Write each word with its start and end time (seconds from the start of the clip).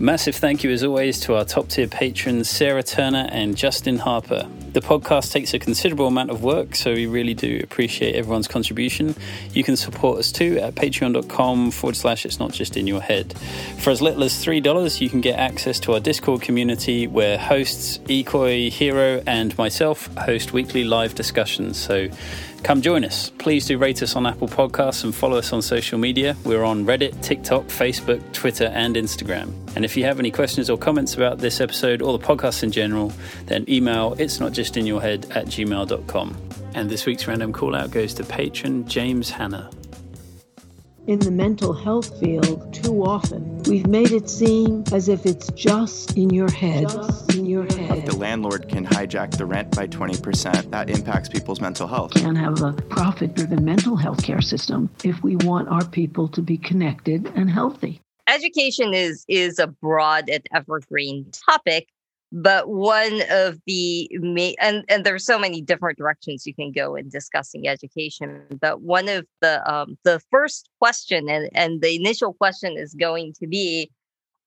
Massive 0.00 0.36
thank 0.36 0.62
you, 0.62 0.70
as 0.70 0.84
always, 0.84 1.18
to 1.20 1.34
our 1.34 1.44
top 1.44 1.66
tier 1.66 1.88
patrons, 1.88 2.48
Sarah 2.48 2.84
Turner 2.84 3.28
and 3.32 3.56
Justin 3.56 3.98
Harper. 3.98 4.46
The 4.72 4.80
podcast 4.80 5.32
takes 5.32 5.54
a 5.54 5.58
considerable 5.58 6.06
amount 6.06 6.30
of 6.30 6.44
work, 6.44 6.76
so 6.76 6.92
we 6.92 7.06
really 7.06 7.34
do 7.34 7.58
appreciate 7.64 8.14
everyone's 8.14 8.46
contribution. 8.46 9.16
You 9.52 9.64
can 9.64 9.76
support 9.76 10.20
us 10.20 10.30
too 10.30 10.56
at 10.58 10.76
patreon.com 10.76 11.72
forward 11.72 11.96
slash 11.96 12.24
it's 12.24 12.38
not 12.38 12.52
just 12.52 12.76
in 12.76 12.86
your 12.86 13.00
head. 13.00 13.36
For 13.78 13.90
as 13.90 14.00
little 14.00 14.22
as 14.22 14.34
$3, 14.34 15.00
you 15.00 15.10
can 15.10 15.20
get 15.20 15.36
access 15.36 15.80
to 15.80 15.94
our 15.94 16.00
Discord 16.00 16.42
community 16.42 17.08
where 17.08 17.36
hosts, 17.36 17.98
Ikoi, 18.04 18.70
Hiroe, 18.70 19.24
and 19.26 19.58
myself 19.58 20.06
host 20.16 20.52
weekly 20.52 20.84
live 20.84 21.16
discussions. 21.16 21.76
So 21.76 22.08
Come 22.62 22.82
join 22.82 23.04
us. 23.04 23.30
Please 23.38 23.66
do 23.66 23.78
rate 23.78 24.02
us 24.02 24.16
on 24.16 24.26
Apple 24.26 24.48
Podcasts 24.48 25.04
and 25.04 25.14
follow 25.14 25.38
us 25.38 25.52
on 25.52 25.62
social 25.62 25.98
media. 25.98 26.36
We're 26.44 26.64
on 26.64 26.84
Reddit, 26.84 27.22
TikTok, 27.22 27.64
Facebook, 27.64 28.20
Twitter, 28.32 28.66
and 28.66 28.96
Instagram. 28.96 29.52
And 29.76 29.84
if 29.84 29.96
you 29.96 30.04
have 30.04 30.18
any 30.18 30.30
questions 30.30 30.68
or 30.68 30.76
comments 30.76 31.14
about 31.14 31.38
this 31.38 31.60
episode 31.60 32.02
or 32.02 32.18
the 32.18 32.24
podcast 32.24 32.62
in 32.62 32.72
general, 32.72 33.12
then 33.46 33.64
email 33.68 34.14
it's 34.18 34.40
not 34.40 34.52
just 34.52 34.76
in 34.76 34.86
your 34.86 35.00
head 35.00 35.26
at 35.30 35.46
gmail.com. 35.46 36.36
And 36.74 36.90
this 36.90 37.06
week's 37.06 37.26
random 37.26 37.52
call 37.52 37.74
out 37.74 37.90
goes 37.90 38.12
to 38.14 38.24
patron 38.24 38.86
James 38.86 39.30
Hanna 39.30 39.70
in 41.08 41.18
the 41.18 41.30
mental 41.30 41.72
health 41.72 42.20
field 42.20 42.72
too 42.72 43.02
often. 43.02 43.62
We've 43.62 43.86
made 43.86 44.12
it 44.12 44.28
seem 44.28 44.84
as 44.92 45.08
if 45.08 45.24
it's 45.24 45.50
just 45.52 46.16
in 46.18 46.28
your 46.30 46.50
head. 46.50 46.82
Just 46.82 47.34
in 47.34 47.46
your 47.46 47.64
head. 47.64 48.06
The 48.06 48.16
landlord 48.16 48.68
can 48.68 48.86
hijack 48.86 49.30
the 49.30 49.46
rent 49.46 49.74
by 49.74 49.86
20%. 49.86 50.70
That 50.70 50.90
impacts 50.90 51.30
people's 51.30 51.62
mental 51.62 51.88
health. 51.88 52.14
We 52.14 52.20
Can't 52.20 52.36
have 52.36 52.62
a 52.62 52.74
profit 52.74 53.34
driven 53.34 53.64
mental 53.64 53.96
health 53.96 54.22
care 54.22 54.42
system 54.42 54.90
if 55.02 55.22
we 55.22 55.36
want 55.36 55.68
our 55.68 55.84
people 55.86 56.28
to 56.28 56.42
be 56.42 56.58
connected 56.58 57.32
and 57.34 57.50
healthy. 57.50 58.02
Education 58.26 58.92
is 58.92 59.24
is 59.26 59.58
a 59.58 59.66
broad 59.66 60.28
and 60.28 60.46
evergreen 60.52 61.30
topic 61.48 61.88
but 62.30 62.68
one 62.68 63.22
of 63.30 63.58
the 63.66 64.10
and 64.60 64.84
and 64.88 65.04
there's 65.04 65.24
so 65.24 65.38
many 65.38 65.62
different 65.62 65.96
directions 65.96 66.46
you 66.46 66.54
can 66.54 66.72
go 66.72 66.94
in 66.94 67.08
discussing 67.08 67.66
education 67.66 68.42
but 68.60 68.82
one 68.82 69.08
of 69.08 69.26
the 69.40 69.72
um, 69.72 69.96
the 70.04 70.20
first 70.30 70.68
question 70.78 71.28
and 71.28 71.48
and 71.54 71.80
the 71.80 71.96
initial 71.96 72.34
question 72.34 72.76
is 72.76 72.94
going 72.94 73.32
to 73.40 73.46
be 73.46 73.90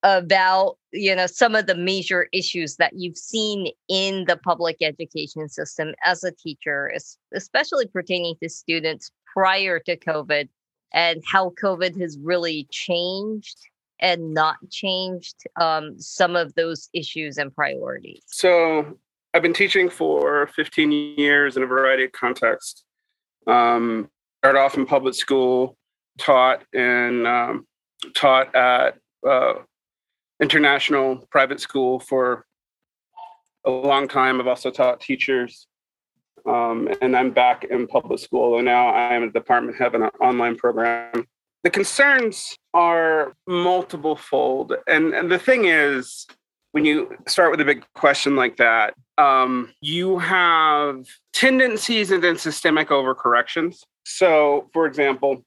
about 0.03 0.77
you 0.91 1.15
know 1.15 1.27
some 1.27 1.55
of 1.55 1.65
the 1.65 1.75
major 1.75 2.27
issues 2.31 2.75
that 2.75 2.93
you've 2.95 3.17
seen 3.17 3.67
in 3.87 4.25
the 4.25 4.37
public 4.37 4.77
education 4.81 5.47
system 5.47 5.93
as 6.03 6.23
a 6.23 6.31
teacher 6.31 6.91
especially 7.33 7.87
pertaining 7.87 8.35
to 8.41 8.49
students 8.49 9.11
prior 9.33 9.79
to 9.79 9.95
covid 9.97 10.49
and 10.93 11.21
how 11.31 11.51
covid 11.61 11.99
has 11.99 12.17
really 12.21 12.67
changed 12.71 13.57
and 14.01 14.33
not 14.33 14.57
changed 14.69 15.35
um, 15.59 15.99
some 15.99 16.35
of 16.35 16.53
those 16.55 16.89
issues 16.93 17.37
and 17.37 17.53
priorities? 17.53 18.23
So 18.27 18.97
I've 19.33 19.41
been 19.41 19.53
teaching 19.53 19.89
for 19.89 20.47
15 20.47 20.91
years 20.91 21.57
in 21.57 21.63
a 21.63 21.67
variety 21.67 22.05
of 22.05 22.11
contexts. 22.11 22.83
Um, 23.47 24.09
started 24.39 24.59
off 24.59 24.75
in 24.75 24.85
public 24.85 25.13
school, 25.13 25.77
taught 26.17 26.63
and 26.73 27.25
um, 27.27 27.67
taught 28.15 28.53
at 28.55 28.97
uh, 29.27 29.53
international 30.41 31.27
private 31.29 31.59
school 31.59 31.99
for 31.99 32.45
a 33.65 33.71
long 33.71 34.07
time. 34.07 34.39
I've 34.39 34.47
also 34.47 34.71
taught 34.71 34.99
teachers, 34.99 35.67
um, 36.45 36.89
and 37.01 37.15
I'm 37.15 37.31
back 37.31 37.63
in 37.65 37.87
public 37.87 38.19
school. 38.19 38.57
And 38.57 38.65
now 38.65 38.89
I 38.89 39.13
am 39.13 39.23
a 39.23 39.31
department 39.31 39.77
head 39.77 39.93
of 39.93 40.01
an 40.01 40.09
online 40.19 40.55
program 40.55 41.27
the 41.63 41.69
concerns 41.69 42.55
are 42.73 43.33
multiple 43.47 44.15
fold. 44.15 44.73
And, 44.87 45.13
and 45.13 45.31
the 45.31 45.39
thing 45.39 45.65
is, 45.65 46.25
when 46.71 46.85
you 46.85 47.15
start 47.27 47.51
with 47.51 47.61
a 47.61 47.65
big 47.65 47.85
question 47.95 48.35
like 48.35 48.57
that, 48.57 48.93
um, 49.17 49.73
you 49.81 50.17
have 50.19 51.05
tendencies 51.33 52.11
and 52.11 52.23
then 52.23 52.37
systemic 52.37 52.89
overcorrections. 52.89 53.83
So, 54.05 54.69
for 54.73 54.85
example, 54.85 55.43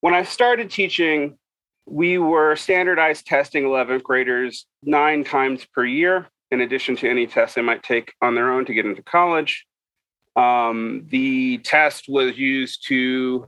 when 0.00 0.14
I 0.14 0.22
started 0.22 0.70
teaching, 0.70 1.38
we 1.86 2.18
were 2.18 2.56
standardized 2.56 3.26
testing 3.26 3.64
11th 3.64 4.02
graders 4.02 4.66
nine 4.82 5.24
times 5.24 5.66
per 5.74 5.84
year, 5.84 6.28
in 6.50 6.60
addition 6.60 6.94
to 6.96 7.08
any 7.08 7.26
tests 7.26 7.54
they 7.54 7.62
might 7.62 7.82
take 7.82 8.12
on 8.22 8.34
their 8.34 8.52
own 8.52 8.64
to 8.66 8.74
get 8.74 8.86
into 8.86 9.02
college. 9.02 9.66
Um, 10.36 11.06
the 11.10 11.58
test 11.58 12.04
was 12.08 12.36
used 12.36 12.86
to 12.88 13.46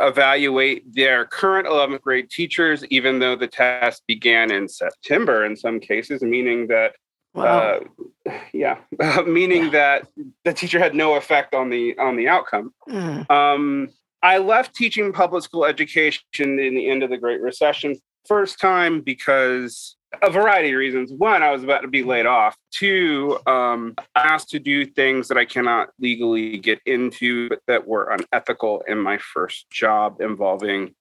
evaluate 0.00 0.94
their 0.94 1.24
current 1.26 1.66
11th 1.66 2.00
grade 2.00 2.30
teachers, 2.30 2.84
even 2.86 3.18
though 3.18 3.36
the 3.36 3.46
test 3.46 4.02
began 4.06 4.50
in 4.50 4.68
September 4.68 5.44
in 5.44 5.56
some 5.56 5.80
cases, 5.80 6.22
meaning 6.22 6.66
that, 6.68 6.94
wow. 7.34 7.80
uh, 8.26 8.32
yeah, 8.52 8.78
meaning 9.26 9.64
yeah. 9.64 9.70
that 9.70 10.08
the 10.44 10.52
teacher 10.52 10.78
had 10.78 10.94
no 10.94 11.14
effect 11.14 11.54
on 11.54 11.70
the 11.70 11.96
on 11.98 12.16
the 12.16 12.28
outcome. 12.28 12.72
Mm. 12.88 13.30
Um, 13.30 13.88
I 14.22 14.38
left 14.38 14.74
teaching 14.74 15.12
public 15.12 15.44
school 15.44 15.64
education 15.64 16.24
in 16.38 16.74
the 16.74 16.90
end 16.90 17.02
of 17.02 17.10
the 17.10 17.18
Great 17.18 17.40
Recession 17.40 17.96
first 18.26 18.58
time 18.58 19.00
because 19.00 19.96
a 20.22 20.30
variety 20.30 20.70
of 20.70 20.78
reasons. 20.78 21.12
One, 21.12 21.42
I 21.42 21.50
was 21.50 21.62
about 21.62 21.82
to 21.82 21.88
be 21.88 22.02
laid 22.02 22.26
off. 22.26 22.56
Two, 22.70 23.38
um, 23.46 23.94
asked 24.16 24.48
to 24.50 24.58
do 24.58 24.84
things 24.84 25.28
that 25.28 25.36
I 25.36 25.44
cannot 25.44 25.90
legally 25.98 26.58
get 26.58 26.80
into 26.86 27.50
that 27.66 27.86
were 27.86 28.10
unethical 28.10 28.82
in 28.88 28.98
my 28.98 29.18
first 29.18 29.70
job 29.70 30.20
involving 30.20 30.94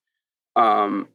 um, 0.56 1.08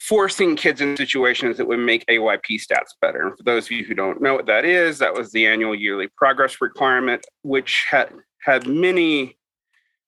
forcing 0.00 0.56
kids 0.56 0.80
in 0.80 0.96
situations 0.96 1.56
that 1.56 1.66
would 1.66 1.78
make 1.78 2.04
AYP 2.06 2.60
stats 2.60 2.90
better. 3.00 3.28
And 3.28 3.36
for 3.36 3.44
those 3.44 3.66
of 3.66 3.70
you 3.70 3.84
who 3.84 3.94
don't 3.94 4.20
know 4.20 4.34
what 4.34 4.46
that 4.46 4.64
is, 4.64 4.98
that 4.98 5.14
was 5.14 5.30
the 5.30 5.46
annual 5.46 5.74
yearly 5.74 6.08
progress 6.16 6.60
requirement, 6.60 7.24
which 7.42 7.86
had 7.88 8.12
had 8.40 8.66
many, 8.66 9.38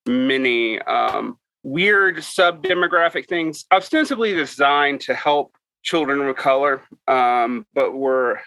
many 0.05 0.81
um, 0.81 1.37
weird 1.63 2.21
sub 2.23 2.61
demographic 2.61 3.27
things 3.27 3.65
ostensibly 3.71 4.33
designed 4.33 4.99
to 5.01 5.13
help 5.13 5.55
children 5.85 6.19
of 6.21 6.35
color, 6.35 6.81
um, 7.07 7.65
but 7.73 7.93
were 7.93 8.41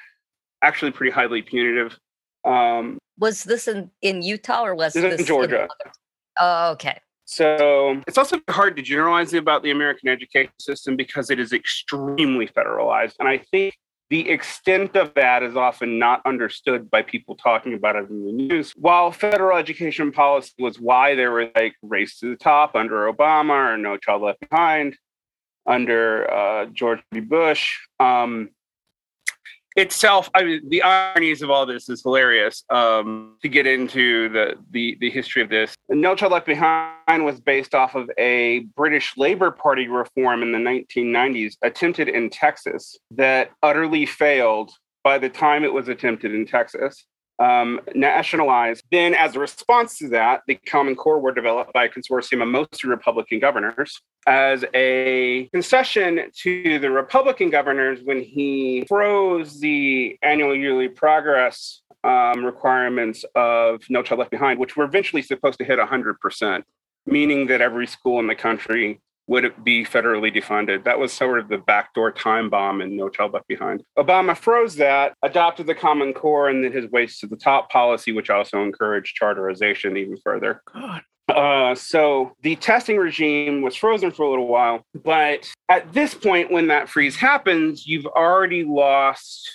actually 0.60 0.91
pretty 0.91 1.12
highly 1.12 1.41
punitive. 1.41 1.99
Um, 2.44 2.99
was 3.16 3.44
this 3.44 3.69
in, 3.69 3.91
in 4.03 4.22
Utah 4.22 4.65
or 4.65 4.75
was 4.75 4.93
this, 4.93 5.21
in 5.21 5.26
Georgia? 5.26 5.62
In 5.62 5.91
oh, 6.38 6.72
okay. 6.72 7.00
So 7.25 8.03
it's 8.06 8.19
also 8.19 8.41
hard 8.49 8.76
to 8.76 8.82
generalize 8.82 9.32
about 9.34 9.62
the 9.62 9.71
American 9.71 10.09
education 10.09 10.53
system 10.60 10.97
because 10.97 11.31
it 11.31 11.38
is 11.38 11.53
extremely 11.53 12.47
federalized. 12.47 13.15
And 13.19 13.28
I 13.28 13.38
think 13.50 13.75
the 14.10 14.31
extent 14.31 14.97
of 14.97 15.12
that 15.15 15.43
is 15.43 15.55
often 15.55 15.99
not 15.99 16.22
understood 16.25 16.91
by 16.91 17.03
people 17.03 17.37
talking 17.37 17.75
about 17.75 17.97
it 17.97 18.09
in 18.09 18.25
the 18.25 18.32
news. 18.32 18.72
While 18.72 19.12
federal 19.12 19.59
education 19.59 20.10
policy 20.10 20.55
was 20.59 20.81
why 20.81 21.15
there 21.15 21.31
were 21.31 21.50
like 21.55 21.75
race 21.82 22.19
to 22.20 22.31
the 22.31 22.37
top 22.37 22.75
under 22.75 23.12
Obama 23.12 23.75
or 23.75 23.76
No 23.76 23.99
Child 23.99 24.22
Left 24.22 24.41
Behind, 24.49 24.97
under 25.69 26.29
uh, 26.33 26.67
George 26.67 27.01
W. 27.12 27.29
Bush. 27.29 27.79
Um, 28.01 28.51
itself, 29.77 30.29
I 30.34 30.43
mean, 30.43 30.69
the 30.69 30.83
ironies 30.83 31.41
of 31.41 31.51
all 31.51 31.65
this 31.65 31.89
is 31.89 32.03
hilarious. 32.03 32.65
Um, 32.71 33.37
to 33.43 33.49
get 33.49 33.67
into 33.67 34.29
the, 34.31 34.55
the 34.71 34.97
the 35.01 35.11
history 35.11 35.43
of 35.43 35.49
this, 35.49 35.75
No 35.89 36.15
Child 36.15 36.33
Left 36.33 36.47
Behind 36.47 37.25
was 37.25 37.41
based 37.41 37.75
off 37.75 37.95
of 37.95 38.11
a 38.19 38.61
British 38.77 39.17
Labour 39.17 39.51
Party 39.51 39.87
reform 39.87 40.43
in 40.43 40.53
the 40.53 40.59
1990s, 40.59 41.56
attempted 41.62 42.09
in 42.09 42.31
Texas, 42.31 42.97
that 43.12 43.50
utterly 43.62 44.05
failed 44.05 44.73
by 45.05 45.19
the 45.19 45.29
time 45.29 45.65
it 45.65 45.73
was 45.73 45.89
attempted 45.89 46.35
in 46.35 46.47
Texas 46.47 47.06
um, 47.38 47.81
nationalized. 47.94 48.84
Then, 48.91 49.15
as 49.15 49.37
a 49.37 49.38
response 49.38 49.99
to 49.99 50.09
that, 50.09 50.43
the 50.47 50.56
Common 50.56 50.97
Core 50.97 51.21
were 51.21 51.32
developed 51.32 51.72
by 51.72 51.84
a 51.84 51.88
consortium 51.88 52.43
of 52.43 52.49
mostly 52.49 52.91
Republican 52.91 53.38
governors 53.38 54.00
as 54.26 54.65
a 54.75 55.49
concession 55.53 56.31
to 56.43 56.78
the 56.78 56.91
Republican 56.91 57.50
governors 57.50 58.00
when 58.03 58.21
he 58.21 58.84
froze 58.88 59.61
the 59.61 60.19
annual 60.23 60.55
yearly 60.55 60.88
progress 60.88 61.82
um, 62.05 62.44
requirements 62.44 63.25
of 63.35 63.82
No 63.88 64.02
Child 64.02 64.20
Left 64.20 64.31
Behind, 64.31 64.58
which 64.58 64.76
were 64.76 64.85
eventually 64.85 65.23
supposed 65.23 65.58
to 65.58 65.64
hit 65.64 65.79
100%, 65.79 66.62
meaning 67.06 67.46
that 67.46 67.61
every 67.61 67.87
school 67.87 68.20
in 68.20 68.26
the 68.26 68.35
country 68.35 69.00
would 69.28 69.44
it 69.44 69.62
be 69.62 69.84
federally 69.84 70.34
defunded? 70.34 70.84
That 70.84 70.98
was 70.98 71.12
sort 71.12 71.38
of 71.38 71.48
the 71.48 71.58
backdoor 71.58 72.10
time 72.10 72.50
bomb 72.50 72.80
in 72.80 72.96
No 72.96 73.08
Child 73.08 73.34
Left 73.34 73.46
Behind. 73.46 73.82
Obama 73.96 74.36
froze 74.36 74.75
that, 74.76 75.14
adopted 75.22 75.66
the 75.66 75.75
Common 75.75 76.12
Core 76.12 76.48
and 76.48 76.64
then 76.64 76.72
his 76.72 76.86
Race 76.90 77.20
to 77.20 77.26
the 77.26 77.36
Top 77.36 77.70
policy, 77.70 78.10
which 78.10 78.30
also 78.30 78.62
encouraged 78.62 79.14
charterization 79.14 79.96
even 79.96 80.16
further. 80.25 80.62
God. 80.72 81.02
Uh, 81.28 81.75
so 81.75 82.32
the 82.42 82.56
testing 82.56 82.96
regime 82.96 83.60
was 83.60 83.76
frozen 83.76 84.10
for 84.10 84.22
a 84.22 84.30
little 84.30 84.48
while, 84.48 84.82
but 85.04 85.46
at 85.69 85.92
this 85.92 86.14
point, 86.14 86.50
when 86.50 86.69
that 86.69 86.88
freeze 86.88 87.16
happens, 87.16 87.86
you've 87.86 88.06
already 88.06 88.64
lost 88.64 89.46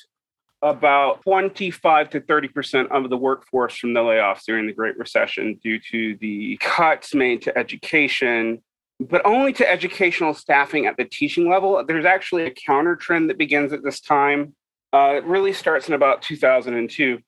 about 0.61 1.21
25 1.23 2.11
to 2.11 2.21
30% 2.21 2.89
of 2.91 3.09
the 3.09 3.17
workforce 3.17 3.75
from 3.75 3.93
the 3.93 3.99
layoffs 3.99 4.45
during 4.45 4.67
the 4.67 4.71
Great 4.71 4.97
Recession 4.97 5.59
due 5.63 5.79
to 5.91 6.15
the 6.21 6.57
cuts 6.61 7.15
made 7.15 7.41
to 7.41 7.57
education 7.57 8.61
but 9.00 9.22
only 9.25 9.54
to 9.54 9.69
educational 9.69 10.34
staffing 10.34 10.86
at 10.86 10.98
the 10.98 11.06
teaching 11.06 11.50
level. 11.50 11.84
There's 11.86 12.06
actually 12.06 12.45
a 12.45 12.51
counter 12.51 12.95
trend 12.95 13.30
that 13.30 13.38
begins 13.38 13.74
at 13.74 13.84
this 13.84 14.00
time. 14.00 14.56
Uh, 14.92 15.16
it 15.18 15.24
really 15.25 15.54
starts 15.54 15.88
in 15.88 15.94
about 15.94 16.22
2002, 16.22 17.19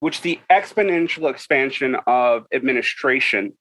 which 0.00 0.22
the 0.22 0.40
exponential 0.50 1.30
expansion 1.30 1.96
of 2.06 2.46
administration 2.52 3.52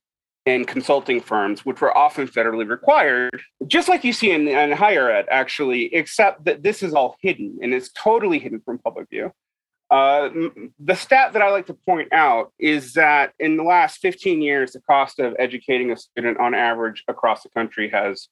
and 0.47 0.67
consulting 0.67 1.19
firms, 1.19 1.65
which 1.65 1.81
were 1.81 1.95
often 1.97 2.27
federally 2.27 2.67
required, 2.67 3.41
just 3.65 3.89
like 3.89 4.03
you 4.03 4.13
see 4.13 4.31
in, 4.31 4.47
in 4.47 4.71
higher 4.71 5.09
ed, 5.09 5.25
actually, 5.31 5.93
except 5.93 6.45
that 6.45 6.61
this 6.61 6.83
is 6.83 6.93
all 6.93 7.15
hidden 7.21 7.57
and 7.61 7.73
it's 7.73 7.91
totally 7.91 8.37
hidden 8.37 8.61
from 8.63 8.77
public 8.77 9.09
view. 9.09 9.31
Uh, 9.95 10.29
the 10.77 10.93
stat 10.93 11.31
that 11.31 11.41
I 11.41 11.49
like 11.51 11.67
to 11.67 11.73
point 11.73 12.11
out 12.11 12.51
is 12.59 12.91
that 12.95 13.31
in 13.39 13.55
the 13.55 13.63
last 13.63 13.99
15 13.99 14.41
years, 14.41 14.73
the 14.73 14.81
cost 14.81 15.19
of 15.19 15.33
educating 15.39 15.89
a 15.89 15.95
student 15.95 16.37
on 16.37 16.53
average 16.53 17.05
across 17.07 17.43
the 17.43 17.49
country 17.49 17.89
has 17.91 18.27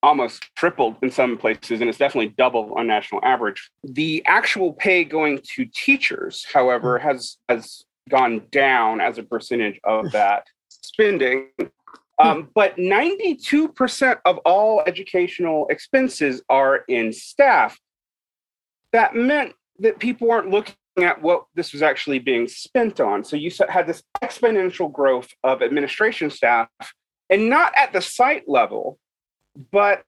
almost 0.00 0.44
tripled 0.54 0.94
in 1.02 1.10
some 1.10 1.36
places, 1.36 1.80
and 1.80 1.90
it's 1.90 1.98
definitely 1.98 2.32
double 2.38 2.72
on 2.76 2.86
national 2.86 3.20
average. 3.24 3.68
The 3.82 4.22
actual 4.26 4.72
pay 4.72 5.02
going 5.02 5.40
to 5.56 5.64
teachers, 5.74 6.46
however, 6.54 7.00
has 7.00 7.38
has 7.48 7.82
gone 8.08 8.42
down 8.52 9.00
as 9.00 9.18
a 9.18 9.24
percentage 9.24 9.80
of 9.82 10.12
that 10.12 10.44
spending. 10.68 11.48
Um, 12.20 12.48
but 12.54 12.76
92% 12.76 14.18
of 14.24 14.38
all 14.38 14.84
educational 14.86 15.66
expenses 15.68 16.42
are 16.48 16.84
in 16.86 17.12
staff. 17.12 17.76
That 18.92 19.16
meant 19.16 19.54
that 19.80 19.98
people 19.98 20.28
weren't 20.28 20.50
looking 20.50 20.74
at 21.04 21.20
what 21.22 21.44
this 21.54 21.72
was 21.72 21.82
actually 21.82 22.18
being 22.18 22.48
spent 22.48 23.00
on. 23.00 23.24
So 23.24 23.36
you 23.36 23.50
had 23.68 23.86
this 23.86 24.02
exponential 24.22 24.92
growth 24.92 25.28
of 25.42 25.62
administration 25.62 26.30
staff, 26.30 26.68
and 27.30 27.48
not 27.48 27.72
at 27.76 27.92
the 27.92 28.00
site 28.00 28.48
level, 28.48 28.98
but 29.70 30.02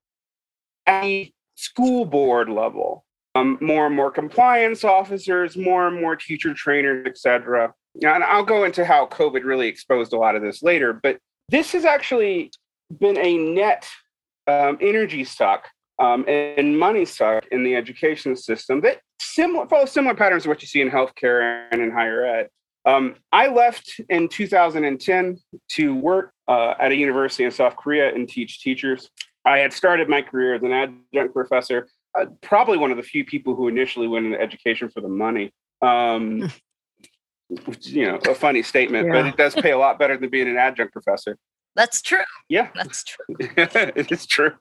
at 0.87 1.03
the 1.03 1.33
school 1.55 2.05
board 2.05 2.49
level. 2.49 3.05
Um, 3.37 3.59
more 3.61 3.87
and 3.87 3.95
more 3.95 4.11
compliance 4.11 4.83
officers, 4.83 5.57
more 5.57 5.87
and 5.87 6.01
more 6.01 6.17
teacher 6.17 6.53
trainers, 6.53 7.07
et 7.07 7.17
cetera. 7.17 7.73
And 8.03 8.25
I'll 8.25 8.45
go 8.45 8.65
into 8.65 8.85
how 8.85 9.07
COVID 9.07 9.45
really 9.45 9.69
exposed 9.69 10.13
a 10.13 10.17
lot 10.19 10.35
of 10.35 10.43
this 10.43 10.65
later, 10.65 10.93
but 10.93 11.19
this 11.49 11.71
has 11.71 11.85
actually 11.85 12.51
been 12.99 13.17
a 13.19 13.37
net 13.37 13.89
um, 14.49 14.79
energy 14.81 15.23
suck 15.23 15.69
um, 16.01 16.25
and 16.27 16.77
money 16.77 17.05
suck 17.05 17.45
in 17.53 17.63
the 17.63 17.77
education 17.77 18.35
system 18.35 18.81
that 18.81 19.01
similar 19.21 19.67
follows 19.67 19.93
similar 19.93 20.15
patterns 20.15 20.45
to 20.45 20.49
what 20.49 20.63
you 20.63 20.69
see 20.69 20.81
in 20.81 20.91
healthcare 20.91 21.67
and 21.71 21.81
in 21.81 21.91
higher 21.91 22.25
ed. 22.25 22.49
Um, 22.87 23.17
I 23.31 23.49
left 23.49 24.01
in 24.09 24.29
2010 24.29 25.39
to 25.73 25.95
work 25.95 26.33
uh, 26.49 26.75
at 26.81 26.93
a 26.93 26.97
university 26.97 27.45
in 27.45 27.51
South 27.51 27.77
Korea 27.77 28.15
and 28.15 28.29
teach 28.29 28.61
teachers. 28.63 29.11
I 29.45 29.59
had 29.59 29.73
started 29.73 30.09
my 30.09 30.23
career 30.23 30.55
as 30.55 30.63
an 30.63 30.73
adjunct 30.73 31.35
professor, 31.35 31.89
uh, 32.19 32.27
probably 32.41 32.79
one 32.79 32.91
of 32.91 32.97
the 32.97 33.03
few 33.03 33.25
people 33.25 33.55
who 33.55 33.69
initially 33.69 34.09
went 34.09 34.27
into 34.27 34.41
education 34.41 34.89
for 34.89 35.01
the 35.01 35.09
money. 35.09 35.53
Um, 35.83 36.51
which, 37.65 37.89
you 37.89 38.07
know, 38.07 38.19
a 38.29 38.35
funny 38.35 38.63
statement, 38.63 39.07
yeah. 39.07 39.13
but 39.13 39.27
it 39.27 39.37
does 39.37 39.55
pay 39.55 39.73
a 39.73 39.79
lot 39.79 39.99
better 39.99 40.17
than 40.17 40.31
being 40.31 40.49
an 40.49 40.57
adjunct 40.57 40.93
professor. 40.93 41.37
That's 41.77 42.03
true. 42.03 42.23
Yeah, 42.49 42.69
that's 42.75 43.05
true. 43.05 43.25
it 43.39 44.11
is 44.11 44.27
true. 44.27 44.53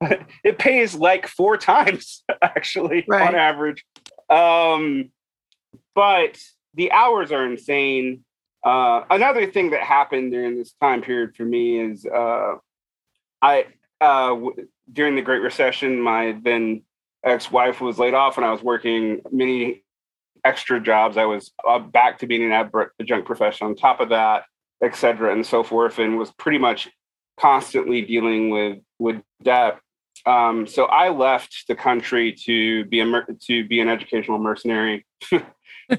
It 0.42 0.58
pays 0.58 0.94
like 0.94 1.26
four 1.26 1.56
times 1.56 2.24
actually 2.42 3.04
right. 3.08 3.28
on 3.28 3.34
average. 3.34 3.84
Um, 4.30 5.10
but 5.94 6.38
the 6.74 6.92
hours 6.92 7.32
are 7.32 7.46
insane. 7.46 8.24
Uh, 8.64 9.04
another 9.10 9.46
thing 9.50 9.70
that 9.70 9.82
happened 9.82 10.32
during 10.32 10.56
this 10.56 10.72
time 10.80 11.02
period 11.02 11.36
for 11.36 11.44
me 11.44 11.78
is 11.78 12.06
uh, 12.06 12.54
I 13.42 13.66
uh, 14.00 14.28
w- 14.28 14.68
during 14.92 15.16
the 15.16 15.22
Great 15.22 15.42
Recession, 15.42 16.00
my 16.00 16.36
then 16.42 16.82
ex-wife 17.24 17.80
was 17.80 17.98
laid 17.98 18.14
off, 18.14 18.36
and 18.36 18.46
I 18.46 18.50
was 18.50 18.62
working 18.62 19.20
many 19.30 19.82
extra 20.44 20.80
jobs. 20.80 21.16
I 21.16 21.24
was 21.24 21.52
uh, 21.66 21.78
back 21.78 22.18
to 22.18 22.26
being 22.26 22.50
an 22.50 22.70
adjunct 23.00 23.26
professional 23.26 23.70
on 23.70 23.76
top 23.76 24.00
of 24.00 24.10
that, 24.10 24.44
et 24.82 24.94
cetera, 24.94 25.32
and 25.32 25.46
so 25.46 25.62
forth, 25.62 25.98
and 25.98 26.18
was 26.18 26.32
pretty 26.32 26.58
much 26.58 26.88
constantly 27.38 28.02
dealing 28.02 28.50
with 28.50 28.78
with 28.98 29.22
debt. 29.42 29.78
Um, 30.26 30.66
so 30.66 30.86
I 30.86 31.10
left 31.10 31.64
the 31.68 31.74
country 31.74 32.32
to 32.44 32.86
be 32.86 33.00
a 33.00 33.26
to 33.46 33.66
be 33.66 33.80
an 33.80 33.88
educational 33.88 34.38
mercenary 34.38 35.04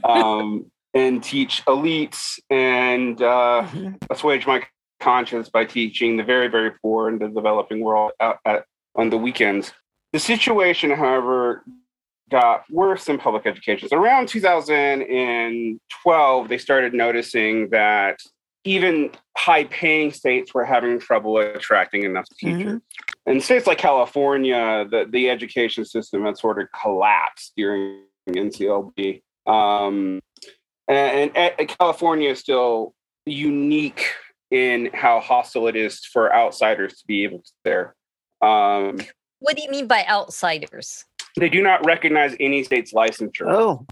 um, 0.04 0.72
and 0.94 1.24
teach 1.24 1.64
elites 1.66 2.40
and 2.50 3.22
uh, 3.22 3.68
mm-hmm. 3.68 3.94
assuage 4.10 4.48
my 4.48 4.64
conscience 5.00 5.50
by 5.50 5.66
teaching 5.66 6.18
the 6.18 6.24
very 6.24 6.48
very 6.48 6.72
poor 6.82 7.10
in 7.10 7.20
the 7.20 7.28
developing 7.28 7.82
world 7.82 8.14
at, 8.20 8.38
at, 8.46 8.66
on 8.96 9.10
the 9.10 9.18
weekends. 9.18 9.74
The 10.14 10.20
situation, 10.20 10.92
however, 10.92 11.66
got 12.30 12.64
worse 12.72 13.10
in 13.10 13.18
public 13.18 13.46
education. 13.46 13.90
So 13.90 13.98
around 13.98 14.30
2012, 14.30 16.48
they 16.48 16.58
started 16.58 16.94
noticing 16.94 17.68
that 17.70 18.20
even 18.66 19.12
high 19.38 19.64
paying 19.66 20.12
states 20.12 20.54
were 20.54 20.66
having 20.66 21.00
trouble 21.00 21.38
attracting 21.38 22.04
enough 22.04 22.26
teachers. 22.38 22.74
Mm-hmm. 22.74 23.32
In 23.32 23.40
states 23.40 23.68
like 23.68 23.78
California, 23.78 24.86
the, 24.90 25.06
the 25.10 25.30
education 25.30 25.86
system 25.86 26.26
had 26.26 26.38
sort 26.38 26.60
of 26.60 26.68
collapsed 26.80 27.54
during 27.56 28.02
NCLB. 28.28 29.22
Um, 29.46 30.20
and, 30.88 31.32
and, 31.36 31.54
and 31.60 31.68
California 31.68 32.32
is 32.32 32.40
still 32.40 32.96
unique 33.26 34.04
in 34.50 34.90
how 34.94 35.20
hostile 35.20 35.68
it 35.68 35.76
is 35.76 36.04
for 36.06 36.34
outsiders 36.34 37.00
to 37.00 37.08
be 37.08 37.24
able 37.24 37.40
to 37.40 37.52
there. 37.64 37.96
Um, 38.42 38.98
what 39.40 39.56
do 39.56 39.64
you 39.64 39.70
mean 39.70 39.88
by 39.88 40.06
outsiders? 40.08 41.06
They 41.38 41.50
do 41.50 41.62
not 41.62 41.86
recognize 41.86 42.36
any 42.40 42.64
state's 42.64 42.94
licensure. 42.94 43.48
Oh. 43.48 43.86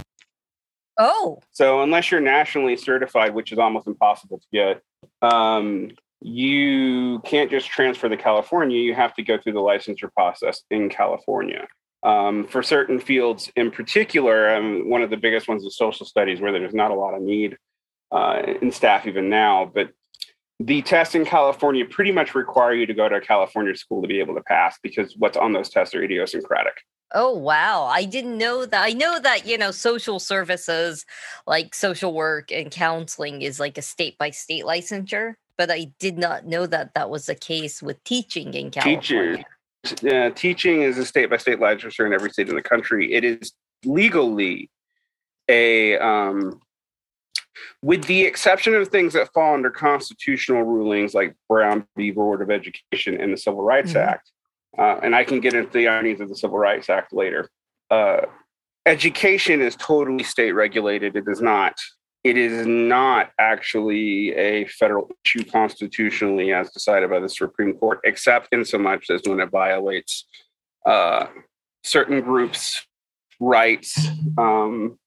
Oh. 0.97 1.39
So 1.51 1.81
unless 1.81 2.11
you're 2.11 2.21
nationally 2.21 2.77
certified, 2.77 3.33
which 3.33 3.51
is 3.51 3.59
almost 3.59 3.87
impossible 3.87 4.39
to 4.39 4.47
get, 4.51 4.81
um, 5.21 5.91
you 6.21 7.19
can't 7.25 7.51
just 7.51 7.67
transfer 7.67 8.07
to 8.07 8.17
California. 8.17 8.79
You 8.79 8.93
have 8.95 9.13
to 9.15 9.23
go 9.23 9.37
through 9.37 9.53
the 9.53 9.59
licensure 9.59 10.11
process 10.13 10.63
in 10.71 10.89
California. 10.89 11.67
Um, 12.03 12.47
for 12.47 12.61
certain 12.61 12.99
fields 12.99 13.51
in 13.55 13.71
particular, 13.71 14.55
um, 14.55 14.89
one 14.89 15.01
of 15.01 15.09
the 15.09 15.17
biggest 15.17 15.47
ones 15.47 15.63
is 15.63 15.77
social 15.77 16.05
studies, 16.05 16.41
where 16.41 16.51
there's 16.51 16.73
not 16.73 16.91
a 16.91 16.95
lot 16.95 17.13
of 17.13 17.21
need 17.21 17.57
uh, 18.11 18.41
in 18.61 18.71
staff 18.71 19.07
even 19.07 19.29
now. 19.29 19.69
But 19.73 19.91
the 20.59 20.81
tests 20.81 21.15
in 21.15 21.25
California 21.25 21.85
pretty 21.85 22.11
much 22.11 22.35
require 22.35 22.73
you 22.73 22.85
to 22.85 22.93
go 22.93 23.09
to 23.09 23.15
a 23.15 23.21
California 23.21 23.75
school 23.75 24.01
to 24.01 24.07
be 24.07 24.19
able 24.19 24.35
to 24.35 24.43
pass 24.43 24.77
because 24.83 25.15
what's 25.17 25.37
on 25.37 25.53
those 25.53 25.69
tests 25.69 25.95
are 25.95 26.03
idiosyncratic. 26.03 26.75
Oh 27.13 27.38
wow, 27.38 27.86
I 27.86 28.06
didn't 28.06 28.38
know 28.38 28.65
that. 28.65 28.83
I 28.83 28.92
know 28.92 29.19
that, 29.19 29.45
you 29.45 29.57
know, 29.57 29.71
social 29.71 30.20
services 30.20 31.05
like 31.46 31.75
social 31.75 32.13
work 32.13 32.51
and 32.51 32.72
counseling 32.72 33.41
is 33.41 33.60
like 33.60 33.77
a 33.77 33.82
state 33.84 34.17
by 34.17 34.32
state 34.32 34.63
licensure, 34.63 35.36
but 35.58 35.70
I 35.70 35.91
did 36.00 36.17
not 36.17 36.46
know 36.46 36.65
that 36.65 36.93
that 36.96 37.10
was 37.10 37.27
the 37.27 37.36
case 37.36 37.84
with 37.84 38.03
teaching 38.03 38.53
in 38.53 38.72
California. 38.72 39.46
Teaching, 39.84 40.10
yeah, 40.10 40.29
teaching 40.29 40.82
is 40.82 40.98
a 40.98 41.05
state 41.05 41.29
by 41.29 41.38
state 41.38 41.60
licensure 41.60 42.05
in 42.05 42.13
every 42.13 42.32
state 42.32 42.50
in 42.50 42.55
the 42.55 42.62
country. 42.62 43.13
It 43.13 43.24
is 43.24 43.53
legally 43.86 44.70
a 45.50 45.98
um, 46.00 46.62
with 47.82 48.05
the 48.05 48.24
exception 48.24 48.74
of 48.75 48.88
things 48.88 49.13
that 49.13 49.32
fall 49.34 49.53
under 49.53 49.70
constitutional 49.70 50.63
rulings 50.63 51.13
like 51.13 51.36
Brown 51.50 51.86
v. 51.96 52.12
Board 52.12 52.41
of 52.41 52.50
Education 52.50 53.20
and 53.20 53.34
the 53.34 53.38
Civil 53.38 53.62
Rights 53.62 53.91
mm-hmm. 53.91 54.10
Act, 54.10 54.32
uh, 54.77 55.00
and 55.03 55.15
I 55.15 55.24
can 55.24 55.39
get 55.39 55.53
into 55.53 55.72
the 55.72 55.88
ironies 55.88 56.20
of 56.20 56.30
the 56.30 56.36
Civil 56.36 56.58
Rights 56.58 56.89
Act 56.89 57.13
later. 57.13 57.50
Uh, 57.92 58.22
education 58.86 59.62
is 59.62 59.75
totally 59.75 60.24
state 60.24 60.53
regulated. 60.53 61.15
It 61.15 61.25
is 61.27 61.42
not. 61.42 61.75
It 62.24 62.38
is 62.38 62.65
not 62.65 63.32
actually 63.38 64.34
a 64.34 64.65
federal 64.65 65.10
issue 65.25 65.44
constitutionally, 65.44 66.53
as 66.53 66.72
decided 66.72 67.10
by 67.10 67.20
the 67.20 67.27
Supreme 67.30 67.74
Court, 67.74 68.00
except 68.06 68.48
in 68.53 68.63
so 68.63 68.77
much 68.77 69.10
as 69.10 69.22
when 69.25 69.42
it 69.42 69.50
violates 69.51 70.25
uh, 70.86 71.27
certain 71.84 72.22
groups' 72.22 72.86
rights 73.42 74.08
um, 74.38 74.98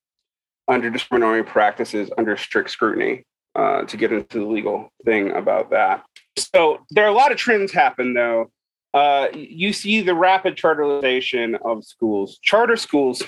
under 0.67 0.89
discriminatory 0.89 1.43
practices 1.43 2.11
under 2.17 2.37
strict 2.37 2.69
scrutiny. 2.69 3.23
Uh, 3.55 3.83
to 3.85 3.97
get 3.97 4.13
into 4.13 4.37
the 4.37 4.45
legal 4.45 4.93
thing 5.03 5.31
about 5.31 5.71
that. 5.71 6.03
So 6.37 6.85
there 6.91 7.05
are 7.05 7.09
a 7.09 7.13
lot 7.13 7.31
of 7.31 7.39
trends 7.39 7.71
happen 7.71 8.13
though 8.13 8.51
uh, 8.97 9.27
you 9.33 9.73
see 9.73 10.01
the 10.01 10.15
rapid 10.15 10.57
charterization 10.57 11.55
of 11.63 11.85
schools. 11.85 12.39
Charter 12.41 12.75
schools, 12.75 13.21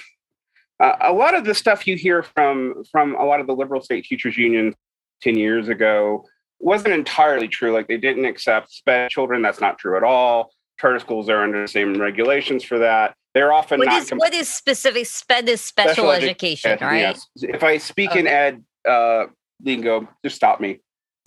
uh, 0.79 0.93
a 1.01 1.13
lot 1.13 1.35
of 1.35 1.45
the 1.45 1.53
stuff 1.53 1.85
you 1.85 1.95
hear 1.95 2.23
from 2.23 2.83
from 2.91 3.15
a 3.15 3.23
lot 3.23 3.39
of 3.39 3.45
the 3.45 3.53
liberal 3.53 3.79
state 3.79 4.03
teachers 4.03 4.35
union 4.35 4.73
10 5.21 5.37
years 5.37 5.69
ago 5.69 6.25
wasn't 6.57 6.91
entirely 6.91 7.47
true. 7.47 7.71
Like 7.71 7.87
they 7.87 7.97
didn't 7.97 8.25
accept 8.25 8.71
sped 8.71 9.11
children. 9.11 9.43
That's 9.43 9.61
not 9.61 9.77
true 9.77 9.95
at 9.95 10.03
all. 10.03 10.51
Charter 10.79 10.97
schools 10.97 11.29
are 11.29 11.43
under 11.43 11.61
the 11.61 11.67
same 11.67 11.93
regulations 12.01 12.63
for 12.63 12.79
that. 12.79 13.13
They're 13.35 13.53
often 13.53 13.77
what 13.77 13.89
not. 13.89 14.01
Is, 14.01 14.09
what 14.09 14.33
is 14.33 14.49
specific? 14.49 15.05
Sped 15.05 15.47
is 15.49 15.61
special, 15.61 15.93
special 15.93 16.11
education, 16.11 16.79
edu- 16.79 16.81
right? 16.81 16.99
Yes. 16.99 17.27
If 17.35 17.63
I 17.63 17.77
speak 17.77 18.11
okay. 18.11 18.21
in 18.21 18.27
ed 18.27 18.63
uh, 18.89 19.25
lingo, 19.63 20.09
just 20.25 20.35
stop 20.35 20.59
me. 20.59 20.79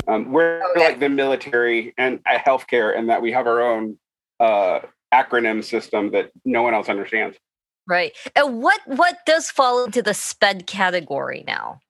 Um, 0.09 0.33
we're 0.33 0.61
Okay. 0.73 0.85
like 0.85 0.99
the 0.99 1.09
military 1.09 1.95
and 1.97 2.19
uh, 2.29 2.39
healthcare, 2.39 2.99
and 2.99 3.09
that 3.09 3.23
we 3.23 3.31
have 3.31 3.47
our 3.47 3.61
own 3.61 3.99
uh, 4.43 4.81
acronym 5.15 5.63
system 5.63 6.11
that 6.11 6.31
no 6.45 6.63
one 6.63 6.75
else 6.75 6.89
understands. 6.89 7.39
Right. 7.89 8.13
And 8.37 8.63
what 8.63 8.81
what 8.87 9.19
does 9.27 9.51
fall 9.51 9.85
into 9.85 10.03
the 10.03 10.15
SPED 10.15 10.67
category 10.67 11.45
now? 11.47 11.81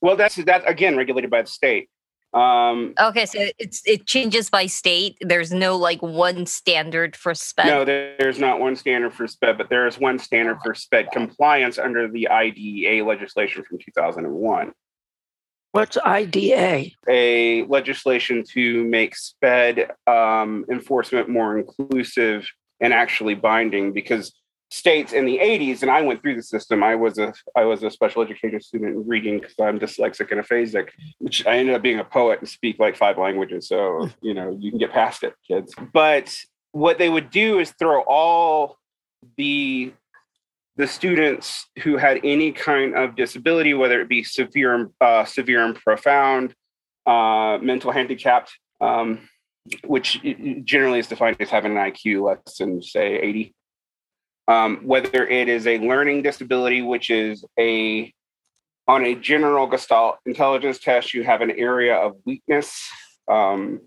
Well, 0.00 0.16
that's 0.16 0.36
that's 0.36 0.64
again 0.66 0.96
regulated 0.96 1.30
by 1.30 1.42
the 1.42 1.48
state. 1.48 1.88
Um, 2.34 2.94
Okay, 3.00 3.26
so 3.26 3.46
it's 3.58 3.80
it 3.86 4.06
changes 4.06 4.50
by 4.50 4.66
state. 4.66 5.16
There's 5.20 5.52
no 5.52 5.76
like 5.76 6.02
one 6.02 6.46
standard 6.46 7.14
for 7.16 7.32
SPED. 7.32 7.66
no, 7.66 7.84
there's 7.84 8.38
not 8.40 8.58
one 8.60 8.76
standard 8.76 9.14
for 9.14 9.28
SPED, 9.28 9.56
but 9.56 9.70
there 9.70 9.86
is 9.86 9.98
one 9.98 10.18
standard 10.18 10.58
for 10.64 10.74
SPED 10.74 11.10
compliance 11.12 11.78
under 11.78 12.08
the 12.08 12.28
IDEA 12.28 13.04
legislation 13.04 13.62
from 13.62 13.78
2001. 13.78 14.72
What's 15.74 15.98
IDA? 16.04 16.92
a 17.08 17.64
legislation 17.64 18.44
to 18.52 18.84
make 18.84 19.16
SPED 19.16 19.90
um, 20.06 20.64
enforcement 20.70 21.28
more 21.28 21.58
inclusive 21.58 22.46
and 22.80 22.92
actually 22.92 23.34
binding 23.34 23.92
because 23.92 24.32
states 24.70 25.12
in 25.12 25.26
the 25.26 25.36
80s 25.38 25.82
and 25.82 25.90
I 25.90 26.00
went 26.02 26.22
through 26.22 26.36
the 26.36 26.44
system 26.44 26.84
I 26.84 26.94
was 26.94 27.18
a 27.18 27.32
I 27.56 27.64
was 27.64 27.82
a 27.82 27.90
special 27.90 28.22
education 28.22 28.60
student 28.60 28.94
in 28.94 29.04
reading 29.04 29.40
because 29.40 29.56
I'm 29.60 29.80
dyslexic 29.80 30.30
and 30.30 30.40
aphasic 30.40 30.90
which 31.18 31.44
I 31.44 31.58
ended 31.58 31.74
up 31.74 31.82
being 31.82 31.98
a 31.98 32.04
poet 32.04 32.38
and 32.38 32.48
speak 32.48 32.78
like 32.78 32.96
five 32.96 33.18
languages 33.18 33.66
so 33.66 34.08
you 34.20 34.32
know 34.32 34.56
you 34.60 34.70
can 34.70 34.78
get 34.78 34.92
past 34.92 35.24
it 35.24 35.34
kids 35.46 35.74
but 35.92 36.36
what 36.70 36.98
they 36.98 37.08
would 37.08 37.30
do 37.30 37.58
is 37.58 37.72
throw 37.72 38.00
all 38.02 38.78
the 39.36 39.92
the 40.76 40.86
students 40.86 41.66
who 41.82 41.96
had 41.96 42.20
any 42.24 42.50
kind 42.50 42.96
of 42.96 43.14
disability, 43.14 43.74
whether 43.74 44.00
it 44.00 44.08
be 44.08 44.24
severe, 44.24 44.90
uh, 45.00 45.24
severe 45.24 45.64
and 45.64 45.76
profound, 45.76 46.54
uh, 47.06 47.58
mental 47.62 47.92
handicapped, 47.92 48.52
um, 48.80 49.28
which 49.84 50.20
generally 50.64 50.98
is 50.98 51.06
defined 51.06 51.36
as 51.40 51.50
having 51.50 51.72
an 51.72 51.78
IQ 51.78 52.24
less 52.24 52.58
than 52.58 52.82
say 52.82 53.18
80. 53.18 53.54
Um, 54.46 54.80
whether 54.84 55.26
it 55.26 55.48
is 55.48 55.66
a 55.66 55.78
learning 55.78 56.22
disability, 56.22 56.82
which 56.82 57.08
is 57.08 57.44
a 57.58 58.12
on 58.86 59.04
a 59.06 59.14
general 59.14 59.66
Gestalt 59.66 60.18
intelligence 60.26 60.78
test, 60.78 61.14
you 61.14 61.24
have 61.24 61.40
an 61.40 61.52
area 61.52 61.96
of 61.96 62.16
weakness 62.26 62.86
um, 63.28 63.80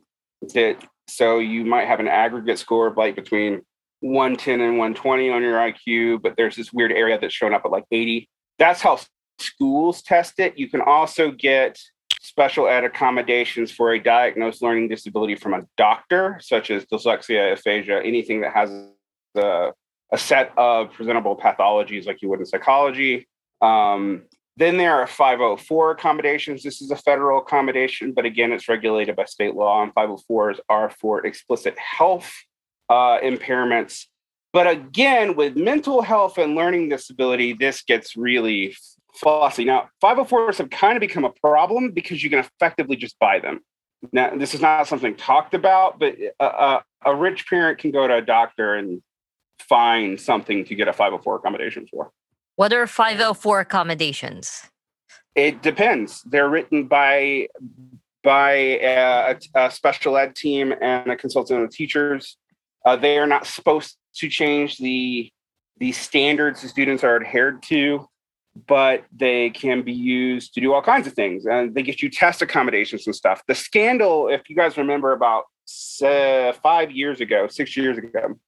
that 0.55 0.83
so 1.07 1.37
you 1.37 1.63
might 1.63 1.87
have 1.87 1.99
an 1.99 2.07
aggregate 2.07 2.57
score 2.57 2.87
of 2.87 2.97
like 2.97 3.15
between 3.15 3.61
110 4.01 4.61
and 4.61 4.77
120 4.77 5.29
on 5.29 5.41
your 5.41 5.57
IQ, 5.57 6.21
but 6.21 6.35
there's 6.37 6.55
this 6.55 6.71
weird 6.71 6.91
area 6.91 7.17
that's 7.19 7.33
shown 7.33 7.53
up 7.53 7.63
at 7.65 7.71
like 7.71 7.85
80. 7.91 8.29
That's 8.59 8.81
how 8.81 8.99
schools 9.39 10.01
test 10.01 10.39
it. 10.39 10.57
You 10.57 10.69
can 10.69 10.81
also 10.81 11.31
get 11.31 11.79
special 12.21 12.67
ed 12.67 12.83
accommodations 12.83 13.71
for 13.71 13.93
a 13.93 13.99
diagnosed 13.99 14.61
learning 14.61 14.89
disability 14.89 15.35
from 15.35 15.53
a 15.53 15.65
doctor, 15.77 16.39
such 16.41 16.71
as 16.71 16.85
dyslexia, 16.85 17.53
aphasia, 17.53 18.01
anything 18.03 18.41
that 18.41 18.53
has 18.53 18.69
a, 19.35 19.71
a 20.11 20.17
set 20.17 20.51
of 20.57 20.91
presentable 20.93 21.35
pathologies 21.35 22.05
like 22.05 22.21
you 22.21 22.29
would 22.29 22.39
in 22.39 22.45
psychology. 22.45 23.27
Um, 23.61 24.23
then 24.57 24.77
there 24.77 24.95
are 24.95 25.07
504 25.07 25.91
accommodations. 25.91 26.63
This 26.63 26.81
is 26.81 26.89
a 26.89 26.95
federal 26.95 27.39
accommodation, 27.39 28.11
but 28.11 28.25
again, 28.25 28.51
it's 28.51 28.67
regulated 28.67 29.15
by 29.15 29.25
state 29.25 29.53
law, 29.53 29.83
and 29.83 29.93
504s 29.93 30.59
are 30.67 30.89
for 30.89 31.25
explicit 31.25 31.77
health 31.77 32.31
uh, 32.89 33.19
impairments. 33.19 34.05
But 34.53 34.67
again, 34.67 35.35
with 35.35 35.55
mental 35.55 36.01
health 36.01 36.37
and 36.37 36.55
learning 36.55 36.89
disability, 36.89 37.53
this 37.53 37.83
gets 37.83 38.15
really 38.15 38.75
fussy. 39.15 39.65
Now, 39.65 39.89
504s 40.03 40.57
have 40.57 40.69
kind 40.69 40.95
of 40.95 41.01
become 41.01 41.25
a 41.25 41.31
problem 41.31 41.91
because 41.91 42.23
you 42.23 42.29
can 42.29 42.39
effectively 42.39 42.95
just 42.95 43.19
buy 43.19 43.39
them. 43.39 43.61
Now, 44.11 44.35
this 44.35 44.53
is 44.53 44.61
not 44.61 44.87
something 44.87 45.15
talked 45.15 45.53
about, 45.53 45.99
but 45.99 46.15
a, 46.39 46.45
a, 46.45 46.83
a 47.05 47.15
rich 47.15 47.47
parent 47.47 47.79
can 47.79 47.91
go 47.91 48.07
to 48.07 48.15
a 48.15 48.21
doctor 48.21 48.75
and 48.75 49.01
find 49.59 50.19
something 50.19 50.65
to 50.65 50.75
get 50.75 50.87
a 50.87 50.93
504 50.93 51.37
accommodation 51.37 51.87
for. 51.87 52.11
What 52.55 52.73
are 52.73 52.87
504 52.87 53.59
accommodations? 53.59 54.69
It 55.35 55.61
depends. 55.61 56.23
They're 56.23 56.49
written 56.49 56.87
by 56.87 57.47
by 58.23 58.79
uh, 58.79 59.35
a, 59.55 59.65
a 59.67 59.71
special 59.71 60.17
ed 60.17 60.35
team 60.35 60.73
and 60.81 61.11
a 61.11 61.15
consultant 61.15 61.63
of 61.63 61.69
teachers. 61.69 62.37
Uh, 62.87 62.95
they 62.95 63.17
are 63.17 63.27
not 63.27 63.45
supposed 63.45 63.97
to 64.15 64.29
change 64.29 64.77
the 64.77 65.29
the 65.79 65.91
standards 65.91 66.61
the 66.61 66.69
students 66.69 67.03
are 67.03 67.17
adhered 67.17 67.61
to, 67.61 68.07
but 68.65 69.03
they 69.13 69.49
can 69.49 69.81
be 69.81 69.91
used 69.91 70.53
to 70.53 70.61
do 70.61 70.73
all 70.73 70.81
kinds 70.81 71.05
of 71.05 71.11
things. 71.11 71.45
And 71.45 71.75
they 71.75 71.83
get 71.83 72.01
you 72.01 72.09
test 72.09 72.41
accommodations 72.41 73.05
and 73.05 73.13
stuff. 73.13 73.43
The 73.45 73.55
scandal, 73.55 74.29
if 74.29 74.49
you 74.49 74.55
guys 74.55 74.77
remember, 74.77 75.11
about 75.11 75.43
uh, 76.01 76.53
five 76.63 76.89
years 76.89 77.19
ago, 77.19 77.47
six 77.47 77.75
years 77.75 77.97
ago, 77.97 78.39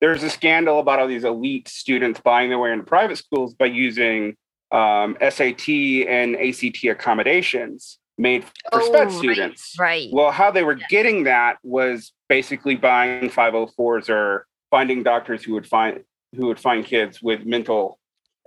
there's 0.00 0.24
a 0.24 0.28
scandal 0.28 0.80
about 0.80 0.98
all 0.98 1.06
these 1.06 1.22
elite 1.22 1.68
students 1.68 2.18
buying 2.18 2.50
their 2.50 2.58
way 2.58 2.72
into 2.72 2.84
private 2.84 3.16
schools 3.16 3.54
by 3.54 3.66
using 3.66 4.36
um, 4.72 5.16
SAT 5.20 5.68
and 5.68 6.34
ACT 6.34 6.82
accommodations 6.84 8.00
made 8.18 8.44
for 8.44 8.80
Oh, 8.80 8.86
SPED 8.86 9.06
right, 9.06 9.12
students. 9.12 9.76
Right. 9.78 10.08
Well, 10.12 10.30
how 10.30 10.50
they 10.50 10.62
were 10.62 10.78
getting 10.88 11.24
that 11.24 11.58
was 11.62 12.12
basically 12.28 12.76
buying 12.76 13.30
504s 13.30 14.08
or 14.08 14.46
finding 14.70 15.02
doctors 15.02 15.42
who 15.42 15.54
would 15.54 15.66
find 15.66 16.04
who 16.36 16.46
would 16.46 16.58
find 16.58 16.84
kids 16.84 17.22
with 17.22 17.46
mental 17.46 17.98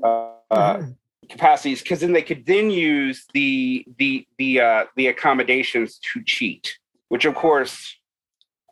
uh, 0.04 0.32
uh, 0.52 0.84
capacities, 1.30 1.82
because 1.82 2.02
then 2.02 2.12
they 2.12 2.22
could 2.22 2.46
then 2.46 2.70
use 2.70 3.26
the 3.34 3.86
the 3.98 4.28
the 4.38 4.60
uh, 4.60 4.86
the 4.96 5.08
accommodations 5.08 6.00
to 6.14 6.24
cheat. 6.26 6.78
Which, 7.10 7.24
of 7.24 7.36
course, 7.36 7.98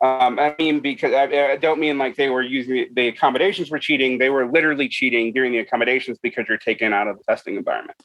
um, 0.02 0.38
I 0.38 0.54
mean 0.58 0.80
because 0.80 1.14
I, 1.14 1.52
I 1.52 1.56
don't 1.56 1.80
mean 1.80 1.96
like 1.96 2.16
they 2.16 2.28
were 2.28 2.42
using 2.42 2.88
the 2.94 3.08
accommodations 3.08 3.68
for 3.68 3.78
cheating. 3.78 4.18
They 4.18 4.28
were 4.28 4.50
literally 4.50 4.88
cheating 4.88 5.32
during 5.32 5.52
the 5.52 5.58
accommodations 5.58 6.18
because 6.22 6.44
you're 6.48 6.58
taken 6.58 6.92
out 6.92 7.08
of 7.08 7.16
the 7.16 7.24
testing 7.24 7.56
environment 7.56 7.96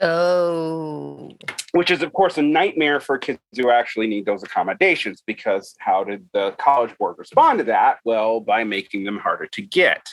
Oh. 0.00 1.30
which 1.72 1.90
is 1.90 2.02
of 2.02 2.12
course 2.12 2.36
a 2.38 2.42
nightmare 2.42 3.00
for 3.00 3.16
kids 3.18 3.38
who 3.56 3.70
actually 3.70 4.06
need 4.06 4.26
those 4.26 4.42
accommodations 4.42 5.22
because 5.26 5.74
how 5.78 6.02
did 6.04 6.28
the 6.32 6.52
college 6.52 6.96
board 6.98 7.16
respond 7.18 7.58
to 7.58 7.64
that 7.64 7.98
well 8.04 8.40
by 8.40 8.64
making 8.64 9.04
them 9.04 9.18
harder 9.18 9.46
to 9.46 9.62
get 9.62 10.06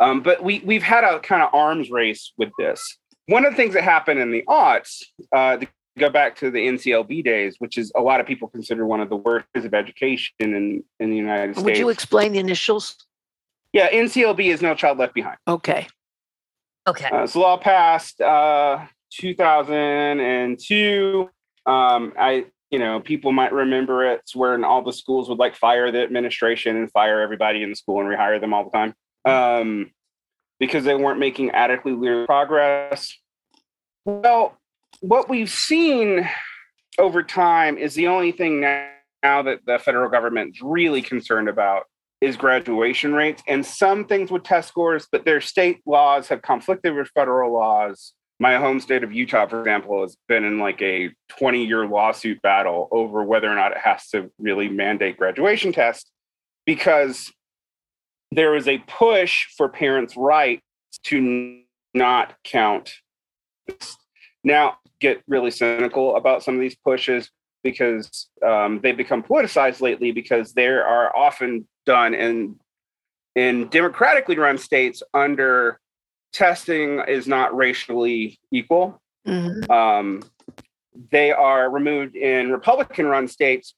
um, 0.00 0.22
but 0.22 0.42
we, 0.42 0.60
we've 0.64 0.82
had 0.82 1.04
a 1.04 1.20
kind 1.20 1.42
of 1.42 1.54
arms 1.54 1.90
race 1.90 2.32
with 2.36 2.50
this 2.58 2.80
one 3.26 3.44
of 3.46 3.52
the 3.52 3.56
things 3.56 3.72
that 3.74 3.82
happened 3.84 4.20
in 4.20 4.30
the 4.30 4.42
aughts 4.48 5.02
uh, 5.32 5.56
to 5.56 5.66
go 5.98 6.10
back 6.10 6.36
to 6.36 6.50
the 6.50 6.58
nclb 6.68 7.24
days 7.24 7.56
which 7.60 7.78
is 7.78 7.90
a 7.96 8.00
lot 8.00 8.20
of 8.20 8.26
people 8.26 8.48
consider 8.48 8.84
one 8.86 9.00
of 9.00 9.08
the 9.08 9.16
worst 9.16 9.46
of 9.54 9.72
education 9.72 10.34
in, 10.40 10.84
in 11.00 11.10
the 11.10 11.16
united 11.16 11.48
Would 11.48 11.54
states 11.56 11.64
Would 11.64 11.78
you 11.78 11.88
explain 11.88 12.32
the 12.32 12.40
initials? 12.40 12.96
yeah 13.72 13.90
nclb 13.90 14.44
is 14.44 14.60
no 14.60 14.74
child 14.74 14.98
left 14.98 15.14
behind 15.14 15.38
Okay. 15.48 15.86
Okay. 16.86 17.08
uh, 17.08 17.26
so 17.26 17.40
law 17.40 17.56
passed 17.56 18.20
uh, 18.20 18.84
2002. 19.16 21.30
Um, 21.66 22.12
I, 22.18 22.46
you 22.70 22.78
know, 22.78 23.00
people 23.00 23.32
might 23.32 23.52
remember 23.52 24.10
it. 24.10 24.20
It's 24.20 24.36
when 24.36 24.64
all 24.64 24.82
the 24.82 24.92
schools 24.92 25.28
would 25.28 25.38
like 25.38 25.56
fire 25.56 25.90
the 25.90 26.02
administration 26.02 26.76
and 26.76 26.90
fire 26.92 27.20
everybody 27.20 27.62
in 27.62 27.70
the 27.70 27.76
school 27.76 28.00
and 28.00 28.08
rehire 28.08 28.40
them 28.40 28.52
all 28.52 28.64
the 28.64 28.70
time 28.70 28.94
um, 29.24 29.90
because 30.58 30.84
they 30.84 30.94
weren't 30.94 31.18
making 31.18 31.50
adequately 31.50 32.26
progress. 32.26 33.16
Well, 34.04 34.58
what 35.00 35.28
we've 35.28 35.50
seen 35.50 36.28
over 36.98 37.22
time 37.22 37.78
is 37.78 37.94
the 37.94 38.08
only 38.08 38.32
thing 38.32 38.60
now, 38.60 38.88
now 39.22 39.42
that 39.42 39.60
the 39.66 39.78
federal 39.78 40.10
government 40.10 40.56
is 40.56 40.62
really 40.62 41.02
concerned 41.02 41.48
about 41.48 41.84
is 42.20 42.36
graduation 42.36 43.12
rates 43.12 43.42
and 43.46 43.64
some 43.64 44.06
things 44.06 44.30
with 44.30 44.44
test 44.44 44.68
scores, 44.68 45.06
but 45.10 45.24
their 45.24 45.40
state 45.40 45.80
laws 45.86 46.28
have 46.28 46.42
conflicted 46.42 46.94
with 46.94 47.08
federal 47.14 47.52
laws. 47.52 48.12
My 48.44 48.58
home 48.58 48.78
state 48.78 49.02
of 49.02 49.10
Utah, 49.10 49.46
for 49.46 49.60
example, 49.60 50.02
has 50.02 50.18
been 50.28 50.44
in 50.44 50.58
like 50.58 50.82
a 50.82 51.08
20 51.38 51.64
year 51.64 51.86
lawsuit 51.86 52.42
battle 52.42 52.88
over 52.90 53.24
whether 53.24 53.50
or 53.50 53.54
not 53.54 53.72
it 53.72 53.78
has 53.78 54.10
to 54.10 54.30
really 54.38 54.68
mandate 54.68 55.16
graduation 55.16 55.72
tests 55.72 56.10
because 56.66 57.32
there 58.32 58.54
is 58.54 58.68
a 58.68 58.84
push 58.86 59.46
for 59.56 59.70
parents' 59.70 60.14
rights 60.14 60.60
to 61.04 61.62
not 61.94 62.34
count. 62.44 62.92
Now, 64.44 64.76
get 65.00 65.22
really 65.26 65.50
cynical 65.50 66.14
about 66.14 66.42
some 66.42 66.54
of 66.54 66.60
these 66.60 66.76
pushes 66.76 67.30
because 67.62 68.28
um, 68.46 68.78
they've 68.82 68.94
become 68.94 69.22
politicized 69.22 69.80
lately 69.80 70.12
because 70.12 70.52
they 70.52 70.66
are 70.66 71.16
often 71.16 71.66
done 71.86 72.12
in 72.12 72.56
in 73.36 73.68
democratically 73.70 74.36
run 74.36 74.58
states 74.58 75.02
under 75.14 75.80
testing 76.34 77.00
is 77.08 77.26
not 77.26 77.56
racially 77.56 78.38
equal. 78.50 79.00
Mhm. 79.26 79.70
Um, 79.70 80.22
they 81.10 81.32
are 81.32 81.70
removed 81.70 82.14
in 82.16 82.50
Republican 82.50 83.06
run 83.06 83.26
states 83.28 83.74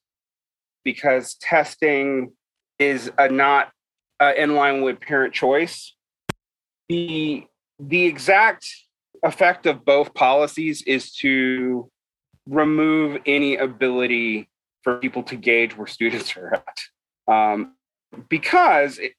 because 0.84 1.34
testing 1.34 2.32
is 2.78 3.10
not 3.30 3.72
uh, 4.18 4.32
in 4.36 4.54
line 4.54 4.82
with 4.82 5.00
parent 5.00 5.34
choice. 5.34 5.94
The 6.88 7.46
the 7.78 8.04
exact 8.04 8.66
effect 9.22 9.66
of 9.66 9.84
both 9.84 10.14
policies 10.14 10.82
is 10.82 11.12
to 11.16 11.90
remove 12.48 13.20
any 13.26 13.56
ability 13.56 14.48
for 14.82 14.98
people 14.98 15.22
to 15.24 15.36
gauge 15.36 15.76
where 15.76 15.86
students 15.86 16.36
are 16.36 16.54
at. 16.54 16.78
Um, 17.28 17.74
because, 18.28 18.98
it, 18.98 19.12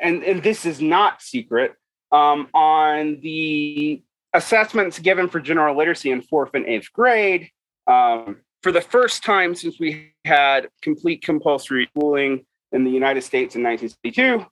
and, 0.00 0.22
and 0.22 0.42
this 0.42 0.64
is 0.64 0.80
not 0.80 1.20
secret, 1.20 1.74
um, 2.12 2.48
on 2.54 3.20
the 3.20 4.02
assessments 4.34 4.98
given 4.98 5.28
for 5.28 5.40
general 5.40 5.76
literacy 5.76 6.10
in 6.10 6.22
fourth 6.22 6.50
and 6.54 6.66
eighth 6.66 6.92
grade, 6.92 7.50
um, 7.86 8.36
for 8.62 8.70
the 8.70 8.80
first 8.80 9.24
time 9.24 9.54
since 9.54 9.80
we 9.80 10.12
had 10.24 10.68
complete 10.82 11.22
compulsory 11.22 11.88
schooling 11.96 12.44
in 12.70 12.84
the 12.84 12.90
United 12.90 13.22
States 13.22 13.56
in 13.56 13.62
1962, 13.62 14.46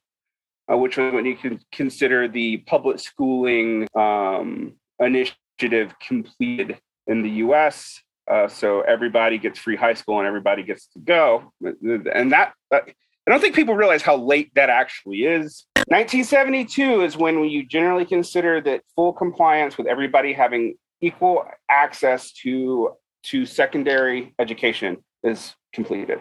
uh, 0.72 0.76
which 0.76 0.96
was 0.96 1.12
when 1.12 1.24
you 1.24 1.36
can 1.36 1.60
consider 1.72 2.28
the 2.28 2.58
public 2.58 2.98
schooling 2.98 3.86
um, 3.94 4.72
initiative 4.98 5.94
completed 6.00 6.78
in 7.06 7.22
the 7.22 7.30
US. 7.30 8.00
Uh, 8.30 8.46
so 8.46 8.80
everybody 8.82 9.38
gets 9.38 9.58
free 9.58 9.76
high 9.76 9.94
school 9.94 10.18
and 10.18 10.26
everybody 10.26 10.62
gets 10.62 10.86
to 10.88 10.98
go. 10.98 11.52
And 11.62 12.32
that, 12.32 12.54
that, 12.70 12.90
I 13.30 13.32
don't 13.34 13.42
think 13.42 13.54
people 13.54 13.76
realize 13.76 14.02
how 14.02 14.16
late 14.16 14.52
that 14.56 14.70
actually 14.70 15.18
is. 15.18 15.64
1972 15.86 17.02
is 17.02 17.16
when 17.16 17.44
you 17.44 17.64
generally 17.64 18.04
consider 18.04 18.60
that 18.62 18.82
full 18.96 19.12
compliance 19.12 19.78
with 19.78 19.86
everybody 19.86 20.32
having 20.32 20.74
equal 21.00 21.44
access 21.70 22.32
to 22.42 22.96
to 23.22 23.46
secondary 23.46 24.34
education 24.40 24.96
is 25.22 25.54
completed. 25.72 26.18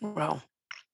Wow. 0.00 0.40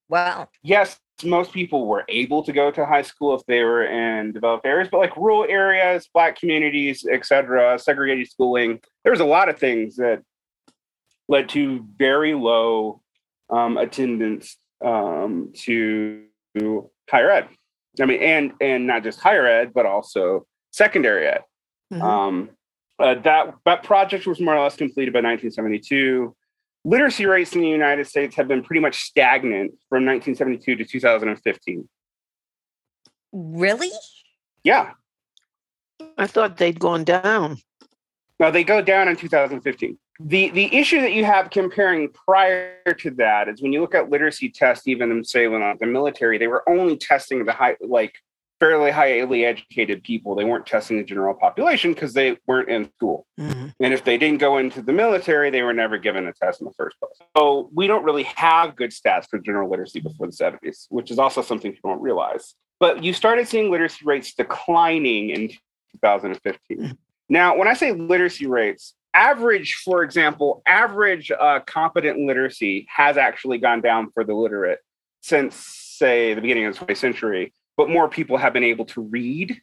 Wow. 0.08 0.48
Yes, 0.62 0.98
most 1.22 1.52
people 1.52 1.88
were 1.88 2.06
able 2.08 2.42
to 2.44 2.52
go 2.52 2.70
to 2.70 2.86
high 2.86 3.02
school 3.02 3.34
if 3.34 3.44
they 3.44 3.64
were 3.64 3.84
in 3.84 4.32
developed 4.32 4.64
areas, 4.64 4.88
but 4.90 4.96
like 4.96 5.14
rural 5.14 5.44
areas, 5.46 6.08
black 6.14 6.38
communities, 6.38 7.04
etc., 7.04 7.78
segregated 7.78 8.30
schooling, 8.30 8.80
there 9.02 9.10
was 9.10 9.20
a 9.20 9.26
lot 9.26 9.50
of 9.50 9.58
things 9.58 9.96
that 9.96 10.22
led 11.28 11.50
to 11.50 11.86
very 11.98 12.32
low 12.32 13.02
um, 13.50 13.76
attendance 13.76 14.56
um, 14.85 15.53
to 15.64 16.25
higher 17.11 17.31
ed. 17.31 17.49
I 18.00 18.07
mean, 18.07 18.21
and 18.21 18.53
and 18.61 18.87
not 18.87 19.03
just 19.03 19.21
higher 19.21 19.47
ed, 19.47 19.73
but 19.75 19.87
also 19.87 20.47
secondary 20.73 21.26
ed. 21.26 21.43
Mm-hmm. 21.93 22.03
Um, 22.03 22.50
uh, 22.99 23.14
that 23.14 23.55
that 23.64 23.83
project 23.83 24.26
was 24.26 24.41
more 24.41 24.57
or 24.57 24.62
less 24.62 24.76
completed 24.76 25.12
by 25.12 25.19
1972. 25.19 26.35
Literacy 26.85 27.25
rates 27.25 27.55
in 27.55 27.62
the 27.62 27.69
United 27.69 28.07
States 28.07 28.37
have 28.37 28.47
been 28.47 28.62
pretty 28.62 28.81
much 28.81 28.97
stagnant 28.97 29.71
from 29.88 30.05
1972 30.05 30.76
to 30.76 30.85
2015. 30.85 31.88
Really? 33.33 33.91
Yeah. 34.64 34.93
I 36.19 36.26
thought 36.26 36.59
they'd 36.59 36.79
gone 36.79 37.05
down. 37.05 37.59
No, 38.38 38.50
they 38.50 38.64
go 38.64 38.83
down 38.83 39.09
in 39.09 39.17
2015. 39.17 39.99
The 40.21 40.50
the 40.50 40.75
issue 40.75 41.00
that 41.00 41.12
you 41.12 41.25
have 41.25 41.50
comparing 41.50 42.09
prior 42.11 42.94
to 42.99 43.11
that 43.12 43.49
is 43.49 43.61
when 43.61 43.73
you 43.73 43.80
look 43.80 43.94
at 43.94 44.11
literacy 44.11 44.49
tests, 44.49 44.87
even 44.87 45.25
say 45.25 45.49
when 45.49 45.76
the 45.80 45.87
military, 45.87 46.38
they 46.38 46.47
were 46.47 46.68
only 46.68 46.97
testing 46.97 47.44
the 47.44 47.52
high 47.52 47.76
like 47.80 48.14
fairly 48.61 48.90
highly 48.90 49.44
educated 49.44 50.02
people. 50.02 50.35
They 50.35 50.44
weren't 50.44 50.66
testing 50.66 50.97
the 50.97 51.04
general 51.04 51.35
population 51.35 51.92
because 51.92 52.14
they 52.14 52.38
weren't 52.47 52.68
in 52.68 52.90
school. 52.97 53.26
Mm-hmm. 53.38 53.68
And 53.80 53.92
if 53.92 54.04
they 54.04 54.16
didn't 54.16 54.38
go 54.38 54.59
into 54.59 54.80
the 54.80 54.92
military, 54.92 55.50
they 55.50 55.62
were 55.62 55.75
never 55.75 55.99
given 55.99 56.26
a 56.26 56.33
test 56.33 56.61
in 56.61 56.66
the 56.66 56.73
first 56.73 56.99
place. 56.99 57.12
So 57.37 57.68
we 57.75 57.87
don't 57.87 58.04
really 58.04 58.23
have 58.23 58.76
good 58.76 58.90
stats 58.90 59.26
for 59.28 59.38
general 59.38 59.68
literacy 59.68 60.00
before 60.00 60.28
the 60.28 60.33
70s, 60.33 60.87
which 60.88 61.11
is 61.11 61.18
also 61.18 61.42
something 61.42 61.73
people 61.73 61.90
don't 61.90 62.00
realize. 62.00 62.54
But 62.80 63.02
you 63.02 63.12
started 63.12 63.49
seeing 63.49 63.71
literacy 63.71 64.04
rates 64.04 64.35
declining 64.35 65.30
in 65.30 65.49
2015. 65.92 66.78
Mm-hmm. 66.78 66.92
Now, 67.28 67.56
when 67.56 67.68
I 67.68 67.75
say 67.75 67.92
literacy 67.92 68.47
rates, 68.47 68.94
average, 69.14 69.80
for 69.85 70.02
example, 70.02 70.62
average 70.66 71.30
uh, 71.30 71.61
competent 71.61 72.18
literacy 72.18 72.87
has 72.94 73.16
actually 73.16 73.59
gone 73.59 73.80
down 73.80 74.11
for 74.12 74.25
the 74.25 74.35
literate 74.35 74.80
since, 75.23 75.56
say, 75.56 76.35
the 76.35 76.40
beginning 76.40 76.66
of 76.66 76.78
the 76.78 76.85
20th 76.85 76.99
century 76.99 77.52
but 77.76 77.90
more 77.90 78.09
people 78.09 78.37
have 78.37 78.52
been 78.52 78.64
able 78.64 78.85
to 78.87 79.00
read. 79.00 79.61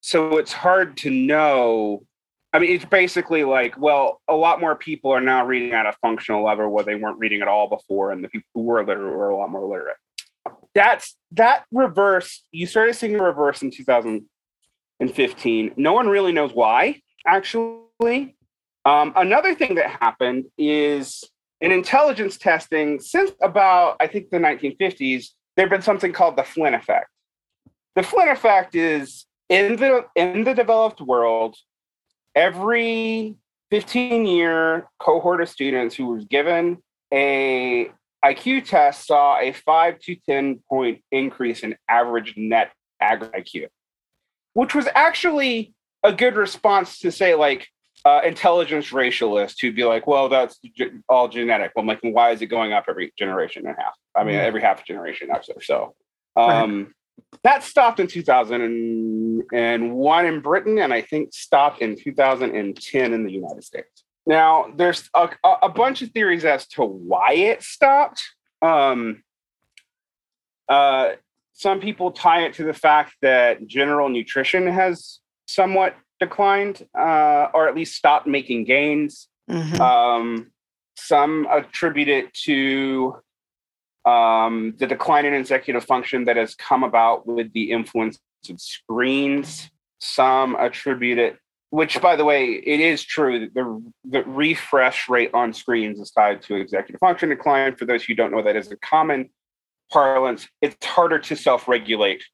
So 0.00 0.38
it's 0.38 0.52
hard 0.52 0.96
to 0.98 1.10
know. 1.10 2.04
I 2.52 2.58
mean, 2.58 2.72
it's 2.72 2.84
basically 2.84 3.44
like, 3.44 3.78
well, 3.78 4.20
a 4.28 4.34
lot 4.34 4.60
more 4.60 4.76
people 4.76 5.10
are 5.10 5.20
now 5.20 5.44
reading 5.44 5.72
at 5.72 5.86
a 5.86 5.92
functional 6.00 6.44
level 6.44 6.68
where 6.68 6.84
they 6.84 6.94
weren't 6.94 7.18
reading 7.18 7.42
at 7.42 7.48
all 7.48 7.68
before, 7.68 8.12
and 8.12 8.22
the 8.22 8.28
people 8.28 8.48
who 8.54 8.62
were 8.62 8.84
literate 8.84 9.16
were 9.16 9.30
a 9.30 9.36
lot 9.36 9.50
more 9.50 9.66
literate. 9.66 9.96
That's 10.74 11.16
that 11.32 11.64
reverse. 11.72 12.44
You 12.52 12.66
started 12.66 12.94
seeing 12.94 13.18
a 13.18 13.22
reverse 13.22 13.62
in 13.62 13.70
2015. 13.70 15.72
No 15.76 15.92
one 15.92 16.08
really 16.08 16.32
knows 16.32 16.52
why, 16.52 17.00
actually. 17.26 18.35
Um, 18.86 19.12
another 19.16 19.52
thing 19.56 19.74
that 19.74 19.98
happened 20.00 20.44
is 20.56 21.24
in 21.60 21.72
intelligence 21.72 22.38
testing 22.38 23.00
since 23.00 23.32
about, 23.42 23.96
I 23.98 24.06
think, 24.06 24.30
the 24.30 24.38
1950s, 24.38 25.30
there's 25.56 25.70
been 25.70 25.82
something 25.82 26.12
called 26.12 26.36
the 26.36 26.44
Flynn 26.44 26.72
effect. 26.72 27.08
The 27.96 28.04
Flynn 28.04 28.28
effect 28.28 28.76
is 28.76 29.26
in 29.48 29.74
the 29.74 30.04
in 30.14 30.44
the 30.44 30.54
developed 30.54 31.00
world, 31.00 31.56
every 32.36 33.34
15 33.72 34.24
year 34.24 34.86
cohort 35.00 35.40
of 35.40 35.48
students 35.48 35.96
who 35.96 36.06
was 36.06 36.24
given 36.26 36.78
a 37.12 37.90
IQ 38.24 38.66
test 38.66 39.04
saw 39.04 39.40
a 39.40 39.52
5 39.52 39.98
to 39.98 40.16
10 40.28 40.60
point 40.68 41.02
increase 41.10 41.64
in 41.64 41.74
average 41.88 42.34
net 42.36 42.70
aggregate 43.00 43.46
IQ, 43.46 43.66
which 44.52 44.76
was 44.76 44.86
actually 44.94 45.74
a 46.04 46.12
good 46.12 46.36
response 46.36 47.00
to 47.00 47.10
say 47.10 47.34
like 47.34 47.66
uh, 48.06 48.20
intelligence 48.24 48.92
racialists 48.92 49.60
who'd 49.60 49.74
be 49.74 49.82
like, 49.82 50.06
well, 50.06 50.28
that's 50.28 50.60
all 51.08 51.26
genetic. 51.26 51.72
Well, 51.74 51.82
I'm 51.82 51.88
like, 51.88 51.98
why 52.02 52.30
is 52.30 52.40
it 52.40 52.46
going 52.46 52.72
up 52.72 52.84
every 52.88 53.12
generation 53.18 53.66
and 53.66 53.76
a 53.76 53.82
half? 53.82 53.94
I 54.14 54.22
mean, 54.22 54.36
every 54.36 54.60
half 54.60 54.86
generation, 54.86 55.30
actually. 55.34 55.64
So, 55.64 55.96
um, 56.36 56.94
that 57.42 57.64
stopped 57.64 57.98
in 57.98 58.06
2001 58.06 60.26
in 60.26 60.40
Britain, 60.40 60.78
and 60.78 60.94
I 60.94 61.02
think 61.02 61.34
stopped 61.34 61.82
in 61.82 62.00
2010 62.00 63.12
in 63.12 63.24
the 63.24 63.32
United 63.32 63.64
States. 63.64 64.04
Now, 64.24 64.72
there's 64.76 65.10
a, 65.12 65.28
a 65.62 65.68
bunch 65.68 66.02
of 66.02 66.12
theories 66.12 66.44
as 66.44 66.68
to 66.68 66.84
why 66.84 67.32
it 67.32 67.64
stopped. 67.64 68.22
Um, 68.62 69.24
uh, 70.68 71.14
some 71.54 71.80
people 71.80 72.12
tie 72.12 72.44
it 72.44 72.54
to 72.54 72.62
the 72.62 72.72
fact 72.72 73.16
that 73.22 73.66
general 73.66 74.08
nutrition 74.08 74.68
has 74.68 75.18
somewhat 75.48 75.96
declined, 76.20 76.86
uh, 76.98 77.48
or 77.54 77.68
at 77.68 77.74
least 77.74 77.96
stopped 77.96 78.26
making 78.26 78.64
gains. 78.64 79.28
Mm-hmm. 79.50 79.80
Um, 79.80 80.50
some 80.96 81.46
attribute 81.50 82.08
it 82.08 82.32
to 82.44 83.16
um, 84.04 84.74
the 84.78 84.86
decline 84.86 85.26
in 85.26 85.34
executive 85.34 85.84
function 85.84 86.24
that 86.24 86.36
has 86.36 86.54
come 86.54 86.84
about 86.84 87.26
with 87.26 87.52
the 87.52 87.70
influence 87.70 88.18
of 88.48 88.60
screens. 88.60 89.70
Some 89.98 90.56
attribute 90.56 91.18
it, 91.18 91.38
which, 91.70 92.00
by 92.00 92.16
the 92.16 92.24
way, 92.24 92.52
it 92.52 92.80
is 92.80 93.02
true 93.02 93.40
that 93.40 93.54
the, 93.54 93.92
the 94.04 94.22
refresh 94.24 95.08
rate 95.08 95.30
on 95.34 95.52
screens 95.52 95.98
is 95.98 96.10
tied 96.10 96.42
to 96.42 96.54
executive 96.54 97.00
function 97.00 97.30
decline. 97.30 97.76
For 97.76 97.84
those 97.84 98.04
who 98.04 98.14
don't 98.14 98.30
know, 98.30 98.42
that 98.42 98.56
is 98.56 98.70
a 98.70 98.76
common 98.76 99.30
parlance. 99.90 100.48
It's 100.60 100.76
harder 100.84 101.18
to 101.18 101.36
self 101.36 101.66
regulate, 101.66 102.24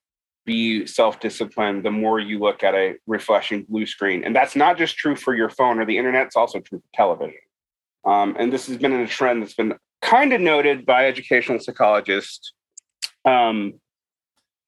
be 0.45 0.87
self 0.87 1.21
disciplined 1.21 1.85
the 1.85 1.91
more 1.91 2.19
you 2.19 2.39
look 2.39 2.63
at 2.63 2.75
a 2.75 2.95
refreshing 3.07 3.65
blue 3.69 3.87
screen. 3.87 4.25
And 4.25 4.35
that's 4.35 4.57
not 4.57 4.79
just 4.79 4.97
true 4.97 5.17
for 5.17 5.35
your 5.35 5.49
phone 5.49 5.79
or 5.79 5.87
the 5.87 5.99
internet, 5.99 6.27
it's 6.27 6.37
also 6.37 6.61
true 6.61 6.79
for 6.79 6.97
television. 6.97 7.39
Um, 8.05 8.37
and 8.39 8.53
this 8.53 8.67
has 8.67 8.77
been 8.77 8.93
a 8.93 9.07
trend 9.07 9.43
that's 9.43 9.55
been 9.55 9.75
kind 10.01 10.33
of 10.33 10.41
noted 10.41 10.85
by 10.85 11.07
educational 11.07 11.61
psychologists 11.61 12.53
um, 13.25 13.75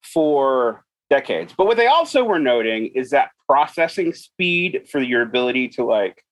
for 0.03 0.85
decades. 1.11 1.53
But 1.57 1.67
what 1.67 1.77
they 1.77 1.89
also 1.89 2.25
were 2.25 2.39
noting 2.39 2.87
is 2.95 3.11
that 3.11 3.31
processing 3.49 4.15
speed 4.15 4.87
for 4.91 5.01
your 5.01 5.23
ability 5.23 5.69
to 5.71 5.85
like 5.85 6.23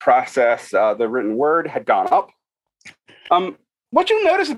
process 0.00 0.72
uh, 0.74 0.94
the 0.94 1.08
written 1.08 1.36
word 1.36 1.66
had 1.66 1.86
gone 1.86 2.08
up. 2.12 2.30
Um, 3.30 3.56
what 3.90 4.10
you'll 4.10 4.24
notice 4.24 4.54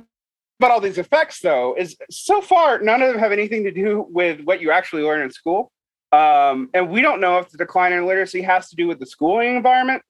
about 0.58 0.70
all 0.70 0.80
these 0.80 0.98
effects, 0.98 1.40
though, 1.40 1.74
is 1.76 1.96
so 2.10 2.40
far 2.40 2.80
none 2.80 3.02
of 3.02 3.08
them 3.12 3.18
have 3.18 3.32
anything 3.32 3.64
to 3.64 3.70
do 3.70 4.06
with 4.08 4.40
what 4.42 4.60
you 4.60 4.70
actually 4.70 5.02
learn 5.02 5.22
in 5.22 5.30
school. 5.30 5.70
Um, 6.12 6.70
and 6.72 6.90
we 6.90 7.02
don't 7.02 7.20
know 7.20 7.38
if 7.38 7.50
the 7.50 7.58
decline 7.58 7.92
in 7.92 8.06
literacy 8.06 8.42
has 8.42 8.68
to 8.70 8.76
do 8.76 8.86
with 8.86 8.98
the 8.98 9.06
schooling 9.06 9.56
environment 9.56 10.02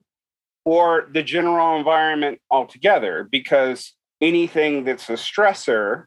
or 0.65 1.09
the 1.13 1.23
general 1.23 1.79
environment 1.79 2.41
altogether 2.51 3.29
because 3.31 3.95
anything 4.21 4.85
that's 4.85 5.09
a 5.09 5.15
stressor 5.15 6.05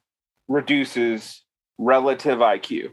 reduces 0.48 1.44
relative 1.78 2.40
IQ. 2.40 2.92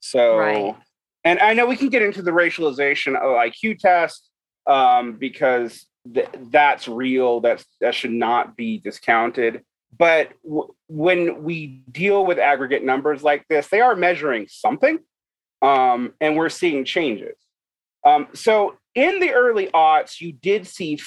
So, 0.00 0.38
right. 0.38 0.76
and 1.24 1.38
I 1.40 1.52
know 1.54 1.66
we 1.66 1.76
can 1.76 1.88
get 1.88 2.02
into 2.02 2.22
the 2.22 2.30
racialization 2.30 3.16
of 3.16 3.36
IQ 3.36 3.78
test 3.78 4.30
um, 4.66 5.14
because 5.14 5.86
th- 6.12 6.28
that's 6.50 6.88
real. 6.88 7.40
That's 7.40 7.64
that 7.80 7.94
should 7.94 8.12
not 8.12 8.56
be 8.56 8.78
discounted. 8.78 9.62
But 9.96 10.32
w- 10.44 10.74
when 10.88 11.42
we 11.42 11.82
deal 11.90 12.24
with 12.26 12.38
aggregate 12.38 12.84
numbers 12.84 13.22
like 13.22 13.46
this, 13.48 13.68
they 13.68 13.80
are 13.80 13.96
measuring 13.96 14.46
something, 14.48 14.98
um, 15.62 16.14
and 16.20 16.36
we're 16.36 16.48
seeing 16.48 16.84
changes. 16.84 17.36
Um, 18.04 18.28
so 18.34 18.76
in 18.94 19.20
the 19.20 19.32
early 19.32 19.68
aughts, 19.68 20.20
you 20.20 20.32
did 20.32 20.66
see 20.66 20.98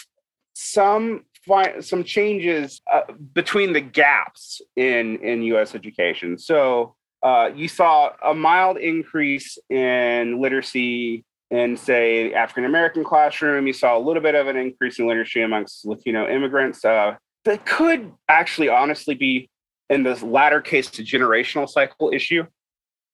some 0.54 1.26
fi- 1.46 1.80
some 1.80 2.04
changes 2.04 2.82
uh, 2.92 3.02
between 3.34 3.74
the 3.74 3.82
gaps 3.82 4.62
in 4.76 5.18
in 5.18 5.44
U.S. 5.44 5.76
education. 5.76 6.38
So 6.38 6.96
uh, 7.24 7.52
you 7.56 7.68
saw 7.68 8.12
a 8.24 8.34
mild 8.34 8.78
increase 8.78 9.58
in 9.70 10.42
literacy 10.42 11.24
in, 11.52 11.76
say, 11.76 12.34
African 12.34 12.66
American 12.66 13.04
classroom. 13.04 13.68
You 13.68 13.74
saw 13.74 13.98
a 13.98 14.00
little 14.00 14.24
bit 14.24 14.36
of 14.36 14.48
an 14.48 14.56
increase 14.56 15.00
in 15.00 15.08
literacy 15.08 15.42
amongst 15.42 15.86
Latino 15.86 16.28
immigrants. 16.28 16.84
Uh, 16.84 17.16
that 17.46 17.66
could 17.66 18.12
actually, 18.30 18.70
honestly, 18.70 19.16
be 19.16 19.50
in 19.90 20.04
this 20.04 20.22
latter 20.24 20.62
case 20.62 20.88
a 21.00 21.04
generational 21.04 21.68
cycle 21.68 22.12
issue. 22.14 22.46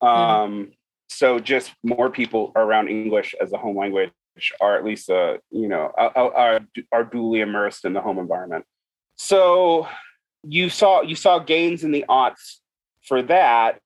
Um, 0.02 0.72
So 1.10 1.40
just 1.40 1.72
more 1.84 2.10
people 2.10 2.52
around 2.56 2.90
English 2.90 3.34
as 3.42 3.54
a 3.54 3.58
home 3.58 3.78
language 3.78 4.12
are 4.60 4.78
at 4.78 4.84
least, 4.84 5.10
uh, 5.10 5.38
you 5.50 5.68
know, 5.68 5.92
are, 5.98 6.12
are, 6.18 6.60
are 6.92 7.04
duly 7.06 7.40
immersed 7.40 7.86
in 7.86 7.94
the 7.94 8.02
home 8.02 8.20
environment. 8.20 8.66
So 9.16 9.88
you 10.44 10.70
saw 10.70 11.02
you 11.02 11.16
saw 11.16 11.40
gains 11.40 11.84
in 11.84 11.92
the 11.92 12.06
aughts 12.08 12.60
for 13.04 13.22
that. 13.24 13.80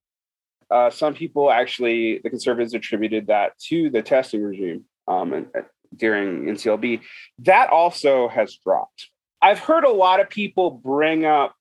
Uh, 0.70 0.90
some 0.90 1.14
people 1.14 1.52
actually, 1.52 2.20
the 2.24 2.30
conservatives 2.30 2.74
attributed 2.74 3.28
that 3.28 3.58
to 3.60 3.90
the 3.90 4.02
testing 4.02 4.42
regime 4.42 4.86
um, 5.08 5.34
and, 5.34 5.48
during 5.96 6.46
NCLB. 6.46 7.02
That 7.40 7.70
also 7.70 8.28
has 8.30 8.58
dropped. 8.58 9.10
I've 9.42 9.60
heard 9.60 9.84
a 9.84 9.92
lot 9.92 10.20
of 10.20 10.30
people 10.30 10.72
bring 10.72 11.26
up, 11.26 11.56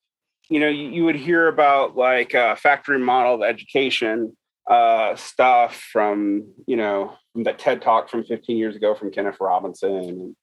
you 0.48 0.60
know, 0.60 0.68
you, 0.68 0.90
you 0.90 1.04
would 1.04 1.16
hear 1.16 1.48
about 1.48 1.96
like 1.96 2.34
uh, 2.34 2.56
factory 2.56 2.98
model 2.98 3.34
of 3.34 3.42
education 3.42 4.36
uh, 4.68 5.16
stuff 5.16 5.76
from, 5.76 6.46
you 6.66 6.76
know, 6.76 7.16
that 7.36 7.58
TED 7.58 7.82
talk 7.82 8.08
from 8.10 8.24
15 8.24 8.56
years 8.56 8.76
ago 8.76 8.94
from 8.94 9.10
Kenneth 9.10 9.38
Robinson. 9.40 10.36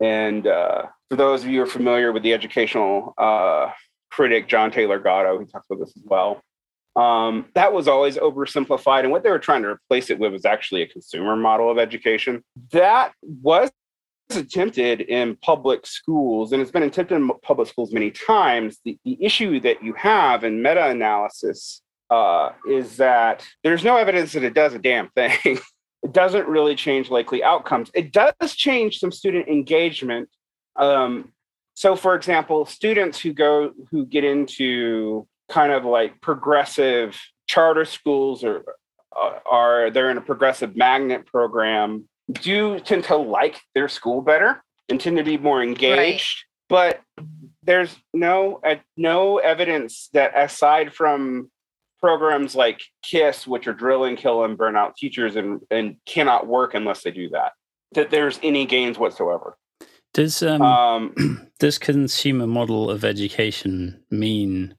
And 0.00 0.46
uh, 0.46 0.86
for 1.10 1.16
those 1.16 1.42
of 1.42 1.50
you 1.50 1.58
who 1.58 1.62
are 1.64 1.70
familiar 1.70 2.12
with 2.12 2.22
the 2.22 2.32
educational 2.32 3.14
uh, 3.18 3.70
critic 4.10 4.48
John 4.48 4.70
Taylor 4.70 4.98
Gatto, 4.98 5.38
he 5.38 5.46
talks 5.46 5.66
about 5.70 5.84
this 5.84 5.96
as 5.96 6.02
well. 6.04 6.40
Um, 6.96 7.46
that 7.54 7.72
was 7.72 7.86
always 7.86 8.16
oversimplified. 8.16 9.00
And 9.00 9.12
what 9.12 9.22
they 9.22 9.30
were 9.30 9.38
trying 9.38 9.62
to 9.62 9.68
replace 9.68 10.10
it 10.10 10.18
with 10.18 10.32
was 10.32 10.44
actually 10.44 10.82
a 10.82 10.86
consumer 10.86 11.36
model 11.36 11.70
of 11.70 11.78
education. 11.78 12.42
That 12.72 13.12
was 13.22 13.70
attempted 14.36 15.00
in 15.00 15.36
public 15.36 15.86
schools, 15.86 16.52
and 16.52 16.60
it's 16.60 16.70
been 16.70 16.82
attempted 16.82 17.16
in 17.16 17.30
public 17.42 17.68
schools 17.68 17.92
many 17.92 18.10
times. 18.10 18.78
The, 18.84 18.98
the 19.04 19.18
issue 19.20 19.60
that 19.60 19.82
you 19.82 19.94
have 19.94 20.44
in 20.44 20.62
meta 20.62 20.88
analysis 20.88 21.82
uh, 22.10 22.50
is 22.68 22.96
that 22.96 23.44
there's 23.62 23.84
no 23.84 23.96
evidence 23.96 24.32
that 24.32 24.44
it 24.44 24.54
does 24.54 24.74
a 24.74 24.78
damn 24.78 25.08
thing. 25.10 25.38
it 26.02 26.12
doesn't 26.12 26.46
really 26.46 26.74
change 26.74 27.10
likely 27.10 27.42
outcomes. 27.42 27.90
It 27.94 28.12
does 28.12 28.54
change 28.54 28.98
some 28.98 29.12
student 29.12 29.48
engagement. 29.48 30.28
Um, 30.76 31.32
so, 31.74 31.96
for 31.96 32.14
example, 32.14 32.66
students 32.66 33.20
who 33.20 33.32
go 33.32 33.72
who 33.90 34.06
get 34.06 34.24
into 34.24 35.26
kind 35.48 35.72
of 35.72 35.84
like 35.84 36.20
progressive 36.20 37.18
charter 37.46 37.84
schools 37.84 38.44
or 38.44 38.64
uh, 39.16 39.38
are 39.50 39.90
they're 39.90 40.10
in 40.10 40.18
a 40.18 40.22
progressive 40.22 40.76
magnet 40.76 41.26
program 41.26 42.08
do 42.32 42.78
tend 42.80 43.04
to 43.04 43.16
like 43.16 43.60
their 43.74 43.88
school 43.88 44.20
better 44.20 44.62
and 44.88 45.00
tend 45.00 45.16
to 45.16 45.24
be 45.24 45.38
more 45.38 45.62
engaged 45.62 46.44
but 46.68 47.00
there's 47.62 47.96
no 48.12 48.60
uh, 48.64 48.76
no 48.96 49.38
evidence 49.38 50.08
that 50.12 50.32
aside 50.36 50.92
from 50.92 51.50
programs 52.00 52.54
like 52.54 52.80
KIPP 53.04 53.46
which 53.46 53.66
are 53.66 53.72
drill 53.72 54.04
and 54.04 54.16
kill 54.16 54.44
and 54.44 54.56
burn 54.56 54.76
out 54.76 54.96
teachers 54.96 55.36
and 55.36 55.60
and 55.70 55.96
cannot 56.06 56.46
work 56.46 56.74
unless 56.74 57.02
they 57.02 57.10
do 57.10 57.28
that 57.30 57.52
that 57.92 58.10
there's 58.10 58.38
any 58.42 58.66
gains 58.66 58.98
whatsoever 58.98 59.56
Does 60.12 60.42
um, 60.42 60.62
um 60.62 61.48
does 61.58 61.78
consumer 61.78 62.46
model 62.46 62.90
of 62.90 63.04
education 63.04 64.02
mean 64.10 64.74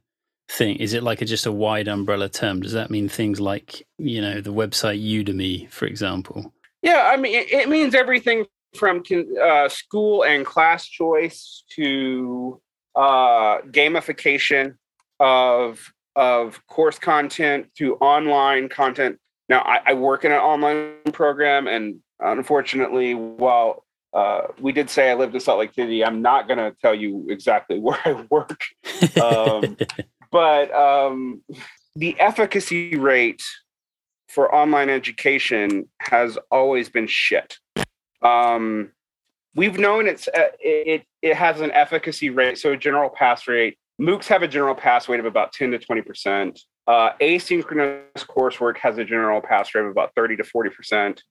thing? 0.49 0.77
Is 0.77 0.93
it 0.93 1.03
like 1.03 1.21
a, 1.21 1.25
just 1.25 1.45
a 1.45 1.51
wide 1.51 1.88
umbrella 1.88 2.27
term? 2.27 2.62
Does 2.62 2.73
that 2.73 2.89
mean 2.89 3.07
things 3.07 3.39
like 3.39 3.85
you 3.97 4.21
know 4.21 4.41
the 4.41 4.53
website 4.53 5.01
Udemy, 5.01 5.69
for 5.69 5.85
example? 5.85 6.53
Yeah, 6.81 7.09
I 7.11 7.17
mean, 7.17 7.35
it, 7.35 7.51
it 7.51 7.69
means 7.69 7.93
everything 7.93 8.45
from 8.75 9.03
uh, 9.41 9.67
school 9.67 10.23
and 10.23 10.45
class 10.45 10.85
choice 10.85 11.63
to 11.75 12.61
uh, 12.95 13.59
gamification 13.71 14.75
of 15.19 15.91
of 16.15 16.65
course 16.67 16.99
content 16.99 17.67
to 17.77 17.95
online 17.95 18.69
content. 18.69 19.17
Now, 19.47 19.59
I, 19.61 19.79
I 19.87 19.93
work 19.93 20.25
in 20.25 20.31
an 20.31 20.39
online 20.39 20.95
program, 21.13 21.67
and 21.67 21.99
unfortunately, 22.19 23.15
while 23.15 23.85
uh, 24.13 24.41
we 24.59 24.71
did 24.71 24.89
say 24.89 25.11
I 25.11 25.13
lived 25.13 25.33
in 25.33 25.39
Salt 25.39 25.59
Lake 25.59 25.73
City, 25.73 26.03
I'm 26.03 26.21
not 26.21 26.47
going 26.47 26.57
to 26.57 26.75
tell 26.81 26.93
you 26.93 27.25
exactly 27.29 27.79
where 27.79 27.99
I 28.05 28.25
work. 28.29 28.63
Um, 29.21 29.77
but 30.31 30.73
um, 30.73 31.41
the 31.95 32.19
efficacy 32.19 32.95
rate 32.95 33.43
for 34.29 34.53
online 34.53 34.89
education 34.89 35.89
has 35.99 36.37
always 36.51 36.87
been 36.89 37.07
shit. 37.07 37.57
Um, 38.21 38.91
we've 39.55 39.77
known 39.79 40.07
it's 40.07 40.27
uh, 40.27 40.49
it 40.59 41.03
it 41.21 41.35
has 41.35 41.61
an 41.61 41.71
efficacy 41.71 42.29
rate, 42.29 42.57
so 42.57 42.71
a 42.71 42.77
general 42.77 43.09
pass 43.09 43.47
rate. 43.47 43.77
MOOCs 43.99 44.27
have 44.27 44.43
a 44.43 44.47
general 44.47 44.75
pass 44.75 45.09
rate 45.09 45.19
of 45.19 45.25
about 45.25 45.51
ten 45.51 45.71
to 45.71 45.79
twenty 45.79 46.01
percent. 46.01 46.59
Uh, 46.87 47.11
asynchronous 47.21 48.25
coursework 48.25 48.77
has 48.77 48.97
a 48.97 49.05
general 49.05 49.41
pass 49.41 49.73
rate 49.75 49.83
of 49.83 49.91
about 49.91 50.13
thirty 50.15 50.35
to 50.35 50.43
forty 50.43 50.69
percent. 50.69 51.23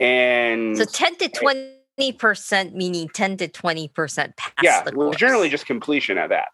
And 0.00 0.76
So 0.78 0.84
10 0.84 1.16
to 1.16 1.28
20 1.28 2.12
percent, 2.18 2.72
meaning 2.76 3.08
10 3.12 3.38
to 3.38 3.48
20 3.48 3.88
percent 3.88 4.36
pass 4.36 4.52
yeah, 4.62 4.82
the 4.82 4.92
we're 4.94 5.06
course. 5.06 5.16
generally 5.16 5.48
just 5.48 5.66
completion 5.66 6.18
at 6.18 6.28
that. 6.28 6.48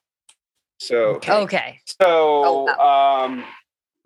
So 0.80 1.20
okay. 1.28 1.80
So, 1.84 2.66
Oh, 2.68 3.24
um, 3.26 3.44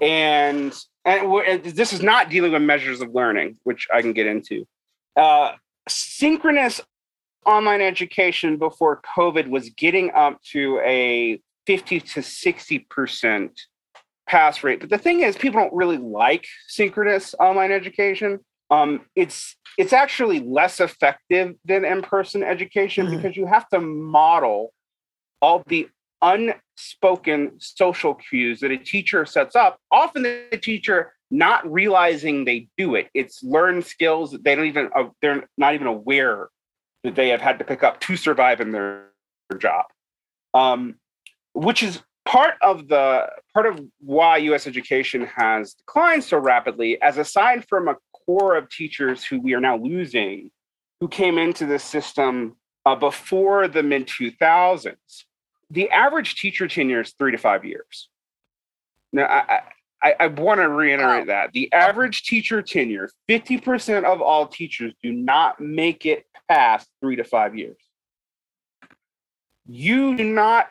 and 0.00 0.74
and 1.04 1.64
this 1.64 1.92
is 1.92 2.02
not 2.02 2.28
dealing 2.28 2.52
with 2.52 2.62
measures 2.62 3.00
of 3.00 3.14
learning, 3.14 3.56
which 3.64 3.86
I 3.92 4.02
can 4.02 4.12
get 4.12 4.26
into. 4.26 4.66
Uh, 5.16 5.52
synchronous 5.88 6.80
online 7.46 7.80
education 7.80 8.58
before 8.58 9.00
COVID 9.16 9.48
was 9.48 9.70
getting 9.70 10.10
up 10.10 10.40
to 10.52 10.78
a 10.84 11.40
fifty 11.66 12.00
to 12.00 12.22
sixty 12.22 12.80
percent 12.80 13.58
pass 14.28 14.62
rate. 14.62 14.80
But 14.80 14.90
the 14.90 14.98
thing 14.98 15.20
is, 15.20 15.36
people 15.36 15.60
don't 15.60 15.72
really 15.72 15.96
like 15.96 16.46
synchronous 16.66 17.34
online 17.40 17.72
education. 17.72 18.40
Um, 18.70 19.00
it's 19.16 19.56
it's 19.78 19.94
actually 19.94 20.40
less 20.40 20.80
effective 20.80 21.54
than 21.64 21.84
in-person 21.84 22.42
education 22.42 23.06
Mhm. 23.06 23.16
because 23.16 23.36
you 23.36 23.46
have 23.46 23.66
to 23.68 23.80
model 23.80 24.74
all 25.40 25.62
the 25.68 25.88
unspoken 26.22 27.52
social 27.58 28.14
cues 28.14 28.60
that 28.60 28.70
a 28.70 28.78
teacher 28.78 29.24
sets 29.24 29.54
up. 29.56 29.78
Often 29.90 30.22
the 30.22 30.58
teacher 30.60 31.12
not 31.30 31.70
realizing 31.70 32.44
they 32.44 32.68
do 32.76 32.94
it. 32.94 33.08
It's 33.14 33.42
learned 33.42 33.84
skills 33.84 34.32
that 34.32 34.44
they 34.44 34.54
don't 34.54 34.66
even 34.66 34.90
uh, 34.94 35.08
they're 35.20 35.48
not 35.56 35.74
even 35.74 35.86
aware 35.86 36.48
that 37.04 37.14
they 37.14 37.28
have 37.28 37.40
had 37.40 37.58
to 37.58 37.64
pick 37.64 37.82
up 37.82 38.00
to 38.00 38.16
survive 38.16 38.60
in 38.60 38.72
their 38.72 39.08
job. 39.58 39.84
Um, 40.54 40.96
which 41.54 41.82
is 41.82 42.02
part 42.24 42.54
of 42.62 42.88
the 42.88 43.28
part 43.54 43.66
of 43.66 43.80
why 44.00 44.38
U.S. 44.38 44.66
education 44.66 45.26
has 45.36 45.74
declined 45.74 46.24
so 46.24 46.38
rapidly. 46.38 47.00
As 47.02 47.18
aside 47.18 47.66
from 47.68 47.88
a 47.88 47.96
core 48.12 48.56
of 48.56 48.68
teachers 48.70 49.24
who 49.24 49.40
we 49.40 49.54
are 49.54 49.60
now 49.60 49.76
losing, 49.76 50.50
who 51.00 51.08
came 51.08 51.38
into 51.38 51.66
the 51.66 51.78
system 51.78 52.56
uh, 52.86 52.94
before 52.94 53.68
the 53.68 53.82
mid 53.82 54.06
2000s, 54.06 54.94
the 55.70 55.90
average 55.90 56.36
teacher 56.36 56.66
tenure 56.68 57.02
is 57.02 57.12
three 57.18 57.32
to 57.32 57.38
five 57.38 57.64
years. 57.64 58.08
Now, 59.12 59.26
I, 59.26 59.60
I, 60.02 60.14
I 60.20 60.26
want 60.28 60.60
to 60.60 60.68
reiterate 60.68 61.24
oh. 61.24 61.26
that 61.26 61.52
the 61.52 61.72
average 61.72 62.22
teacher 62.22 62.62
tenure, 62.62 63.10
50% 63.28 64.04
of 64.04 64.22
all 64.22 64.46
teachers 64.46 64.94
do 65.02 65.12
not 65.12 65.60
make 65.60 66.06
it 66.06 66.24
past 66.48 66.88
three 67.00 67.16
to 67.16 67.24
five 67.24 67.56
years. 67.56 67.76
You 69.66 70.16
do 70.16 70.24
not 70.24 70.68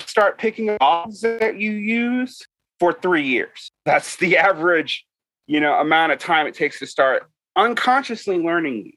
start 0.00 0.38
picking 0.38 0.70
up 0.70 0.80
dogs 0.80 1.20
that 1.20 1.56
you 1.58 1.72
use 1.72 2.42
for 2.80 2.92
three 2.92 3.26
years. 3.26 3.70
That's 3.84 4.16
the 4.16 4.38
average, 4.38 5.06
you 5.46 5.60
know, 5.60 5.74
amount 5.74 6.12
of 6.12 6.18
time 6.18 6.46
it 6.46 6.54
takes 6.54 6.78
to 6.80 6.86
start 6.86 7.30
unconsciously 7.54 8.38
learning. 8.38 8.92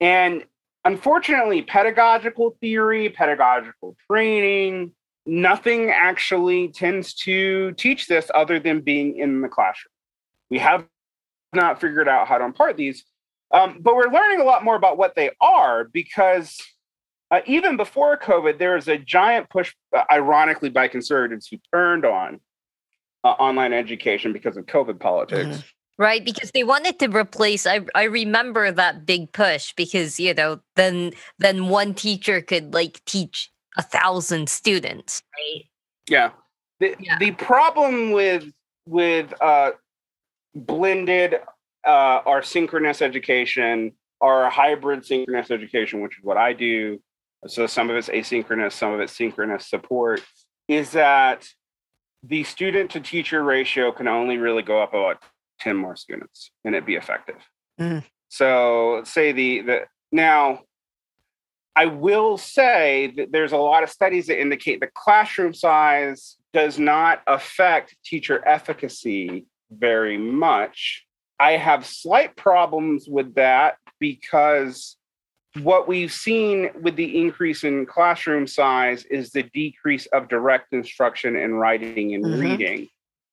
And 0.00 0.44
unfortunately, 0.88 1.60
pedagogical 1.62 2.56
theory, 2.60 3.10
pedagogical 3.10 3.94
training, 4.10 4.92
nothing 5.26 5.90
actually 5.90 6.68
tends 6.68 7.12
to 7.12 7.72
teach 7.72 8.06
this 8.06 8.30
other 8.34 8.58
than 8.58 8.80
being 8.80 9.18
in 9.18 9.42
the 9.42 9.48
classroom. 9.48 9.92
We 10.50 10.58
have 10.58 10.86
not 11.52 11.80
figured 11.80 12.08
out 12.08 12.26
how 12.26 12.38
to 12.38 12.44
impart 12.44 12.78
these, 12.78 13.04
um, 13.52 13.78
but 13.80 13.96
we're 13.96 14.10
learning 14.10 14.40
a 14.40 14.44
lot 14.44 14.64
more 14.64 14.76
about 14.76 14.96
what 14.96 15.14
they 15.14 15.30
are 15.40 15.84
because 15.84 16.58
uh, 17.30 17.40
even 17.44 17.76
before 17.76 18.16
COVID, 18.16 18.58
there 18.58 18.74
was 18.74 18.88
a 18.88 18.96
giant 18.96 19.50
push, 19.50 19.74
uh, 19.94 20.04
ironically, 20.10 20.70
by 20.70 20.88
conservatives 20.88 21.46
who 21.48 21.58
turned 21.74 22.06
on 22.06 22.40
uh, 23.24 23.28
online 23.28 23.74
education 23.74 24.32
because 24.32 24.56
of 24.56 24.64
COVID 24.64 24.98
politics. 24.98 25.62
Right, 25.98 26.24
because 26.24 26.52
they 26.52 26.62
wanted 26.62 27.00
to 27.00 27.08
replace. 27.08 27.66
I 27.66 27.80
I 27.94 28.04
remember 28.04 28.70
that 28.70 29.04
big 29.04 29.32
push 29.32 29.72
because 29.74 30.20
you 30.20 30.32
know 30.32 30.60
then 30.76 31.12
then 31.38 31.68
one 31.68 31.92
teacher 31.92 32.40
could 32.40 32.72
like 32.72 33.04
teach 33.04 33.50
a 33.76 33.82
thousand 33.82 34.48
students, 34.48 35.22
right? 35.36 35.64
Yeah. 36.08 36.30
The 36.78 36.94
Yeah. 37.00 37.18
the 37.18 37.32
problem 37.32 38.12
with 38.12 38.44
with 38.86 39.34
uh, 39.42 39.72
blended 40.54 41.40
uh, 41.84 42.20
or 42.24 42.42
synchronous 42.42 43.02
education 43.02 43.92
or 44.20 44.48
hybrid 44.50 45.04
synchronous 45.04 45.50
education, 45.50 46.00
which 46.00 46.18
is 46.18 46.24
what 46.24 46.36
I 46.36 46.52
do. 46.52 47.00
So 47.46 47.66
some 47.66 47.90
of 47.90 47.96
it's 47.96 48.08
asynchronous, 48.08 48.72
some 48.72 48.92
of 48.92 49.00
it's 49.00 49.12
synchronous 49.16 49.66
support, 49.66 50.22
is 50.68 50.92
that 50.92 51.48
the 52.22 52.44
student 52.44 52.90
to 52.92 53.00
teacher 53.00 53.42
ratio 53.42 53.92
can 53.92 54.08
only 54.08 54.38
really 54.38 54.62
go 54.62 54.82
up 54.82 54.90
about 54.90 55.22
10 55.60 55.76
more 55.76 55.96
students 55.96 56.50
and 56.64 56.74
it 56.74 56.86
be 56.86 56.96
effective. 56.96 57.36
Mm. 57.80 58.04
So 58.28 58.94
let's 58.96 59.10
say 59.12 59.32
the 59.32 59.60
the 59.62 59.80
now 60.12 60.60
I 61.76 61.86
will 61.86 62.38
say 62.38 63.12
that 63.16 63.30
there's 63.30 63.52
a 63.52 63.56
lot 63.56 63.84
of 63.84 63.90
studies 63.90 64.26
that 64.26 64.40
indicate 64.40 64.80
the 64.80 64.90
classroom 64.94 65.54
size 65.54 66.36
does 66.52 66.76
not 66.78 67.22
affect 67.28 67.96
teacher 68.04 68.42
efficacy 68.46 69.46
very 69.70 70.18
much. 70.18 71.06
I 71.38 71.52
have 71.52 71.86
slight 71.86 72.34
problems 72.34 73.06
with 73.08 73.34
that 73.36 73.76
because 74.00 74.96
what 75.60 75.86
we've 75.86 76.12
seen 76.12 76.70
with 76.82 76.96
the 76.96 77.20
increase 77.20 77.62
in 77.62 77.86
classroom 77.86 78.48
size 78.48 79.04
is 79.04 79.30
the 79.30 79.44
decrease 79.54 80.06
of 80.06 80.28
direct 80.28 80.72
instruction 80.72 81.36
in 81.36 81.54
writing 81.54 82.14
and 82.14 82.24
Mhm. 82.24 82.40
reading 82.40 82.88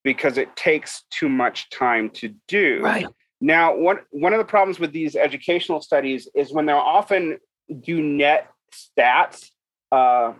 because 0.06 0.38
it 0.38 0.54
takes 0.54 1.02
too 1.10 1.28
much 1.28 1.68
time 1.70 2.08
to 2.10 2.32
do. 2.46 2.80
Right. 2.80 3.08
Now, 3.40 3.74
one 3.76 3.98
one 4.12 4.32
of 4.32 4.38
the 4.38 4.44
problems 4.44 4.78
with 4.78 4.92
these 4.92 5.16
educational 5.16 5.82
studies 5.82 6.28
is 6.32 6.52
when 6.52 6.64
they're 6.64 6.76
often 6.76 7.38
do 7.80 8.00
net 8.00 8.48
stats, 8.72 9.50
uh, 9.90 10.34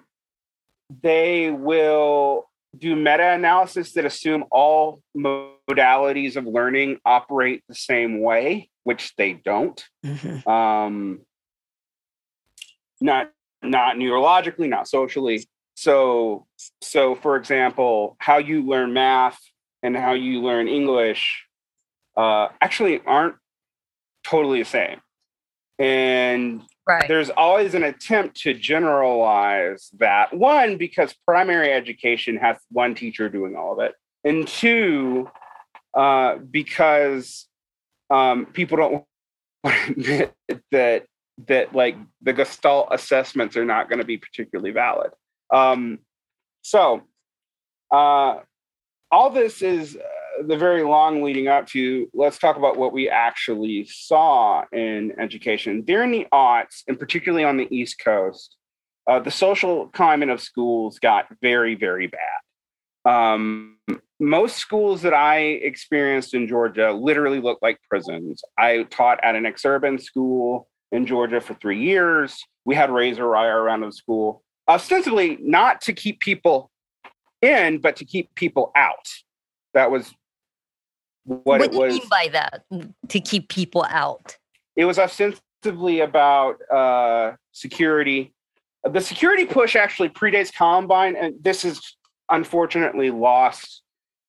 they 1.03 1.51
will 1.51 2.49
do 2.79 2.95
meta-analysis 2.95 3.93
that 3.95 4.05
assume 4.05 4.45
all 4.53 5.03
modalities 5.17 6.37
of 6.37 6.45
learning 6.47 6.99
operate 7.05 7.65
the 7.69 7.75
same 7.75 8.21
way, 8.21 8.71
which 8.85 9.17
they 9.17 9.33
don't. 9.33 9.85
Mhm. 10.05 10.47
Um, 10.47 11.23
not 13.01 13.33
not 13.63 13.97
neurologically, 13.97 14.69
not 14.69 14.87
socially. 14.87 15.45
So 15.75 16.47
so 16.81 17.17
for 17.17 17.35
example, 17.35 18.17
how 18.21 18.39
you 18.39 18.65
learn 18.65 18.93
math 18.93 19.41
and 19.83 19.97
how 19.97 20.13
you 20.13 20.41
learn 20.41 20.69
English 20.69 21.45
uh, 22.17 22.49
actually 22.61 23.01
aren't 23.07 23.37
totally 24.25 24.63
the 24.63 24.69
same. 24.69 25.01
And 25.79 26.63
Right. 26.89 27.09
there's 27.09 27.31
always 27.31 27.75
an 27.75 27.83
attempt 27.83 28.41
to 28.43 28.55
generalize 28.55 29.91
that. 29.99 30.33
One, 30.33 30.77
because 30.77 31.13
primary 31.27 31.73
education 31.73 32.37
has 32.37 32.59
one 32.71 32.95
teacher 32.95 33.29
doing 33.29 33.57
all 33.57 33.73
of 33.73 33.81
it. 33.81 33.95
And 34.23 34.47
two, 34.47 35.29
uh, 35.95 36.37
because 36.37 37.49
um, 38.09 38.47
people 38.47 38.77
don't 38.77 38.93
want 38.93 39.05
to 40.05 40.31
admit 40.49 40.63
that 40.71 41.07
that 41.49 41.75
like 41.75 41.97
the 42.23 42.33
Gestalt 42.33 42.89
assessments 42.93 43.57
are 43.59 43.65
not 43.65 43.91
going 43.91 43.99
to 43.99 44.07
be 44.07 44.17
particularly 44.17 44.71
valid. 44.71 45.11
Um, 45.53 45.99
so 46.63 47.03
uh, 47.91 48.39
all 49.17 49.31
this 49.31 49.63
is 49.63 49.97
uh, 49.97 50.43
the 50.47 50.59
very 50.59 50.83
long 50.83 51.23
leading 51.23 51.49
up 51.49 51.67
to 51.67 52.07
let's 52.13 52.39
talk 52.39 52.59
about 52.59 52.77
what 52.77 52.93
we 52.93 53.09
actually 53.09 53.87
saw 53.91 54.63
in 54.73 55.19
education. 55.19 55.81
During 55.81 56.11
the 56.11 56.27
aughts 56.35 56.83
and 56.87 56.99
particularly 56.99 57.43
on 57.43 57.57
the 57.57 57.67
east 57.75 57.99
coast 58.05 58.57
uh, 59.07 59.19
the 59.19 59.31
social 59.31 59.87
climate 59.89 60.29
of 60.29 60.43
schools 60.43 60.99
got 60.99 61.25
very 61.41 61.75
very 61.75 62.09
bad. 62.09 63.11
Um, 63.11 63.79
most 64.21 64.57
schools 64.57 65.01
that 65.03 65.15
i 65.15 65.39
experienced 65.39 66.35
in 66.35 66.47
georgia 66.47 66.93
literally 66.93 67.41
looked 67.41 67.63
like 67.63 67.79
prisons. 67.89 68.43
I 68.59 68.83
taught 68.91 69.19
at 69.23 69.35
an 69.35 69.45
exurban 69.45 69.99
school 69.99 70.69
in 70.93 71.07
georgia 71.07 71.41
for 71.41 71.55
three 71.55 71.81
years. 71.81 72.39
We 72.67 72.75
had 72.75 72.91
razor 72.91 73.31
wire 73.31 73.63
around 73.63 73.81
the 73.81 73.93
school. 73.93 74.43
Ostensibly 74.69 75.39
not 75.41 75.81
to 75.83 75.95
keep 75.95 76.21
people 76.21 76.71
in 77.43 77.79
but 77.79 77.97
to 77.97 78.05
keep 78.05 78.35
people 78.35 78.73
out 78.75 79.07
that 79.77 79.91
was 79.91 80.13
what, 81.25 81.45
what 81.45 81.61
it 81.61 81.71
was. 81.71 81.79
What 81.79 81.89
do 81.89 81.95
you 81.95 82.01
mean 82.01 82.09
by 82.09 82.29
that? 82.33 82.63
To 83.09 83.21
keep 83.21 83.49
people 83.49 83.85
out. 83.89 84.37
it 84.75 84.85
was 84.85 84.99
ostensibly 84.99 86.01
about 86.01 86.57
uh, 86.71 87.33
security. 87.53 88.33
The 88.85 89.01
security 89.01 89.45
push 89.45 89.77
actually 89.77 90.09
predates 90.09 90.53
Columbine, 90.53 91.17
and 91.17 91.35
this 91.43 91.65
is 91.65 91.97
unfortunately 92.31 93.11
lost 93.11 93.83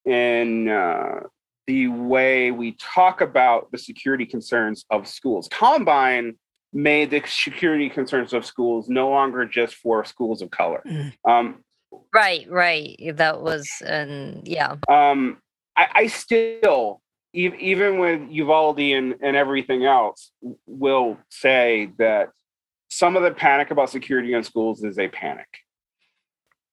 in 0.05 0.69
uh, 0.69 1.21
the 1.67 1.87
way 1.87 2.51
we 2.51 2.75
talk 2.79 3.21
about 3.21 3.71
the 3.71 3.77
security 3.77 4.25
concerns 4.25 4.85
of 4.89 5.07
schools. 5.07 5.47
Columbine 5.51 6.37
made 6.73 7.11
the 7.11 7.21
security 7.25 7.89
concerns 7.89 8.33
of 8.33 8.45
schools 8.45 8.89
no 8.89 9.09
longer 9.09 9.45
just 9.45 9.75
for 9.75 10.03
schools 10.03 10.41
of 10.41 10.49
color. 10.49 10.81
Mm. 10.85 11.13
Um, 11.25 11.63
Right, 12.13 12.49
right. 12.49 12.97
That 13.15 13.41
was, 13.41 13.69
and 13.85 14.47
yeah. 14.47 14.75
um, 14.89 15.37
I, 15.75 15.87
I 15.93 16.07
still, 16.07 17.01
ev- 17.35 17.55
even 17.55 17.99
with 17.99 18.21
Uvalde 18.29 18.79
and, 18.79 19.15
and 19.21 19.35
everything 19.35 19.85
else, 19.85 20.31
will 20.65 21.17
say 21.29 21.91
that 21.97 22.29
some 22.89 23.15
of 23.15 23.23
the 23.23 23.31
panic 23.31 23.71
about 23.71 23.89
security 23.89 24.33
in 24.33 24.43
schools 24.43 24.83
is 24.83 24.97
a 24.97 25.07
panic. 25.07 25.47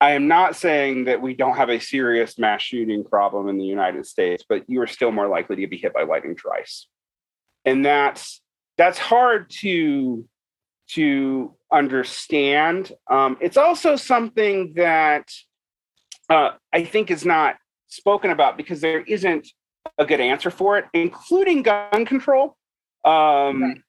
I 0.01 0.11
am 0.13 0.29
not 0.29 0.57
saying 0.57 1.05
that 1.05 1.23
we 1.23 1.35
don't 1.35 1.57
have 1.57 1.71
a 1.71 1.79
serious 1.79 2.39
mass 2.39 2.63
shooting 2.63 3.05
problem 3.05 3.49
in 3.49 3.57
the 3.57 3.65
United 3.65 4.07
States, 4.07 4.45
but 4.47 4.69
you 4.69 4.83
are 4.83 4.87
still 4.87 5.11
more 5.11 5.29
likely 5.29 5.57
to 5.57 5.67
be 5.67 5.79
hit 5.79 5.95
by 5.95 6.03
lightning 6.03 6.37
twice, 6.37 6.89
and 7.65 7.85
that's 7.85 8.43
that's 8.77 8.99
hard 8.99 9.49
to 9.61 10.29
to 10.91 11.55
understand. 11.75 12.93
Um, 13.11 13.37
it's 13.41 13.57
also 13.57 13.97
something 13.97 14.75
that 14.77 15.29
uh, 16.31 16.53
I 16.73 16.85
think 16.85 17.11
is 17.11 17.25
not 17.25 17.57
spoken 17.89 18.31
about 18.31 18.57
because 18.57 18.81
there 18.81 19.01
isn't 19.01 19.49
a 19.99 20.07
good 20.07 20.21
answer 20.21 20.51
for 20.51 20.79
it, 20.79 20.87
including 20.95 21.63
gun 21.63 22.07
control. 22.07 22.57
Um, 23.05 23.63
Right. 23.63 23.81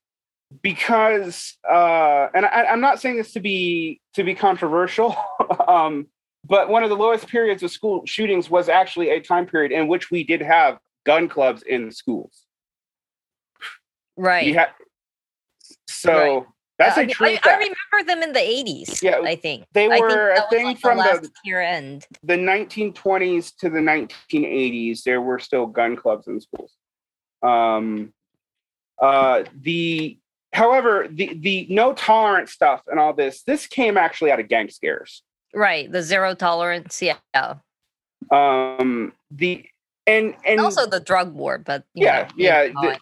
Because, 0.62 1.58
uh, 1.70 2.28
and 2.34 2.46
I, 2.46 2.66
I'm 2.66 2.80
not 2.80 3.02
saying 3.02 3.18
this 3.18 3.34
to 3.34 3.40
be 3.40 4.00
to 4.14 4.24
be 4.24 4.36
controversial, 4.36 5.16
um, 5.68 6.08
but 6.46 6.70
one 6.70 6.84
of 6.84 6.90
the 6.90 6.96
lowest 6.96 7.28
periods 7.28 7.64
of 7.64 7.72
school 7.72 8.04
shootings 8.06 8.50
was 8.50 8.70
actually 8.70 9.10
a 9.10 9.20
time 9.20 9.48
period 9.48 9.72
in 9.72 9.88
which 9.88 10.12
we 10.12 10.24
did 10.24 10.42
have 10.42 10.78
gun 11.04 11.28
clubs 11.28 11.64
in 11.64 11.92
schools. 11.92 12.46
Right. 14.16 14.54
Had, 14.54 14.70
so 15.90 16.12
Right. 16.14 16.46
That's 16.78 16.98
I, 16.98 17.04
a 17.04 17.08
true 17.08 17.28
I, 17.28 17.40
I 17.44 17.54
remember 17.58 18.06
them 18.08 18.22
in 18.24 18.34
the 18.34 18.40
80s. 18.40 19.02
Yeah, 19.02 19.20
I 19.24 19.36
think. 19.36 19.66
they 19.74 19.86
I 19.86 19.90
think 19.92 20.02
were 20.02 20.30
a 20.32 20.50
thing 20.50 20.66
like 20.66 20.80
from 20.80 20.98
the 20.98 21.20
the- 21.22 21.32
year 21.44 21.62
end. 21.62 22.06
the 22.24 22.36
1920s 22.36 23.56
to 23.60 23.70
the 23.70 23.80
1980s, 23.80 25.04
there 25.04 25.22
were 25.22 25.40
still 25.40 25.66
gun 25.68 25.96
clubs 25.96 26.28
in 26.28 26.40
schools. 26.42 26.74
Um, 27.42 28.14
uh, 29.02 29.44
the 29.62 30.18
however, 30.54 31.08
the 31.10 31.34
the 31.40 31.68
no 31.70 31.94
tolerance 31.94 32.52
stuff 32.52 32.82
and 32.88 33.00
all 33.00 33.14
this, 33.14 33.44
this 33.44 33.68
came 33.68 33.98
actually 33.98 34.32
out 34.32 34.40
of 34.40 34.48
gang 34.48 34.70
scares. 34.70 35.22
Right. 35.54 35.90
The 35.92 36.02
zero 36.02 36.36
tolerance. 36.36 37.02
Yeah. 37.02 37.18
And 37.34 37.60
Um, 38.32 39.14
the 39.32 39.66
and 40.08 40.36
and 40.46 40.60
also 40.60 40.86
the 40.88 41.00
drug 41.00 41.34
war, 41.34 41.58
but 41.58 41.84
Yeah, 41.94 42.24
know, 42.24 42.28
yeah, 42.38 42.64
the- 42.68 43.00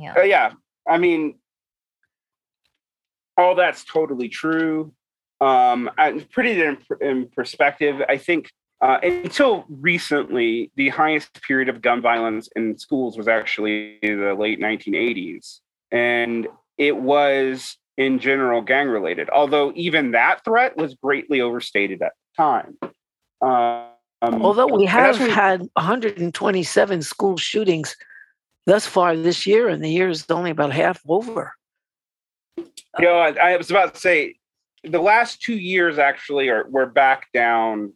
yeah. 0.00 0.14
uh, 0.16 0.22
yeah, 0.22 0.52
I 0.88 0.98
mean, 0.98 1.38
all 3.36 3.54
that's 3.54 3.84
totally 3.84 4.28
true. 4.28 4.92
Um, 5.40 5.90
and 5.98 6.28
put 6.30 6.46
it 6.46 6.58
in, 6.58 6.78
in 7.00 7.28
perspective, 7.28 8.00
I 8.08 8.16
think 8.16 8.50
uh, 8.80 8.98
until 9.02 9.64
recently, 9.68 10.70
the 10.76 10.90
highest 10.90 11.42
period 11.42 11.68
of 11.68 11.80
gun 11.80 12.02
violence 12.02 12.48
in 12.56 12.78
schools 12.78 13.16
was 13.16 13.28
actually 13.28 13.98
the 14.02 14.34
late 14.38 14.60
1980s, 14.60 15.60
and 15.90 16.46
it 16.76 16.96
was 16.96 17.76
in 17.96 18.18
general 18.18 18.60
gang 18.60 18.88
related. 18.88 19.30
Although 19.30 19.72
even 19.74 20.10
that 20.10 20.44
threat 20.44 20.76
was 20.76 20.94
greatly 20.94 21.40
overstated 21.40 22.02
at 22.02 22.12
the 22.36 22.42
time. 22.42 22.78
Um, 23.40 24.42
Although 24.42 24.66
we 24.66 24.84
have 24.86 25.18
when- 25.18 25.30
had 25.30 25.62
127 25.74 27.02
school 27.02 27.36
shootings 27.36 27.96
thus 28.66 28.86
far 28.86 29.16
this 29.16 29.46
year, 29.46 29.68
and 29.68 29.82
the 29.82 29.90
year 29.90 30.08
is 30.08 30.26
only 30.30 30.50
about 30.50 30.72
half 30.72 31.00
over. 31.08 31.54
You 32.98 33.06
know, 33.06 33.18
I, 33.18 33.52
I 33.52 33.56
was 33.56 33.70
about 33.70 33.94
to 33.94 34.00
say 34.00 34.36
the 34.82 35.00
last 35.00 35.42
two 35.42 35.56
years 35.56 35.98
actually 35.98 36.48
are 36.48 36.66
we're 36.68 36.86
back 36.86 37.28
down 37.32 37.92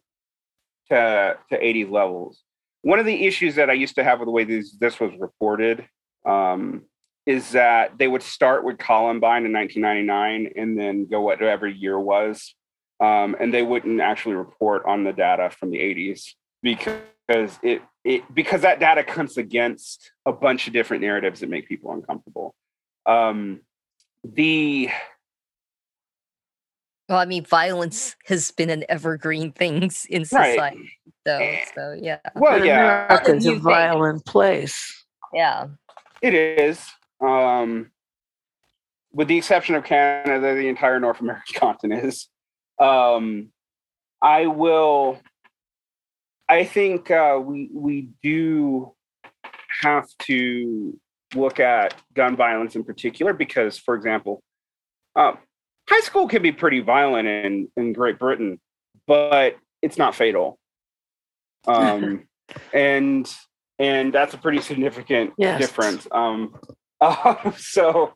to 0.89 1.37
to 1.49 1.65
80 1.65 1.85
levels. 1.85 2.43
one 2.81 2.99
of 2.99 3.05
the 3.05 3.25
issues 3.25 3.55
that 3.55 3.69
I 3.69 3.73
used 3.73 3.95
to 3.95 4.03
have 4.03 4.19
with 4.19 4.27
the 4.27 4.31
way 4.31 4.43
this 4.43 4.75
this 4.77 4.99
was 4.99 5.11
reported 5.19 5.87
um, 6.25 6.83
is 7.25 7.51
that 7.51 7.97
they 7.97 8.07
would 8.07 8.23
start 8.23 8.63
with 8.63 8.77
Columbine 8.77 9.45
in 9.45 9.53
1999 9.53 10.53
and 10.55 10.77
then 10.77 11.05
go 11.05 11.21
whatever 11.21 11.67
year 11.67 11.99
was, 11.99 12.55
um, 12.99 13.35
and 13.39 13.53
they 13.53 13.61
wouldn't 13.61 14.01
actually 14.01 14.35
report 14.35 14.83
on 14.85 15.03
the 15.03 15.13
data 15.13 15.49
from 15.49 15.71
the 15.71 15.77
80s 15.77 16.33
because 16.61 17.59
it 17.63 17.81
it 18.03 18.23
because 18.33 18.61
that 18.61 18.79
data 18.79 19.03
comes 19.03 19.37
against 19.37 20.11
a 20.25 20.31
bunch 20.31 20.67
of 20.67 20.73
different 20.73 21.01
narratives 21.01 21.39
that 21.39 21.49
make 21.49 21.67
people 21.67 21.91
uncomfortable. 21.93 22.53
Um, 23.05 23.61
the 24.23 24.89
well, 27.11 27.19
I 27.19 27.25
mean, 27.25 27.43
violence 27.43 28.15
has 28.27 28.51
been 28.51 28.69
an 28.69 28.85
evergreen 28.87 29.51
thing 29.51 29.91
in 30.09 30.23
society. 30.23 30.57
Right. 30.57 30.77
So, 31.27 31.37
eh, 31.37 31.65
so 31.75 31.97
yeah. 32.01 32.19
Well, 32.35 32.63
yeah, 32.63 33.05
America's 33.05 33.45
a 33.45 33.55
violent 33.55 34.25
place. 34.25 35.05
Yeah, 35.33 35.67
it 36.21 36.33
is. 36.33 36.81
Um, 37.19 37.91
with 39.11 39.27
the 39.27 39.37
exception 39.37 39.75
of 39.75 39.83
Canada, 39.83 40.55
the 40.55 40.69
entire 40.69 41.01
North 41.01 41.19
American 41.19 41.53
continent 41.59 42.05
is. 42.05 42.29
Um, 42.79 43.49
I 44.21 44.47
will. 44.47 45.19
I 46.47 46.63
think 46.63 47.11
uh, 47.11 47.39
we 47.43 47.69
we 47.73 48.07
do 48.23 48.93
have 49.81 50.07
to 50.19 50.97
look 51.35 51.59
at 51.59 51.93
gun 52.13 52.35
violence 52.35 52.75
in 52.75 52.83
particular 52.83 53.33
because, 53.33 53.77
for 53.77 53.95
example, 53.95 54.41
uh, 55.15 55.33
high 55.89 55.99
school 56.01 56.27
can 56.27 56.41
be 56.41 56.51
pretty 56.51 56.79
violent 56.79 57.27
in 57.27 57.69
in 57.77 57.93
Great 57.93 58.19
Britain, 58.19 58.59
but 59.07 59.55
it's 59.81 59.97
not 59.97 60.15
fatal. 60.15 60.57
Um, 61.67 62.27
and 62.73 63.31
and 63.77 64.11
that's 64.11 64.33
a 64.33 64.37
pretty 64.39 64.61
significant 64.61 65.33
yes. 65.37 65.59
difference. 65.59 66.07
Um, 66.11 66.55
uh, 66.99 67.51
so, 67.57 68.13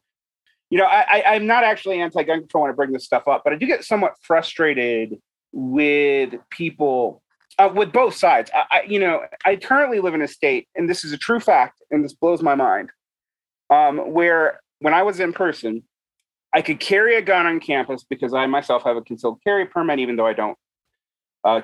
you 0.71 0.80
know, 0.80 0.86
I, 0.86 1.23
I 1.28 1.36
am 1.36 1.45
not 1.45 1.63
actually 1.63 2.01
anti-gun 2.01 2.39
control 2.39 2.63
when 2.63 2.71
I 2.71 2.75
bring 2.75 2.91
this 2.91 3.06
stuff 3.06 3.28
up, 3.28 3.41
but 3.43 3.54
I 3.54 3.56
do 3.58 3.67
get 3.67 3.84
somewhat 3.84 4.13
frustrated 4.21 5.19
with 5.51 6.34
people 6.49 7.21
uh, 7.58 7.69
with 7.73 7.91
both 7.91 8.15
sides. 8.15 8.51
I, 8.54 8.65
I, 8.71 8.82
you 8.88 8.99
know, 8.99 9.21
I 9.45 9.56
currently 9.56 9.99
live 9.99 10.13
in 10.13 10.21
a 10.21 10.28
state, 10.28 10.67
and 10.75 10.89
this 10.89 11.06
is 11.06 11.13
a 11.13 11.17
true 11.17 11.39
fact, 11.39 11.82
and 11.91 12.04
this 12.04 12.13
blows 12.13 12.41
my 12.41 12.56
mind, 12.56 12.89
um, 13.69 13.97
where 14.13 14.60
when 14.80 14.93
I 14.93 15.04
was 15.04 15.19
in 15.19 15.34
person, 15.34 15.84
I 16.54 16.62
could 16.62 16.80
carry 16.80 17.15
a 17.17 17.21
gun 17.21 17.45
on 17.45 17.60
campus 17.60 18.06
because 18.10 18.34
I 18.34 18.45
myself 18.47 18.84
have 18.84 18.97
a 18.97 19.01
concealed 19.01 19.41
carry 19.43 19.65
permit, 19.65 19.99
even 19.99 20.15
though 20.15 20.25
I 20.25 20.34
don't 20.34 20.58
uh, 21.43 21.62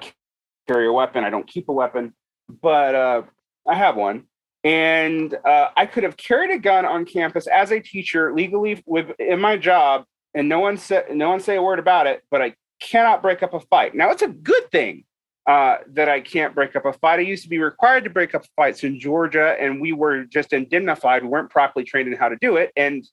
carry 0.68 0.88
a 0.88 0.92
weapon. 0.92 1.24
I 1.24 1.30
don't 1.30 1.48
keep 1.48 1.70
a 1.70 1.74
weapon, 1.74 2.14
but 2.62 2.96
uh, 2.96 3.22
I 3.68 3.76
have 3.76 3.96
one. 3.96 4.26
And 4.64 5.34
uh, 5.46 5.70
I 5.76 5.86
could 5.86 6.04
have 6.04 6.18
carried 6.18 6.52
a 6.52 6.60
gun 6.60 6.86
on 6.86 7.06
campus 7.06 7.48
as 7.48 7.72
a 7.72 7.80
teacher 7.80 8.34
legally 8.34 8.84
with 8.86 9.12
in 9.18 9.40
my 9.40 9.58
job, 9.58 10.06
and 10.36 10.48
no 10.48 10.60
one 10.60 10.78
said 10.78 11.06
no 11.16 11.30
one 11.30 11.40
say 11.40 11.56
a 11.56 11.62
word 11.62 11.80
about 11.80 12.06
it. 12.06 12.22
But 12.30 12.42
I 12.42 12.56
cannot 12.80 13.24
break 13.24 13.42
up 13.42 13.54
a 13.54 13.60
fight. 13.60 13.96
Now 13.96 14.12
it's 14.12 14.22
a 14.22 14.28
good 14.28 14.70
thing 14.72 15.06
uh, 15.48 15.78
that 15.88 16.08
I 16.08 16.22
can't 16.22 16.54
break 16.54 16.76
up 16.76 16.86
a 16.86 16.94
fight. 16.94 17.20
I 17.20 17.24
used 17.24 17.44
to 17.44 17.50
be 17.50 17.60
required 17.60 18.04
to 18.04 18.10
break 18.10 18.36
up 18.36 18.46
fights 18.56 18.84
in 18.84 19.00
Georgia, 19.00 19.56
and 19.60 19.82
we 19.82 19.92
were 19.92 20.24
just 20.26 20.54
indemnified. 20.54 21.24
We 21.24 21.30
weren't 21.30 21.50
properly 21.50 21.84
trained 21.84 22.08
in 22.08 22.18
how 22.18 22.30
to 22.30 22.38
do 22.40 22.58
it, 22.58 22.72
and 22.76 23.04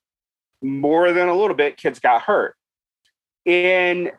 more 0.62 1.12
than 1.12 1.28
a 1.28 1.34
little 1.34 1.56
bit, 1.56 1.76
kids 1.76 2.00
got 2.00 2.22
hurt. 2.22 2.54
And 3.46 4.12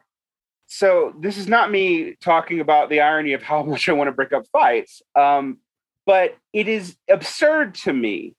so 0.65 1.13
this 1.19 1.37
is 1.37 1.47
not 1.47 1.71
me 1.71 2.15
talking 2.21 2.59
about 2.61 2.89
the 2.89 3.01
irony 3.01 3.33
of 3.33 3.43
how 3.43 3.63
much 3.63 3.87
I 3.87 3.93
want 3.93 4.07
to 4.07 4.11
break 4.11 4.33
up 4.33 4.45
fights, 4.51 5.01
um, 5.15 5.59
but 6.05 6.35
it 6.53 6.67
is 6.67 6.95
absurd 7.09 7.75
to 7.75 7.93
me 7.93 8.35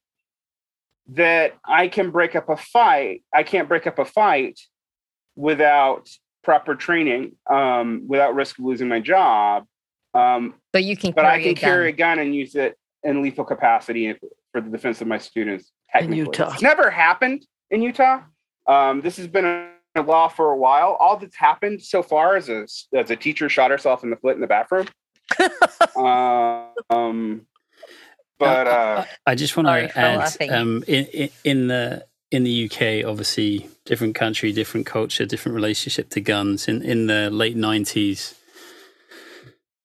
that 1.10 1.56
I 1.64 1.88
can 1.88 2.10
break 2.10 2.34
up 2.36 2.48
a 2.48 2.56
fight. 2.56 3.22
I 3.34 3.42
can't 3.42 3.68
break 3.68 3.86
up 3.86 3.98
a 3.98 4.04
fight 4.04 4.60
without 5.36 6.08
proper 6.42 6.74
training, 6.74 7.36
um, 7.48 8.04
without 8.06 8.34
risk 8.34 8.58
of 8.58 8.64
losing 8.64 8.88
my 8.88 9.00
job. 9.00 9.66
Um, 10.14 10.54
but 10.72 10.84
you 10.84 10.96
can, 10.96 11.12
but 11.12 11.24
I 11.24 11.40
can 11.40 11.52
a 11.52 11.54
carry 11.54 11.88
a 11.90 11.92
gun 11.92 12.18
and 12.18 12.34
use 12.34 12.54
it 12.54 12.76
in 13.02 13.22
lethal 13.22 13.44
capacity 13.44 14.14
for 14.52 14.60
the 14.60 14.70
defense 14.70 15.00
of 15.00 15.06
my 15.06 15.18
students. 15.18 15.72
In 15.98 16.12
Utah, 16.12 16.52
it's 16.52 16.62
never 16.62 16.90
happened 16.90 17.46
in 17.70 17.82
Utah. 17.82 18.22
Um, 18.66 19.00
this 19.00 19.16
has 19.16 19.26
been 19.26 19.44
a 19.44 20.02
law 20.02 20.28
for 20.28 20.50
a 20.50 20.56
while. 20.56 20.96
All 21.00 21.16
that's 21.16 21.36
happened 21.36 21.82
so 21.82 22.02
far 22.02 22.36
is 22.36 22.48
a, 22.48 22.66
as 22.96 23.10
a 23.10 23.16
teacher 23.16 23.48
shot 23.48 23.70
herself 23.70 24.04
in 24.04 24.10
the 24.10 24.16
foot 24.16 24.34
in 24.34 24.40
the 24.40 24.46
bathroom. 24.46 24.86
um, 25.96 27.46
but 28.38 28.66
uh, 28.66 29.04
I 29.26 29.34
just 29.34 29.56
want 29.56 29.68
to 29.68 29.98
add 29.98 30.50
um, 30.50 30.82
in, 30.86 31.04
in, 31.06 31.30
in 31.44 31.66
the 31.68 32.06
in 32.30 32.44
the 32.44 32.70
UK, 32.70 33.08
obviously, 33.08 33.68
different 33.84 34.14
country, 34.14 34.52
different 34.52 34.86
culture, 34.86 35.26
different 35.26 35.56
relationship 35.56 36.10
to 36.10 36.20
guns. 36.20 36.68
In 36.68 36.82
in 36.82 37.06
the 37.06 37.30
late 37.30 37.56
nineties, 37.56 38.34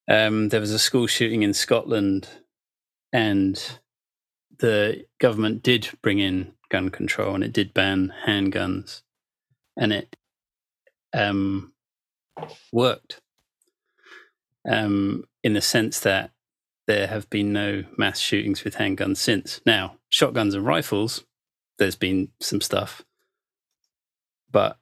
um, 0.09 0.49
there 0.49 0.61
was 0.61 0.71
a 0.71 0.79
school 0.79 1.07
shooting 1.07 1.43
in 1.43 1.53
Scotland, 1.53 2.27
and 3.11 3.79
the 4.59 5.05
government 5.19 5.63
did 5.63 5.89
bring 6.01 6.19
in 6.19 6.53
gun 6.69 6.89
control 6.89 7.35
and 7.35 7.43
it 7.43 7.53
did 7.53 7.73
ban 7.73 8.13
handguns 8.25 9.01
and 9.77 9.93
it 9.93 10.15
um, 11.13 11.73
worked 12.71 13.21
um, 14.69 15.23
in 15.43 15.53
the 15.53 15.61
sense 15.61 15.99
that 16.01 16.31
there 16.87 17.07
have 17.07 17.29
been 17.29 17.51
no 17.51 17.83
mass 17.97 18.19
shootings 18.19 18.63
with 18.63 18.75
handguns 18.75 19.17
since. 19.17 19.61
Now, 19.65 19.97
shotguns 20.09 20.53
and 20.53 20.65
rifles, 20.65 21.23
there's 21.77 21.95
been 21.95 22.29
some 22.39 22.61
stuff, 22.61 23.03
but 24.51 24.77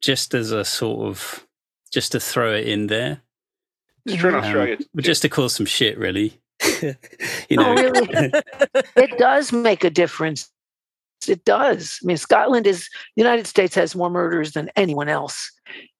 just 0.00 0.34
as 0.34 0.50
a 0.52 0.64
sort 0.64 1.08
of 1.08 1.46
just 1.92 2.12
to 2.12 2.20
throw 2.20 2.54
it 2.54 2.66
in 2.66 2.86
there, 2.86 3.20
just, 4.06 4.24
um, 4.24 4.76
just 4.98 5.22
to 5.22 5.28
cause 5.28 5.54
some 5.54 5.66
shit, 5.66 5.98
really. 5.98 6.40
you 6.82 7.56
know, 7.56 7.70
oh, 7.70 7.74
really? 7.74 8.32
it 8.96 9.18
does 9.18 9.52
make 9.52 9.84
a 9.84 9.90
difference 9.90 10.50
it 11.28 11.44
does. 11.44 11.98
I 12.02 12.06
mean, 12.06 12.16
Scotland 12.16 12.66
is 12.66 12.88
the 13.16 13.22
United 13.22 13.46
States 13.46 13.74
has 13.74 13.94
more 13.94 14.10
murders 14.10 14.52
than 14.52 14.70
anyone 14.76 15.08
else 15.08 15.50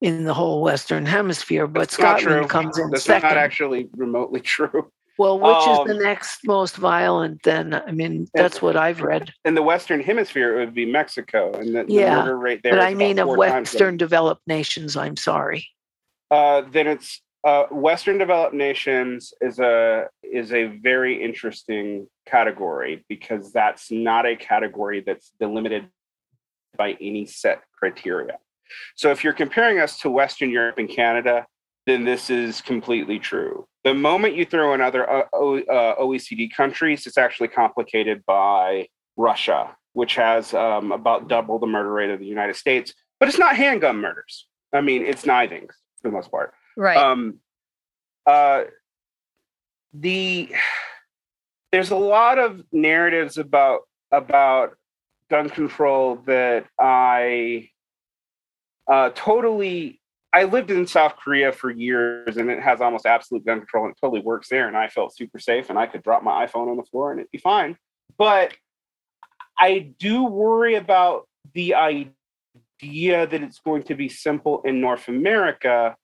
in 0.01 0.25
the 0.25 0.33
whole 0.33 0.61
Western 0.61 1.05
Hemisphere, 1.05 1.67
but 1.67 1.81
That's 1.81 1.93
Scotland 1.93 2.49
comes 2.49 2.77
in 2.77 2.89
That's 2.89 3.03
second. 3.03 3.29
not 3.29 3.37
actually 3.37 3.89
remotely 3.95 4.39
true. 4.41 4.91
Well, 5.17 5.39
which 5.39 5.67
um, 5.67 5.87
is 5.87 5.95
the 5.95 6.03
next 6.03 6.39
most 6.45 6.75
violent? 6.75 7.43
Then 7.43 7.73
I 7.73 7.91
mean, 7.91 8.27
that's 8.33 8.61
what 8.61 8.75
I've 8.75 9.01
read. 9.01 9.31
In 9.45 9.53
the 9.53 9.61
Western 9.61 10.01
Hemisphere, 10.01 10.59
it 10.59 10.65
would 10.65 10.73
be 10.73 10.91
Mexico, 10.91 11.51
and 11.53 11.75
the, 11.75 11.85
yeah, 11.87 12.15
the 12.15 12.21
murder 12.21 12.37
rate 12.37 12.61
there. 12.63 12.73
But 12.73 12.81
I 12.81 12.93
mean, 12.93 13.19
of 13.19 13.29
Western 13.29 13.97
developed 13.97 14.41
nations. 14.47 14.97
I'm 14.97 15.15
sorry. 15.15 15.67
Uh, 16.31 16.63
then 16.71 16.87
it's 16.87 17.21
uh, 17.43 17.65
Western 17.71 18.17
developed 18.17 18.55
nations 18.55 19.33
is 19.41 19.59
a 19.59 20.07
is 20.23 20.51
a 20.51 20.65
very 20.65 21.21
interesting 21.21 22.07
category 22.25 23.05
because 23.09 23.51
that's 23.51 23.91
not 23.91 24.25
a 24.25 24.35
category 24.35 25.03
that's 25.05 25.31
delimited 25.39 25.87
by 26.77 26.97
any 27.01 27.25
set 27.25 27.61
criteria. 27.77 28.37
So 28.95 29.11
if 29.11 29.23
you're 29.23 29.33
comparing 29.33 29.79
us 29.79 29.99
to 29.99 30.09
Western 30.09 30.49
Europe 30.49 30.77
and 30.77 30.89
Canada, 30.89 31.45
then 31.85 32.05
this 32.05 32.29
is 32.29 32.61
completely 32.61 33.19
true. 33.19 33.67
The 33.83 33.93
moment 33.93 34.35
you 34.35 34.45
throw 34.45 34.73
in 34.73 34.81
other 34.81 35.09
uh, 35.09 35.25
OECD 35.33 36.51
uh, 36.51 36.55
countries, 36.55 37.05
it's 37.05 37.17
actually 37.17 37.49
complicated 37.49 38.23
by 38.25 38.87
Russia, 39.17 39.75
which 39.93 40.15
has 40.15 40.53
um, 40.53 40.91
about 40.91 41.27
double 41.27 41.59
the 41.59 41.67
murder 41.67 41.91
rate 41.91 42.09
of 42.09 42.19
the 42.19 42.25
United 42.25 42.55
States, 42.55 42.93
but 43.19 43.27
it's 43.27 43.37
not 43.37 43.55
handgun 43.55 43.97
murders. 43.97 44.47
I 44.73 44.81
mean, 44.81 45.03
it's 45.03 45.25
knivings 45.25 45.75
for 46.01 46.09
the 46.09 46.13
most 46.13 46.31
part. 46.31 46.53
Right. 46.77 46.97
Um, 46.97 47.39
uh, 48.25 48.63
the 49.93 50.49
there's 51.71 51.91
a 51.91 51.95
lot 51.95 52.39
of 52.39 52.63
narratives 52.71 53.37
about 53.37 53.81
about 54.11 54.77
gun 55.29 55.49
control 55.49 56.17
that 56.25 56.65
I 56.79 57.69
uh, 58.87 59.09
totally. 59.15 59.99
I 60.33 60.45
lived 60.45 60.71
in 60.71 60.87
South 60.87 61.15
Korea 61.15 61.51
for 61.51 61.69
years, 61.69 62.37
and 62.37 62.49
it 62.49 62.61
has 62.61 62.81
almost 62.81 63.05
absolute 63.05 63.45
gun 63.45 63.59
control, 63.59 63.85
and 63.85 63.91
it 63.91 63.97
totally 64.01 64.21
works 64.21 64.49
there. 64.49 64.67
And 64.67 64.75
I 64.75 64.87
felt 64.87 65.15
super 65.15 65.39
safe, 65.39 65.69
and 65.69 65.77
I 65.77 65.85
could 65.85 66.03
drop 66.03 66.23
my 66.23 66.45
iPhone 66.45 66.69
on 66.69 66.77
the 66.77 66.83
floor, 66.83 67.11
and 67.11 67.19
it'd 67.19 67.31
be 67.31 67.37
fine. 67.37 67.77
But 68.17 68.55
I 69.59 69.93
do 69.99 70.23
worry 70.23 70.75
about 70.75 71.27
the 71.53 71.75
idea 71.75 72.11
that 72.81 73.43
it's 73.43 73.59
going 73.59 73.83
to 73.83 73.95
be 73.95 74.09
simple 74.09 74.61
in 74.63 74.81
North 74.81 75.07
America 75.07 75.95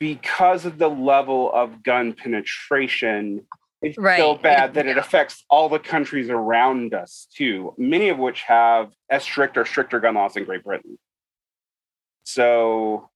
because 0.00 0.64
of 0.64 0.78
the 0.78 0.88
level 0.88 1.52
of 1.52 1.82
gun 1.82 2.14
penetration, 2.14 3.46
it's 3.82 3.96
right. 3.98 4.18
so 4.18 4.34
bad 4.34 4.74
that 4.74 4.86
it 4.86 4.98
affects 4.98 5.44
all 5.48 5.68
the 5.68 5.78
countries 5.78 6.30
around 6.30 6.94
us 6.94 7.28
too, 7.34 7.74
many 7.78 8.08
of 8.08 8.18
which 8.18 8.42
have 8.42 8.92
as 9.10 9.22
strict 9.22 9.56
or 9.56 9.64
stricter 9.64 10.00
gun 10.00 10.14
laws 10.14 10.36
in 10.36 10.44
Great 10.44 10.64
Britain. 10.64 10.98
So, 12.24 13.10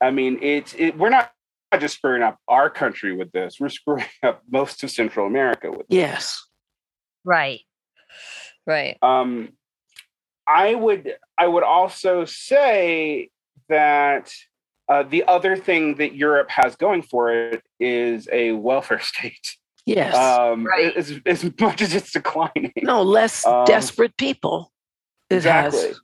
I 0.00 0.10
mean, 0.10 0.38
it's 0.42 0.74
it, 0.74 0.96
we're 0.98 1.10
not 1.10 1.30
not 1.72 1.80
just 1.80 1.96
screwing 1.96 2.22
up 2.22 2.38
our 2.48 2.70
country 2.70 3.14
with 3.14 3.32
this, 3.32 3.58
we're 3.58 3.68
screwing 3.68 4.04
up 4.22 4.42
most 4.50 4.82
of 4.84 4.90
Central 4.90 5.26
America 5.26 5.70
with 5.70 5.88
this. 5.88 5.96
Yes. 5.96 6.44
Right. 7.24 7.60
Right. 8.66 8.96
Um, 9.02 9.50
I 10.48 10.74
would 10.74 11.14
I 11.38 11.46
would 11.46 11.64
also 11.64 12.24
say 12.24 13.30
that 13.68 14.30
uh, 14.88 15.02
the 15.02 15.24
other 15.24 15.56
thing 15.56 15.96
that 15.96 16.14
Europe 16.14 16.48
has 16.50 16.76
going 16.76 17.02
for 17.02 17.32
it 17.32 17.62
is 17.80 18.28
a 18.32 18.52
welfare 18.52 19.00
state. 19.00 19.56
Yes. 19.84 20.14
Um, 20.14 20.64
Right. 20.66 20.96
as, 20.96 21.20
as 21.26 21.44
much 21.60 21.80
as 21.80 21.94
it's 21.94 22.12
declining. 22.12 22.72
no, 22.82 23.02
less 23.02 23.46
um, 23.46 23.64
desperate 23.66 24.16
people. 24.16 24.72
Exactly. 25.30 25.80
has. 25.88 26.00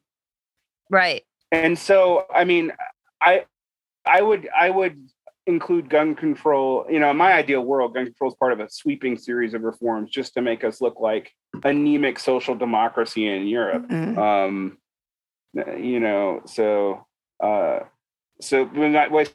Right. 0.91 1.23
And 1.53 1.79
so, 1.79 2.25
I 2.35 2.45
mean, 2.45 2.73
I 3.21 3.45
I 4.07 4.23
would 4.23 4.49
I 4.59 4.71
would 4.71 5.09
include 5.47 5.89
gun 5.91 6.15
control. 6.15 6.87
You 6.89 7.01
know, 7.01 7.11
in 7.11 7.17
my 7.17 7.33
ideal 7.33 7.63
world, 7.63 7.95
gun 7.95 8.07
control 8.07 8.31
is 8.31 8.37
part 8.37 8.53
of 8.53 8.61
a 8.61 8.71
sweeping 8.71 9.17
series 9.19 9.55
of 9.55 9.63
reforms 9.63 10.11
just 10.11 10.35
to 10.35 10.43
make 10.43 10.65
us 10.65 10.81
look 10.81 11.01
like 11.01 11.33
anemic 11.65 12.19
social 12.19 12.55
democracy 12.55 13.27
in 13.27 13.47
Europe. 13.47 13.89
Mhm. 13.89 14.19
um 14.19 14.79
you 15.55 16.01
know 16.01 16.41
so 16.47 17.07
uh 17.43 17.81
so 18.41 18.65
when 18.65 18.97
I, 18.97 19.09
when 19.09 19.27
I 19.27 19.31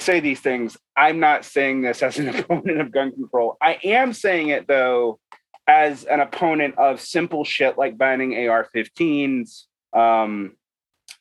say 0.00 0.20
these 0.20 0.40
things 0.40 0.76
i'm 0.96 1.20
not 1.20 1.44
saying 1.44 1.82
this 1.82 2.02
as 2.02 2.18
an 2.18 2.28
opponent 2.34 2.80
of 2.80 2.90
gun 2.90 3.12
control 3.12 3.56
i 3.60 3.78
am 3.84 4.12
saying 4.12 4.48
it 4.48 4.66
though 4.66 5.20
as 5.66 6.04
an 6.04 6.20
opponent 6.20 6.76
of 6.78 7.00
simple 7.00 7.44
shit 7.44 7.78
like 7.78 7.98
banning 7.98 8.48
ar-15s 8.48 9.64
um 9.92 10.56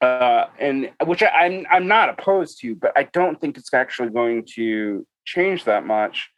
uh 0.02 0.46
and 0.60 0.92
which 1.06 1.22
I, 1.24 1.28
i'm 1.28 1.66
i'm 1.72 1.88
not 1.88 2.10
opposed 2.10 2.60
to 2.62 2.76
but 2.76 2.92
i 2.96 3.04
don't 3.04 3.40
think 3.40 3.58
it's 3.58 3.74
actually 3.74 4.10
going 4.10 4.46
to 4.56 5.06
change 5.26 5.66
that 5.66 5.86
much 5.86 6.30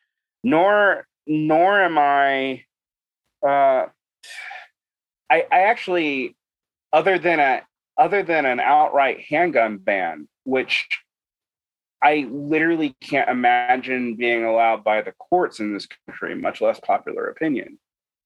nor 0.43 1.07
nor 1.26 1.82
am 1.82 1.97
i 1.97 2.64
uh 3.47 3.88
I, 5.34 5.47
I 5.51 5.61
actually, 5.64 6.36
other 6.91 7.18
than 7.18 7.39
a 7.39 7.64
other 7.97 8.22
than 8.22 8.45
an 8.45 8.59
outright 8.59 9.22
handgun 9.22 9.78
ban, 9.78 10.28
which 10.43 10.88
I 12.03 12.28
literally 12.30 12.95
can't 13.01 13.30
imagine 13.30 14.16
being 14.16 14.45
allowed 14.45 14.84
by 14.84 15.01
the 15.01 15.14
courts 15.14 15.59
in 15.59 15.74
this 15.74 15.88
country, 16.07 16.36
much 16.36 16.61
less 16.61 16.80
popular 16.80 17.28
opinion. 17.30 17.80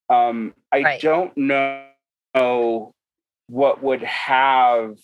Um, 0.10 0.54
I 0.74 0.82
Right. 0.84 1.02
don't 1.02 1.36
know 1.38 2.94
what 3.48 3.82
would 3.82 4.04
have 4.04 4.98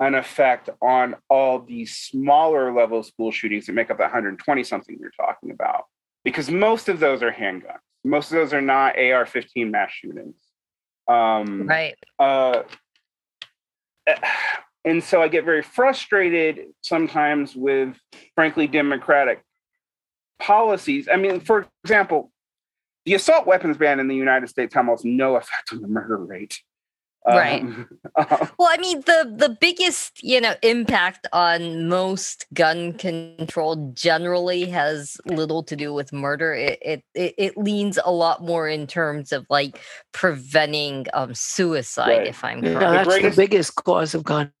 an 0.00 0.14
effect 0.14 0.70
on 0.80 1.16
all 1.28 1.60
these 1.60 1.96
smaller 1.96 2.72
level 2.72 3.02
school 3.02 3.32
shootings 3.32 3.66
that 3.66 3.72
make 3.72 3.90
up 3.90 3.98
that 3.98 4.04
120 4.04 4.64
something 4.64 4.96
you're 5.00 5.10
talking 5.10 5.50
about, 5.50 5.84
because 6.24 6.50
most 6.50 6.88
of 6.88 7.00
those 7.00 7.22
are 7.22 7.32
handguns. 7.32 7.78
Most 8.04 8.30
of 8.30 8.36
those 8.38 8.52
are 8.52 8.60
not 8.60 8.96
AR-15 8.96 9.70
mass 9.70 9.90
shootings. 9.90 10.36
Um, 11.08 11.66
Right. 11.66 11.96
uh, 12.18 12.62
and 14.84 15.02
so 15.02 15.20
I 15.20 15.28
get 15.28 15.44
very 15.44 15.62
frustrated 15.62 16.68
sometimes 16.80 17.56
with, 17.56 17.96
frankly, 18.34 18.66
democratic 18.66 19.42
policies. 20.38 21.08
I 21.12 21.16
mean, 21.16 21.40
for 21.40 21.66
example, 21.84 22.30
the 23.04 23.14
assault 23.14 23.46
weapons 23.46 23.76
ban 23.76 24.00
in 24.00 24.08
the 24.08 24.14
United 24.14 24.48
States 24.48 24.76
almost 24.76 25.04
no 25.04 25.36
effect 25.36 25.72
on 25.72 25.82
the 25.82 25.88
murder 25.88 26.18
rate. 26.18 26.60
Right. 27.28 27.62
Um, 27.62 27.88
Well, 28.58 28.68
I 28.70 28.76
mean, 28.80 29.00
the 29.02 29.32
the 29.36 29.56
biggest 29.60 30.22
you 30.22 30.40
know 30.40 30.54
impact 30.62 31.26
on 31.32 31.88
most 31.88 32.46
gun 32.54 32.94
control 32.94 33.92
generally 33.94 34.64
has 34.66 35.18
little 35.26 35.62
to 35.64 35.76
do 35.76 35.92
with 35.94 36.12
murder. 36.12 36.54
It 36.54 36.78
it 36.82 37.04
it, 37.14 37.34
it 37.38 37.56
leans 37.56 37.98
a 38.04 38.10
lot 38.12 38.42
more 38.42 38.68
in 38.68 38.86
terms 38.86 39.32
of 39.32 39.46
like 39.50 39.80
preventing 40.12 41.06
um 41.12 41.34
suicide. 41.34 42.08
Right. 42.08 42.26
If 42.28 42.42
I'm 42.44 42.64
Yeah, 42.64 42.74
correct. 42.74 42.92
that's 42.92 43.08
greatest- 43.08 43.36
the 43.36 43.42
biggest 43.42 43.74
cause 43.76 44.14
of 44.14 44.24
gun 44.24 44.52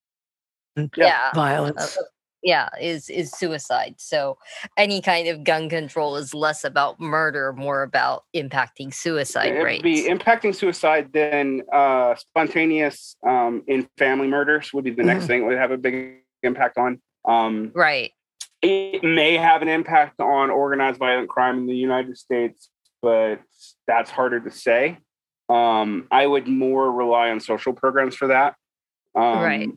yeah. 0.96 1.30
violence. 1.34 1.96
Yeah, 2.42 2.68
is 2.80 3.10
is 3.10 3.32
suicide. 3.32 3.96
So 3.98 4.38
any 4.76 5.00
kind 5.00 5.26
of 5.28 5.42
gun 5.44 5.68
control 5.68 6.14
is 6.16 6.32
less 6.34 6.62
about 6.64 7.00
murder, 7.00 7.52
more 7.52 7.82
about 7.82 8.24
impacting 8.34 8.94
suicide 8.94 9.48
it'd 9.52 9.64
rates. 9.64 9.82
be 9.82 10.04
impacting 10.04 10.54
suicide, 10.54 11.08
then 11.12 11.62
uh, 11.72 12.14
spontaneous 12.14 13.16
um, 13.26 13.62
in 13.66 13.88
family 13.98 14.28
murders 14.28 14.72
would 14.72 14.84
be 14.84 14.90
the 14.92 15.02
next 15.02 15.24
Mhm. 15.24 15.26
thing 15.26 15.42
it 15.42 15.46
would 15.46 15.58
have 15.58 15.72
a 15.72 15.76
big 15.78 16.18
impact 16.44 16.78
on. 16.78 17.00
Um, 17.26 17.72
right. 17.74 18.12
it 18.62 19.02
may 19.04 19.36
have 19.36 19.62
an 19.62 19.68
impact 19.68 20.20
on 20.20 20.50
organized 20.50 20.98
violent 20.98 21.28
crime 21.28 21.58
in 21.58 21.66
the 21.66 21.76
United 21.76 22.16
States, 22.18 22.70
but 23.02 23.40
that's 23.86 24.10
harder 24.10 24.40
to 24.40 24.50
say. 24.50 24.98
Um, 25.48 26.06
I 26.10 26.26
would 26.26 26.46
more 26.48 26.90
rely 26.92 27.30
on 27.30 27.40
social 27.40 27.72
programs 27.72 28.14
for 28.16 28.28
that. 28.28 28.54
Um, 29.14 29.42
Right. 29.42 29.68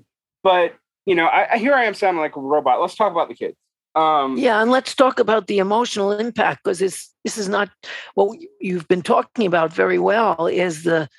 But 0.44 0.76
you 1.06 1.16
know, 1.16 1.26
I, 1.26 1.54
I 1.54 1.58
here 1.58 1.74
I 1.74 1.86
am 1.86 1.94
sounding 1.94 2.22
like 2.22 2.36
a 2.36 2.42
robot. 2.42 2.82
Let's 2.82 2.96
talk 2.96 3.12
about 3.12 3.28
the 3.30 3.36
kids. 3.36 3.56
Um, 3.96 4.38
Yeah, 4.38 4.62
and 4.62 4.72
let's 4.72 4.96
talk 4.96 5.20
about 5.20 5.48
the 5.48 5.58
emotional 5.60 6.14
impact 6.14 6.64
because 6.64 6.80
this 6.80 7.10
this 7.24 7.38
is 7.38 7.50
not 7.50 7.70
what 8.16 8.40
you've 8.60 8.88
been 8.88 9.02
talking 9.02 9.46
about 9.46 9.74
very 9.74 10.00
well. 10.00 10.48
Is 10.48 10.84
the 10.84 11.10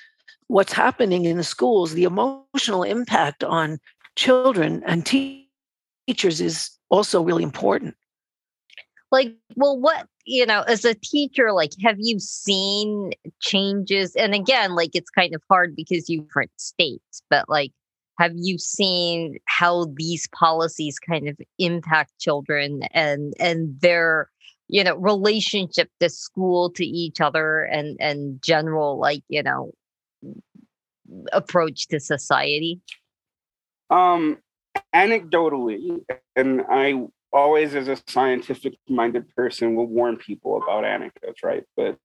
what's 0.47 0.73
happening 0.73 1.25
in 1.25 1.37
the 1.37 1.43
schools? 1.43 1.93
The 1.93 2.03
emotional 2.05 2.83
impact 2.83 3.43
on 3.43 3.79
children 4.15 4.83
and 4.85 5.05
te- 5.05 5.49
teachers 6.07 6.41
is 6.41 6.71
also 6.89 7.21
really 7.21 7.43
important. 7.43 7.95
like 9.11 9.35
well 9.55 9.79
what 9.79 10.07
you 10.25 10.45
know 10.45 10.61
as 10.61 10.85
a 10.85 10.93
teacher 10.95 11.51
like 11.51 11.71
have 11.83 11.97
you 11.99 12.19
seen 12.19 13.11
changes 13.39 14.15
and 14.15 14.33
again 14.33 14.75
like 14.75 14.91
it's 14.95 15.09
kind 15.09 15.35
of 15.35 15.41
hard 15.49 15.75
because 15.75 16.09
you 16.09 16.21
different 16.21 16.51
states 16.57 17.21
but 17.29 17.47
like 17.49 17.71
have 18.19 18.33
you 18.35 18.57
seen 18.57 19.37
how 19.45 19.85
these 19.95 20.27
policies 20.29 20.99
kind 20.99 21.27
of 21.27 21.37
impact 21.59 22.11
children 22.19 22.83
and 22.91 23.33
and 23.39 23.79
their 23.81 24.29
you 24.67 24.83
know 24.83 24.95
relationship 24.97 25.89
to 25.99 26.09
school 26.09 26.69
to 26.69 26.85
each 26.85 27.19
other 27.21 27.63
and 27.63 27.97
and 27.99 28.41
general 28.41 28.97
like 28.99 29.23
you 29.29 29.43
know 29.43 29.71
approach 31.31 31.87
to 31.87 31.99
society 31.99 32.79
Um, 33.89 34.39
anecdotally, 34.93 36.03
and 36.35 36.63
I 36.69 37.05
always, 37.31 37.75
as 37.75 37.87
a 37.87 37.97
scientific 38.07 38.73
minded 38.87 39.29
person, 39.35 39.75
will 39.75 39.87
warn 39.87 40.17
people 40.17 40.61
about 40.61 40.85
anecdotes, 40.85 41.43
right? 41.43 41.63
But 41.75 41.97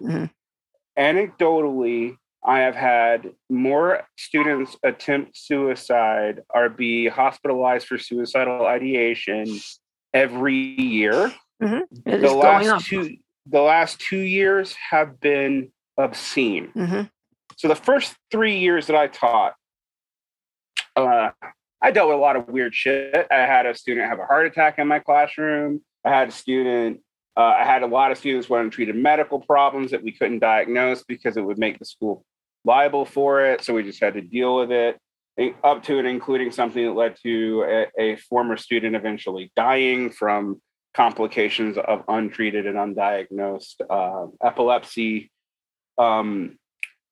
Mhm. 0.00 0.30
anecdotally, 0.98 2.16
I 2.44 2.60
have 2.60 2.76
had 2.76 3.32
more 3.50 4.02
students 4.16 4.76
attempt 4.84 5.36
suicide 5.36 6.42
or 6.54 6.68
be 6.68 7.08
hospitalized 7.08 7.86
for 7.86 7.98
suicidal 7.98 8.66
ideation 8.66 9.46
every 10.14 10.54
year. 10.54 11.32
It 11.60 12.20
the 12.20 12.32
last 12.32 12.86
two 12.86 13.16
the 13.46 13.60
last 13.60 14.00
two 14.00 14.18
years 14.18 14.74
have 14.90 15.20
been 15.20 15.72
obscene. 15.98 16.72
Mhm. 16.74 17.10
So 17.56 17.68
the 17.68 17.76
first 17.76 18.16
three 18.30 18.58
years 18.58 18.86
that 18.88 18.96
I 18.96 19.06
taught, 19.06 19.54
uh, 20.94 21.30
I 21.80 21.90
dealt 21.90 22.08
with 22.08 22.16
a 22.16 22.20
lot 22.20 22.36
of 22.36 22.48
weird 22.48 22.74
shit. 22.74 23.26
I 23.30 23.46
had 23.46 23.66
a 23.66 23.74
student 23.74 24.08
have 24.08 24.18
a 24.18 24.26
heart 24.26 24.46
attack 24.46 24.78
in 24.78 24.88
my 24.88 24.98
classroom. 24.98 25.82
I 26.04 26.10
had 26.10 26.28
a 26.28 26.32
student. 26.32 27.00
Uh, 27.36 27.54
I 27.58 27.64
had 27.64 27.82
a 27.82 27.86
lot 27.86 28.12
of 28.12 28.18
students 28.18 28.48
with 28.48 28.60
untreated 28.60 28.96
medical 28.96 29.40
problems 29.40 29.90
that 29.90 30.02
we 30.02 30.12
couldn't 30.12 30.38
diagnose 30.38 31.04
because 31.04 31.36
it 31.36 31.42
would 31.42 31.58
make 31.58 31.78
the 31.78 31.84
school 31.84 32.24
liable 32.64 33.04
for 33.04 33.44
it. 33.44 33.62
So 33.62 33.74
we 33.74 33.82
just 33.82 34.00
had 34.00 34.14
to 34.14 34.22
deal 34.22 34.56
with 34.56 34.72
it, 34.72 34.98
up 35.62 35.82
to 35.84 35.98
and 35.98 36.08
including 36.08 36.50
something 36.50 36.84
that 36.84 36.92
led 36.92 37.16
to 37.22 37.64
a, 37.68 38.02
a 38.02 38.16
former 38.16 38.56
student 38.56 38.96
eventually 38.96 39.52
dying 39.54 40.10
from 40.10 40.60
complications 40.94 41.76
of 41.76 42.02
untreated 42.08 42.66
and 42.66 42.76
undiagnosed 42.76 43.82
uh, 43.90 44.26
epilepsy. 44.42 45.30
Um, 45.98 46.58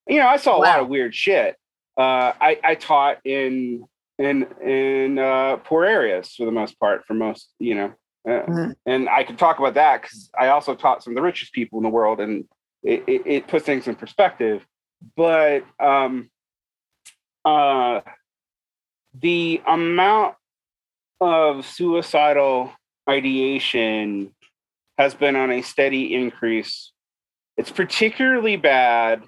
you 0.08 0.18
know, 0.18 0.26
I 0.26 0.38
saw 0.38 0.56
a 0.56 0.60
lot 0.60 0.80
of 0.80 0.88
weird 0.88 1.14
shit. 1.14 1.56
Uh, 1.96 2.32
I, 2.40 2.58
I 2.64 2.74
taught 2.74 3.18
in 3.24 3.84
in 4.18 4.46
in 4.62 5.18
uh, 5.18 5.56
poor 5.56 5.84
areas 5.84 6.34
for 6.34 6.44
the 6.46 6.52
most 6.52 6.78
part. 6.80 7.04
For 7.06 7.14
most, 7.14 7.50
you 7.58 7.74
know, 7.74 7.92
Mhm. 8.26 8.74
and 8.86 9.08
I 9.08 9.22
could 9.24 9.38
talk 9.38 9.58
about 9.58 9.74
that 9.74 10.00
because 10.02 10.30
I 10.38 10.48
also 10.48 10.74
taught 10.74 11.02
some 11.02 11.12
of 11.12 11.16
the 11.16 11.22
richest 11.22 11.52
people 11.52 11.78
in 11.78 11.82
the 11.82 11.90
world, 11.90 12.20
and 12.20 12.46
it, 12.82 13.04
it, 13.06 13.22
it 13.26 13.48
puts 13.48 13.66
things 13.66 13.86
in 13.86 13.96
perspective. 13.96 14.64
But 15.16 15.64
um, 15.78 16.30
uh, 17.44 18.00
the 19.20 19.60
amount 19.66 20.36
of 21.20 21.66
suicidal 21.66 22.72
ideation 23.08 24.34
has 24.98 25.14
been 25.14 25.36
on 25.36 25.50
a 25.50 25.62
steady 25.62 26.14
increase. 26.14 26.92
It's 27.56 27.70
particularly 27.70 28.56
bad 28.56 29.24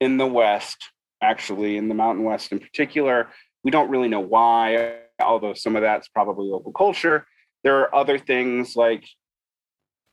in 0.00 0.16
the 0.16 0.26
West, 0.26 0.76
actually, 1.20 1.76
in 1.76 1.88
the 1.88 1.94
Mountain 1.94 2.24
West 2.24 2.52
in 2.52 2.60
particular. 2.60 3.28
We 3.64 3.70
don't 3.70 3.90
really 3.90 4.08
know 4.08 4.20
why, 4.20 4.98
although 5.20 5.54
some 5.54 5.76
of 5.76 5.82
that's 5.82 6.08
probably 6.08 6.46
local 6.46 6.72
culture. 6.72 7.26
There 7.66 7.80
are 7.80 7.92
other 7.92 8.16
things 8.16 8.76
like 8.76 9.04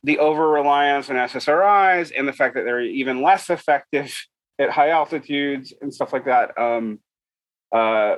the 0.01 0.17
over 0.17 0.49
reliance 0.49 1.11
on 1.11 1.17
SSRIs 1.17 2.11
and 2.17 2.27
the 2.27 2.33
fact 2.33 2.55
that 2.55 2.63
they're 2.63 2.81
even 2.81 3.21
less 3.21 3.51
effective 3.51 4.11
at 4.59 4.71
high 4.71 4.89
altitudes 4.89 5.71
and 5.79 5.93
stuff 5.93 6.13
like 6.13 6.25
that. 6.25 6.57
Um, 6.57 6.99
uh, 7.71 8.15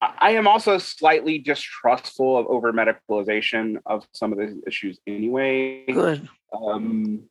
I 0.00 0.30
am 0.30 0.46
also 0.46 0.78
slightly 0.78 1.38
distrustful 1.38 2.38
of 2.38 2.46
over 2.46 2.72
medicalization 2.72 3.78
of 3.84 4.06
some 4.12 4.30
of 4.30 4.38
the 4.38 4.62
issues 4.64 5.00
anyway. 5.08 5.84
Good. 5.86 6.28
Um, 6.52 7.24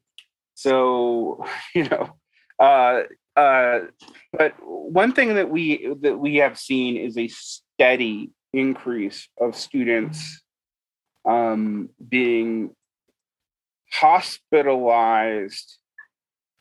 so 0.56 1.46
you 1.74 1.88
know, 1.88 2.10
uh, 2.60 3.04
uh, 3.38 3.80
but 4.34 4.54
one 4.62 5.14
thing 5.14 5.36
that 5.36 5.50
we 5.50 5.96
that 6.02 6.18
we 6.18 6.36
have 6.38 6.60
seen 6.60 6.98
is 6.98 7.18
a 7.18 7.30
steady 7.30 8.32
increase 8.54 9.28
of 9.40 9.56
students 9.56 10.42
um, 11.26 11.90
being 12.10 12.72
hospitalized 13.92 15.78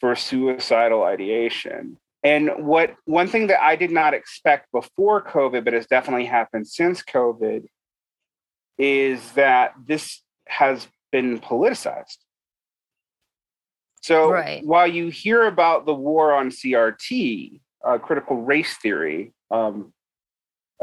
for 0.01 0.15
suicidal 0.15 1.03
ideation. 1.03 1.97
And 2.23 2.51
what 2.59 2.95
one 3.05 3.29
thing 3.29 3.47
that 3.47 3.63
I 3.63 3.77
did 3.77 3.91
not 3.91 4.13
expect 4.15 4.71
before 4.73 5.23
COVID, 5.23 5.65
but 5.65 5.73
has 5.73 5.87
definitely 5.87 6.27
happened 6.27 6.67
since 6.67 7.03
COVID, 7.03 7.67
is 8.79 9.33
that 9.33 9.73
this 9.87 10.23
has 10.47 10.89
been 11.13 11.39
politicized. 11.39 12.19
So 14.03 14.31
Right. 14.31 14.65
while 14.65 14.87
you 14.87 15.09
hear 15.09 15.47
about 15.47 15.87
the 15.87 15.95
war 15.95 16.33
on 16.33 16.51
CRT, 16.51 17.61
uh, 17.85 17.99
critical 17.99 18.43
race 18.43 18.77
theory, 18.79 19.33
um, 19.51 19.93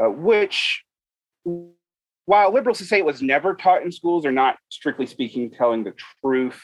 uh, 0.02 0.08
which 0.08 0.84
while 1.44 2.52
liberals 2.52 2.86
say 2.86 2.98
it 2.98 3.04
was 3.04 3.22
never 3.22 3.54
taught 3.54 3.82
in 3.82 3.92
schools 3.92 4.26
are 4.26 4.32
not 4.32 4.56
strictly 4.68 5.06
speaking 5.06 5.50
telling 5.50 5.84
the 5.84 5.94
truth 6.22 6.60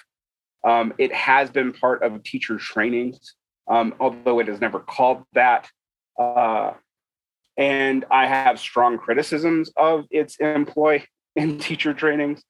um, 0.67 0.93
it 0.99 1.13
has 1.13 1.51
been 1.51 1.73
part 1.73 2.03
of 2.03 2.23
teacher 2.23 2.59
trainings 2.59 3.35
um, 3.69 3.95
although 4.01 4.41
it 4.41 4.49
is 4.49 4.61
never 4.61 4.81
called 4.81 5.23
that 5.33 5.69
uh, 6.19 6.73
and 7.57 8.05
i 8.11 8.27
have 8.27 8.59
strong 8.59 8.99
criticisms 8.99 9.71
of 9.77 10.05
its 10.11 10.37
employ 10.37 11.03
in 11.37 11.59
teacher 11.59 11.95
trainings. 11.95 12.43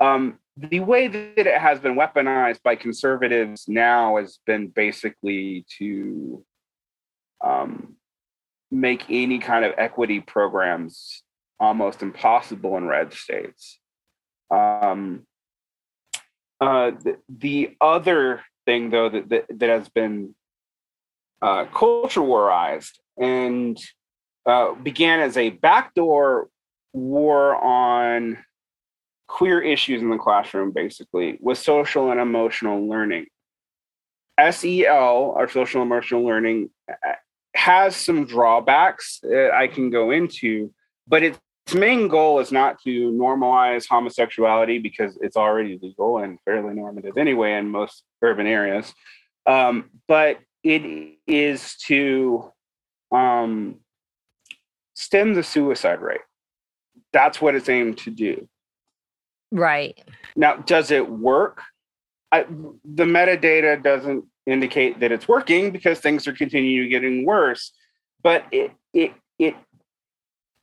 Um, 0.00 0.38
the 0.56 0.80
way 0.80 1.08
that 1.08 1.38
it 1.38 1.58
has 1.58 1.80
been 1.80 1.96
weaponized 1.96 2.62
by 2.62 2.76
conservatives 2.76 3.66
now 3.68 4.16
has 4.16 4.38
been 4.46 4.68
basically 4.68 5.66
to 5.78 6.44
um, 7.42 7.96
make 8.70 9.04
any 9.08 9.38
kind 9.38 9.64
of 9.64 9.72
equity 9.78 10.20
programs 10.20 11.22
almost 11.58 12.02
impossible 12.02 12.76
in 12.76 12.86
red 12.86 13.12
states. 13.12 13.78
Um, 14.50 15.26
uh, 16.60 16.92
the, 17.02 17.18
the 17.28 17.76
other 17.80 18.42
thing, 18.64 18.90
though, 18.90 19.08
that, 19.08 19.28
that, 19.28 19.44
that 19.50 19.68
has 19.68 19.88
been 19.88 20.34
uh, 21.42 21.66
culture 21.66 22.20
warized 22.20 22.98
and 23.18 23.78
uh, 24.46 24.74
began 24.74 25.20
as 25.20 25.36
a 25.36 25.50
backdoor 25.50 26.48
war 26.92 27.56
on 27.56 28.38
queer 29.26 29.60
issues 29.60 30.02
in 30.02 30.10
the 30.10 30.16
classroom, 30.16 30.70
basically, 30.70 31.38
was 31.40 31.58
social 31.58 32.10
and 32.10 32.20
emotional 32.20 32.88
learning. 32.88 33.26
SEL, 34.50 35.34
our 35.36 35.48
social 35.48 35.82
emotional 35.82 36.24
learning, 36.24 36.70
uh, 36.90 37.12
has 37.54 37.96
some 37.96 38.26
drawbacks 38.26 39.18
that 39.22 39.50
I 39.52 39.66
can 39.66 39.90
go 39.90 40.10
into, 40.10 40.72
but 41.08 41.22
its 41.22 41.38
main 41.74 42.08
goal 42.08 42.38
is 42.38 42.52
not 42.52 42.80
to 42.82 43.10
normalize 43.12 43.86
homosexuality 43.88 44.78
because 44.78 45.18
it's 45.20 45.36
already 45.36 45.78
legal 45.82 46.18
and 46.18 46.38
fairly 46.44 46.74
normative 46.74 47.16
anyway 47.18 47.54
in 47.54 47.68
most 47.70 48.04
urban 48.22 48.46
areas. 48.46 48.94
Um, 49.46 49.90
but 50.06 50.38
it 50.62 51.16
is 51.26 51.76
to 51.86 52.52
um, 53.12 53.76
stem 54.94 55.34
the 55.34 55.42
suicide 55.42 56.00
rate. 56.00 56.20
That's 57.12 57.40
what 57.40 57.54
it's 57.54 57.68
aimed 57.68 57.98
to 57.98 58.10
do. 58.10 58.48
Right. 59.52 60.02
Now, 60.34 60.56
does 60.56 60.90
it 60.90 61.08
work? 61.08 61.62
I, 62.32 62.42
the 62.84 63.04
metadata 63.04 63.82
doesn't 63.82 64.24
indicate 64.46 65.00
that 65.00 65.12
it's 65.12 65.28
working 65.28 65.70
because 65.70 66.00
things 66.00 66.26
are 66.26 66.32
continuing 66.32 66.84
to 66.84 66.88
getting 66.88 67.24
worse. 67.24 67.72
But 68.22 68.44
it 68.50 68.72
it 68.92 69.12
it 69.38 69.54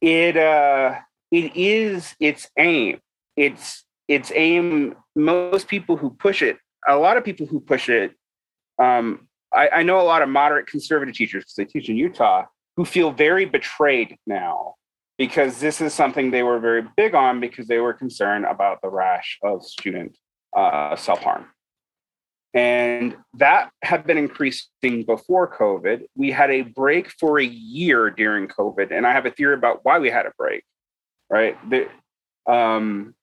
it 0.04 0.36
uh 0.36 0.96
it 1.32 1.56
is 1.56 2.14
its 2.20 2.50
aim. 2.60 3.00
It's 3.38 3.86
its 4.08 4.32
aim. 4.36 4.96
Most 5.16 5.68
people 5.68 5.96
who 5.96 6.12
push 6.12 6.42
it, 6.42 6.58
a 6.88 6.98
lot 6.98 7.18
of 7.18 7.24
people 7.24 7.48
who 7.48 7.60
push 7.62 7.90
it, 7.90 8.12
um, 8.78 9.28
I, 9.54 9.70
I 9.70 9.84
know 9.84 10.02
a 10.02 10.04
lot 10.04 10.22
of 10.22 10.30
moderate 10.30 10.68
conservative 10.68 11.16
teachers 11.16 11.44
because 11.44 11.56
they 11.56 11.66
teach 11.66 11.90
in 11.90 11.96
Utah 11.96 12.46
who 12.76 12.86
feel 12.86 13.12
very 13.12 13.46
betrayed 13.46 14.18
now 14.28 14.76
because 15.18 15.60
this 15.60 15.80
is 15.80 15.94
something 15.94 16.32
they 16.32 16.44
were 16.44 16.60
very 16.60 16.84
big 16.98 17.16
on 17.16 17.40
because 17.40 17.68
they 17.68 17.80
were 17.80 17.94
concerned 17.94 18.46
about 18.46 18.82
the 18.82 18.90
rash 18.90 19.40
of 19.42 19.64
student 19.64 20.18
uh, 20.56 20.96
self 20.98 21.22
harm. 21.22 21.46
And 22.54 23.18
that 23.36 23.72
had 23.82 24.06
been 24.06 24.18
increasing 24.18 25.04
before 25.08 25.58
COVID. 25.58 26.04
We 26.16 26.30
had 26.32 26.52
a 26.52 26.62
break 26.62 27.10
for 27.20 27.40
a 27.40 27.46
year 27.46 28.12
during 28.12 28.48
COVID. 28.48 28.92
And 28.92 29.08
I 29.08 29.12
have 29.14 29.26
a 29.26 29.32
theory 29.32 29.56
about 29.56 29.80
why 29.84 29.98
we 29.98 30.12
had 30.12 30.28
a 30.28 30.32
break, 30.38 30.64
right? 31.32 31.58
The, 31.70 31.90
um, 32.52 33.16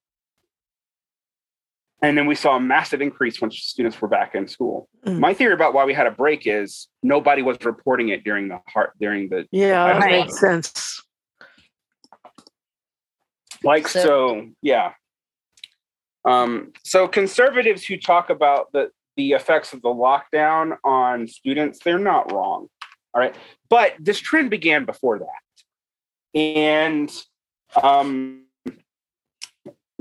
and 2.02 2.16
then 2.18 2.26
we 2.26 2.34
saw 2.34 2.56
a 2.56 2.60
massive 2.60 3.00
increase 3.02 3.40
when 3.40 3.50
students 3.50 4.00
were 4.00 4.08
back 4.08 4.34
in 4.34 4.48
school. 4.48 4.88
Mm. 5.06 5.18
My 5.18 5.34
theory 5.34 5.52
about 5.52 5.74
why 5.74 5.84
we 5.84 5.94
had 5.94 6.06
a 6.06 6.10
break 6.10 6.46
is 6.46 6.88
nobody 7.02 7.42
was 7.42 7.58
reporting 7.64 8.08
it 8.08 8.24
during 8.24 8.48
the 8.48 8.58
heart 8.66 8.94
during 8.98 9.28
the 9.28 9.46
Yeah, 9.52 9.98
that 9.98 10.10
makes 10.10 10.40
sense. 10.40 11.02
like 13.62 13.86
So- 13.86 14.02
so, 14.02 14.48
yeah 14.62 14.92
um 16.26 16.72
so 16.84 17.08
conservatives 17.08 17.84
who 17.84 17.96
talk 17.96 18.28
about 18.30 18.72
the 18.72 18.90
the 19.20 19.32
effects 19.32 19.72
of 19.74 19.82
the 19.82 19.94
lockdown 20.06 20.76
on 20.84 21.28
students 21.28 21.78
they're 21.84 22.06
not 22.12 22.32
wrong 22.32 22.68
all 23.14 23.20
right? 23.20 23.34
But 23.68 23.94
this 23.98 24.18
trend 24.18 24.50
began 24.50 24.84
before 24.84 25.18
that. 25.20 26.38
And 26.38 27.10
um 27.80 28.44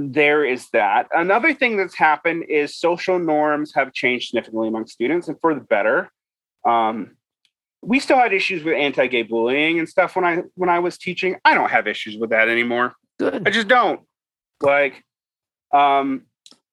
there 0.02 0.46
is 0.46 0.70
that. 0.70 1.08
Another 1.12 1.54
thing 1.54 1.76
that's 1.76 1.96
happened 1.96 2.46
is 2.48 2.78
social 2.78 3.20
norms 3.20 3.74
have 3.76 3.92
changed 3.92 4.30
significantly 4.30 4.70
among 4.70 4.88
students 4.88 5.28
and 5.28 5.38
for 5.42 5.54
the 5.54 5.62
better. 5.62 6.10
Um 6.66 7.16
we 7.82 8.00
still 8.00 8.18
had 8.18 8.34
issues 8.34 8.64
with 8.64 8.76
anti-gay 8.76 9.24
bullying 9.24 9.80
and 9.80 9.88
stuff 9.88 10.16
when 10.18 10.26
i 10.26 10.44
when 10.56 10.70
i 10.70 10.80
was 10.80 10.98
teaching. 10.98 11.38
I 11.46 11.54
don't 11.56 11.72
have 11.72 11.88
issues 11.88 12.18
with 12.18 12.30
that 12.32 12.50
anymore. 12.50 12.94
Good. 13.18 13.48
I 13.48 13.52
just 13.52 13.68
don't. 13.68 14.02
Like, 14.62 15.04
um, 15.74 16.24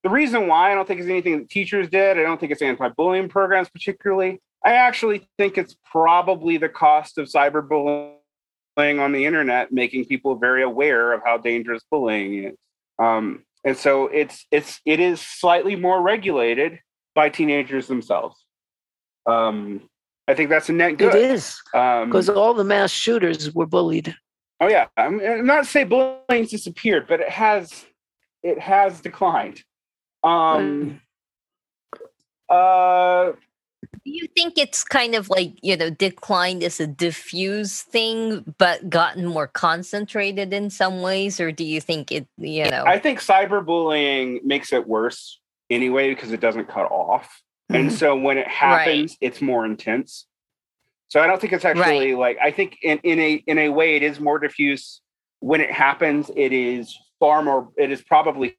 the 0.07 0.11
reason 0.11 0.47
why 0.47 0.71
I 0.71 0.75
don't 0.77 0.87
think 0.87 1.01
it's 1.01 1.09
anything 1.09 1.37
that 1.41 1.51
teachers 1.51 1.89
did, 1.89 2.17
I 2.17 2.23
don't 2.23 2.39
think 2.39 2.53
it's 2.53 2.63
anti-bullying 2.63 3.29
programs 3.29 3.69
particularly. 3.69 4.41
I 4.65 4.75
actually 4.75 5.27
think 5.37 5.59
it's 5.59 5.75
probably 5.85 6.59
the 6.59 6.69
cost 6.69 7.19
of 7.19 7.27
cyberbullying 7.27 8.13
on 8.79 9.11
the 9.11 9.25
internet, 9.25 9.73
making 9.73 10.05
people 10.05 10.37
very 10.37 10.63
aware 10.63 11.13
of 11.13 11.23
how 11.25 11.39
dangerous 11.39 11.83
bullying 11.91 12.45
is. 12.45 12.55
Um, 13.01 13.43
and 13.65 13.77
so 13.77 14.07
it's 14.07 14.47
it's 14.53 14.81
it 14.85 15.01
is 15.01 15.21
slightly 15.21 15.75
more 15.75 16.01
regulated 16.01 16.79
by 17.17 17.29
teenagers 17.29 17.89
themselves. 17.89 18.37
Um, 19.27 19.89
I 20.29 20.35
think 20.35 20.51
that's 20.51 20.69
a 20.69 20.73
net 20.73 20.99
good. 20.99 21.17
It 21.17 21.33
is 21.33 21.61
Um, 21.75 22.11
because 22.11 22.29
all 22.29 22.55
the 22.55 22.63
mass 22.63 22.93
shooters 22.93 23.53
were 23.53 23.67
bullied. 23.67 24.15
Oh 24.61 24.69
yeah, 24.69 24.87
I'm, 24.97 25.19
I'm 25.19 25.47
not 25.47 25.65
to 25.65 25.69
say 25.69 25.83
bullying's 25.83 26.53
disappeared, 26.53 27.09
but 27.09 27.19
it 27.19 27.29
has 27.29 27.87
it 28.45 28.61
has 28.61 29.01
declined. 29.01 29.65
Um, 30.27 31.01
uh, 32.49 33.33
Do 34.05 34.11
you 34.11 34.27
think 34.37 34.59
it's 34.59 34.83
kind 34.83 35.15
of 35.15 35.31
like, 35.31 35.53
you 35.63 35.77
know, 35.77 35.91
declined 35.91 36.65
as 36.65 36.81
a 36.81 36.87
diffuse 36.87 37.83
thing, 37.83 38.55
but 38.59 38.91
gotten 38.91 39.27
more 39.27 39.47
concentrated 39.47 40.53
in 40.53 40.71
some 40.71 41.01
ways? 41.01 41.39
Or 41.41 41.53
do 41.53 41.65
you 41.65 41.81
think 41.81 42.11
it, 42.11 42.27
you 42.39 42.69
know, 42.69 42.85
I 42.87 42.99
think 42.99 43.21
cyberbullying 43.21 44.43
makes 44.43 44.73
it 44.73 44.87
worse 44.87 45.41
anyway 45.71 46.13
because 46.13 46.33
it 46.33 46.41
doesn't 46.41 46.69
cut 46.69 46.91
off, 46.91 47.43
and 47.69 47.91
Mhm. 47.91 47.93
so 47.93 48.17
when 48.17 48.39
it 48.39 48.49
happens, 48.49 49.17
it's 49.21 49.41
more 49.41 49.65
intense. 49.65 50.27
So 51.09 51.21
I 51.21 51.27
don't 51.29 51.41
think 51.41 51.53
it's 51.53 51.65
actually 51.65 52.15
like 52.17 52.37
I 52.43 52.51
think 52.51 52.79
in, 52.83 52.99
in 53.05 53.21
a 53.21 53.35
in 53.47 53.59
a 53.59 53.69
way 53.69 53.95
it 53.97 54.03
is 54.03 54.19
more 54.19 54.39
diffuse. 54.41 55.01
When 55.41 55.61
it 55.61 55.71
happens, 55.71 56.31
it 56.35 56.53
is 56.53 56.97
far 57.21 57.43
more. 57.43 57.69
It 57.77 57.93
is 57.93 58.03
probably 58.03 58.57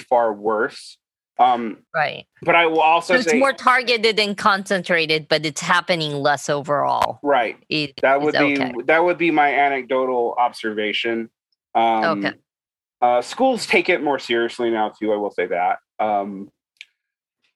far 0.00 0.32
worse. 0.32 0.98
Um, 1.38 1.84
right? 1.94 2.24
but 2.42 2.54
I 2.54 2.64
will 2.64 2.80
also 2.80 3.12
So 3.14 3.20
it's 3.20 3.30
say 3.30 3.38
more 3.38 3.52
targeted 3.52 4.18
and 4.18 4.38
concentrated, 4.38 5.28
but 5.28 5.44
it's 5.44 5.60
happening 5.60 6.14
less 6.14 6.48
overall. 6.48 7.18
right. 7.22 7.58
It- 7.68 8.00
That 8.00 8.22
would 8.22 8.32
be 8.32 8.54
okay. 8.54 8.72
that 8.86 9.04
would 9.04 9.18
be 9.18 9.30
my 9.30 9.52
anecdotal 9.52 10.34
observation. 10.38 11.28
Um, 11.74 12.24
Okay. 12.24 12.36
uh, 13.02 13.20
schools 13.20 13.66
take 13.66 13.90
it 13.90 14.02
more 14.02 14.18
seriously 14.18 14.70
now 14.70 14.88
too. 14.98 15.12
I 15.12 15.16
will 15.16 15.30
say 15.30 15.46
that. 15.46 15.78
Um, 15.98 16.50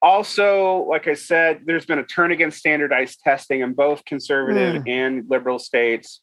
also, 0.02 0.84
like 0.88 1.08
I 1.08 1.14
said, 1.14 1.62
there's 1.64 1.86
been 1.86 1.98
a 1.98 2.04
turn 2.04 2.32
against 2.32 2.58
standardized 2.58 3.20
testing 3.22 3.60
in 3.60 3.72
both 3.74 4.04
conservative 4.04 4.82
mm. 4.82 4.88
and 4.90 5.24
liberal 5.28 5.58
states. 5.58 6.20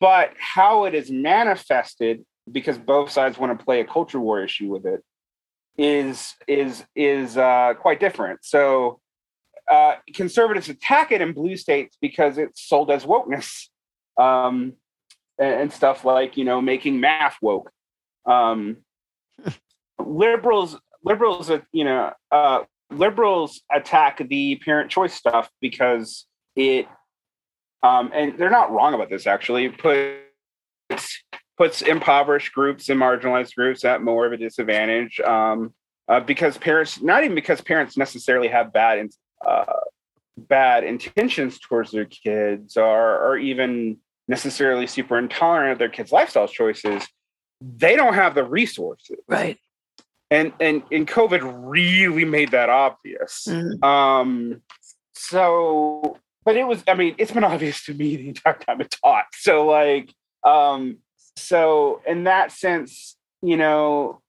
But 0.00 0.32
how 0.38 0.84
it 0.84 0.94
is 0.94 1.10
manifested, 1.10 2.24
because 2.50 2.78
both 2.78 3.10
sides 3.10 3.38
want 3.38 3.58
to 3.58 3.64
play 3.64 3.80
a 3.80 3.84
culture 3.84 4.18
war 4.20 4.42
issue 4.42 4.68
with 4.68 4.86
it, 4.86 5.02
is 5.78 6.34
is 6.48 6.84
is 6.96 7.36
uh, 7.36 7.74
quite 7.80 8.00
different. 8.00 8.44
So 8.44 9.00
uh, 9.70 9.94
conservatives 10.12 10.68
attack 10.68 11.12
it 11.12 11.20
in 11.20 11.32
blue 11.32 11.56
states 11.56 11.96
because 12.00 12.36
it's 12.36 12.68
sold 12.68 12.90
as 12.90 13.04
wokeness 13.04 13.68
um, 14.18 14.72
and, 15.38 15.60
and, 15.60 15.72
stuff 15.72 16.04
like 16.04 16.36
you 16.36 16.44
know 16.44 16.60
making 16.60 16.98
math 17.00 17.36
woke. 17.40 17.70
Um, 18.26 18.78
liberals 20.04 20.78
liberals 21.04 21.50
you 21.72 21.84
know 21.84 22.12
uh, 22.32 22.64
liberals 22.90 23.62
attack 23.72 24.20
the 24.28 24.56
parent 24.56 24.90
choice 24.90 25.14
stuff 25.14 25.48
because 25.60 26.26
it 26.56 26.88
um, 27.84 28.10
and 28.12 28.36
they're 28.36 28.50
not 28.50 28.72
wrong 28.72 28.94
about 28.94 29.10
this 29.10 29.28
actually 29.28 29.68
puts 29.68 30.27
puts 31.58 31.82
impoverished 31.82 32.52
groups 32.54 32.88
and 32.88 33.00
marginalized 33.00 33.54
groups 33.54 33.84
at 33.84 34.00
more 34.00 34.24
of 34.24 34.32
a 34.32 34.36
disadvantage 34.36 35.20
um, 35.20 35.74
uh, 36.08 36.20
because 36.20 36.56
parents 36.56 37.02
not 37.02 37.24
even 37.24 37.34
because 37.34 37.60
parents 37.60 37.96
necessarily 37.96 38.48
have 38.48 38.72
bad 38.72 39.08
uh, 39.46 39.64
bad 40.36 40.84
intentions 40.84 41.58
towards 41.58 41.90
their 41.90 42.06
kids 42.06 42.76
or 42.76 43.18
or 43.18 43.36
even 43.36 43.98
necessarily 44.28 44.86
super 44.86 45.18
intolerant 45.18 45.72
of 45.72 45.78
their 45.78 45.88
kids 45.88 46.12
lifestyle 46.12 46.48
choices 46.48 47.06
they 47.60 47.96
don't 47.96 48.14
have 48.14 48.34
the 48.34 48.44
resources. 48.44 49.18
Right. 49.26 49.58
And 50.30 50.52
and 50.60 50.82
and 50.92 51.08
covid 51.08 51.40
really 51.42 52.24
made 52.24 52.50
that 52.52 52.68
obvious. 52.68 53.46
Mm-hmm. 53.48 53.82
um 53.82 54.62
so 55.14 56.18
but 56.44 56.56
it 56.56 56.66
was 56.66 56.84
i 56.86 56.94
mean 56.94 57.14
it's 57.18 57.32
been 57.32 57.44
obvious 57.44 57.84
to 57.86 57.94
me 57.94 58.16
the 58.16 58.28
entire 58.28 58.54
time 58.54 58.80
it 58.80 58.94
taught. 59.02 59.26
So 59.32 59.66
like 59.66 60.12
um 60.44 60.98
so 61.40 62.00
in 62.06 62.24
that 62.24 62.52
sense 62.52 63.16
you 63.42 63.56
know 63.56 64.20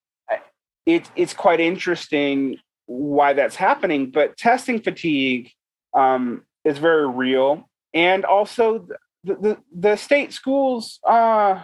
it, 0.86 1.10
it's 1.16 1.34
quite 1.34 1.60
interesting 1.60 2.58
why 2.86 3.34
that's 3.34 3.56
happening 3.56 4.10
but 4.10 4.38
testing 4.38 4.82
fatigue 4.82 5.52
um 5.94 6.44
is 6.66 6.78
very 6.78 7.08
real 7.08 7.70
and 7.94 8.26
also 8.26 8.88
the, 9.24 9.36
the, 9.36 9.58
the 9.72 9.96
state 9.96 10.34
schools 10.34 11.00
uh 11.08 11.62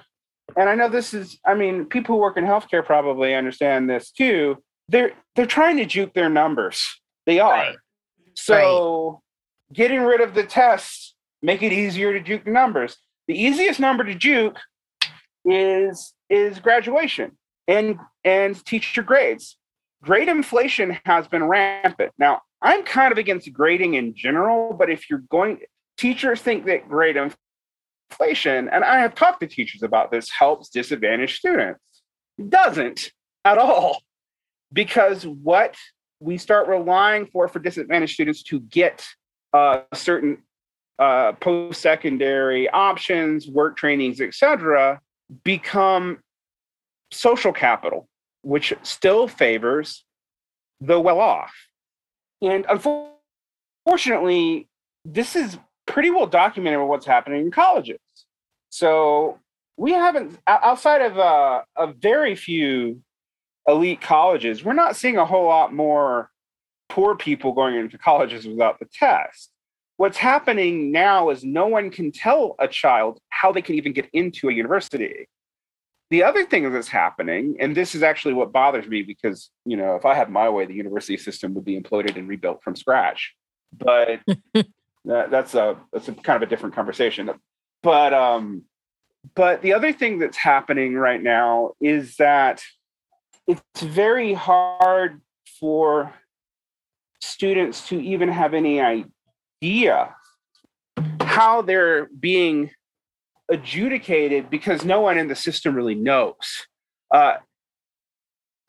and 0.55 0.69
I 0.69 0.75
know 0.75 0.89
this 0.89 1.13
is, 1.13 1.39
I 1.45 1.55
mean, 1.55 1.85
people 1.85 2.15
who 2.15 2.21
work 2.21 2.37
in 2.37 2.45
healthcare 2.45 2.85
probably 2.85 3.33
understand 3.33 3.89
this 3.89 4.11
too. 4.11 4.57
They're 4.87 5.11
they're 5.35 5.45
trying 5.45 5.77
to 5.77 5.85
juke 5.85 6.13
their 6.13 6.29
numbers. 6.29 6.83
They 7.25 7.39
are. 7.39 7.51
Right. 7.51 7.75
So 8.35 9.09
right. 9.09 9.75
getting 9.75 10.01
rid 10.01 10.21
of 10.21 10.35
the 10.35 10.43
tests 10.43 11.15
make 11.41 11.63
it 11.63 11.73
easier 11.73 12.13
to 12.13 12.19
juke 12.19 12.45
the 12.45 12.51
numbers. 12.51 12.97
The 13.27 13.39
easiest 13.39 13.79
number 13.79 14.03
to 14.03 14.13
juke 14.13 14.57
is 15.45 16.13
is 16.29 16.59
graduation 16.59 17.37
and 17.67 17.97
and 18.23 18.63
teacher 18.65 19.03
grades. 19.03 19.57
Grade 20.03 20.27
inflation 20.27 20.97
has 21.05 21.27
been 21.27 21.43
rampant. 21.43 22.11
Now, 22.17 22.41
I'm 22.61 22.83
kind 22.83 23.11
of 23.11 23.17
against 23.17 23.51
grading 23.53 23.95
in 23.95 24.15
general, 24.15 24.73
but 24.73 24.89
if 24.89 25.09
you're 25.09 25.23
going 25.29 25.59
teachers 25.97 26.41
think 26.41 26.65
that 26.65 26.87
grade 26.87 27.17
inflation, 27.17 28.69
and 28.69 28.83
I 28.83 28.99
have 28.99 29.15
talked 29.15 29.39
to 29.41 29.47
teachers 29.47 29.83
about 29.83 30.11
this, 30.11 30.29
helps 30.29 30.69
disadvantaged 30.69 31.37
students. 31.37 31.79
It 32.37 32.49
doesn't 32.49 33.11
at 33.43 33.57
all. 33.57 34.01
Because 34.73 35.25
what 35.25 35.75
we 36.19 36.37
start 36.37 36.67
relying 36.67 37.27
for 37.27 37.47
for 37.47 37.59
disadvantaged 37.59 38.13
students 38.13 38.43
to 38.43 38.59
get 38.59 39.05
uh, 39.53 39.81
certain 39.93 40.39
uh, 40.99 41.33
post-secondary 41.33 42.69
options, 42.69 43.47
work 43.47 43.77
trainings, 43.77 44.19
etc., 44.21 44.99
become 45.43 46.19
social 47.11 47.53
capital, 47.53 48.07
which 48.41 48.73
still 48.83 49.27
favors 49.27 50.03
the 50.81 50.99
well-off. 50.99 51.53
And 52.41 52.65
unfortunately, 53.85 54.67
this 55.03 55.35
is 55.35 55.57
pretty 55.87 56.09
well 56.09 56.27
documented 56.27 56.81
what's 56.81 57.05
happening 57.05 57.41
in 57.41 57.51
colleges. 57.51 57.99
So 58.69 59.39
we 59.77 59.91
haven't, 59.91 60.39
outside 60.47 61.01
of 61.01 61.17
uh, 61.17 61.61
a 61.77 61.93
very 61.93 62.35
few 62.35 63.01
elite 63.67 64.01
colleges, 64.01 64.63
we're 64.63 64.73
not 64.73 64.95
seeing 64.95 65.17
a 65.17 65.25
whole 65.25 65.45
lot 65.45 65.73
more 65.73 66.29
poor 66.89 67.15
people 67.15 67.53
going 67.53 67.75
into 67.75 67.97
colleges 67.97 68.45
without 68.45 68.79
the 68.79 68.85
test. 68.93 69.49
What's 69.97 70.17
happening 70.17 70.91
now 70.91 71.29
is 71.29 71.43
no 71.43 71.67
one 71.67 71.89
can 71.89 72.11
tell 72.11 72.55
a 72.59 72.67
child 72.67 73.19
how 73.29 73.53
they 73.53 73.61
can 73.61 73.75
even 73.75 73.93
get 73.93 74.09
into 74.11 74.49
a 74.49 74.53
university. 74.53 75.27
The 76.11 76.23
other 76.23 76.45
thing 76.45 76.71
that's 76.71 76.89
happening, 76.89 77.55
and 77.59 77.75
this 77.75 77.95
is 77.95 78.03
actually 78.03 78.33
what 78.33 78.51
bothers 78.51 78.87
me 78.87 79.03
because, 79.03 79.49
you 79.65 79.77
know, 79.77 79.95
if 79.95 80.05
I 80.05 80.13
had 80.13 80.29
my 80.29 80.49
way, 80.49 80.65
the 80.65 80.73
university 80.73 81.17
system 81.17 81.53
would 81.53 81.65
be 81.65 81.79
imploded 81.79 82.17
and 82.17 82.27
rebuilt 82.27 82.61
from 82.61 82.75
scratch. 82.75 83.33
But 83.75 84.19
that, 84.53 85.31
that's 85.31 85.55
a 85.55 85.77
that's 85.93 86.07
a 86.09 86.13
kind 86.13 86.41
of 86.41 86.47
a 86.47 86.49
different 86.49 86.75
conversation. 86.75 87.31
But 87.81 88.13
um, 88.13 88.63
but 89.33 89.61
the 89.61 89.73
other 89.73 89.93
thing 89.93 90.19
that's 90.19 90.37
happening 90.37 90.93
right 90.95 91.21
now 91.21 91.71
is 91.79 92.17
that 92.17 92.61
it's 93.47 93.81
very 93.81 94.33
hard 94.33 95.21
for 95.59 96.13
students 97.21 97.87
to 97.89 97.99
even 97.99 98.29
have 98.29 98.53
any 98.53 98.81
idea 98.81 99.09
how 101.21 101.61
they're 101.61 102.07
being 102.19 102.71
adjudicated 103.49 104.49
because 104.49 104.85
no 104.85 105.01
one 105.01 105.17
in 105.17 105.27
the 105.27 105.35
system 105.35 105.75
really 105.75 105.95
knows. 105.95 106.67
Uh, 107.11 107.35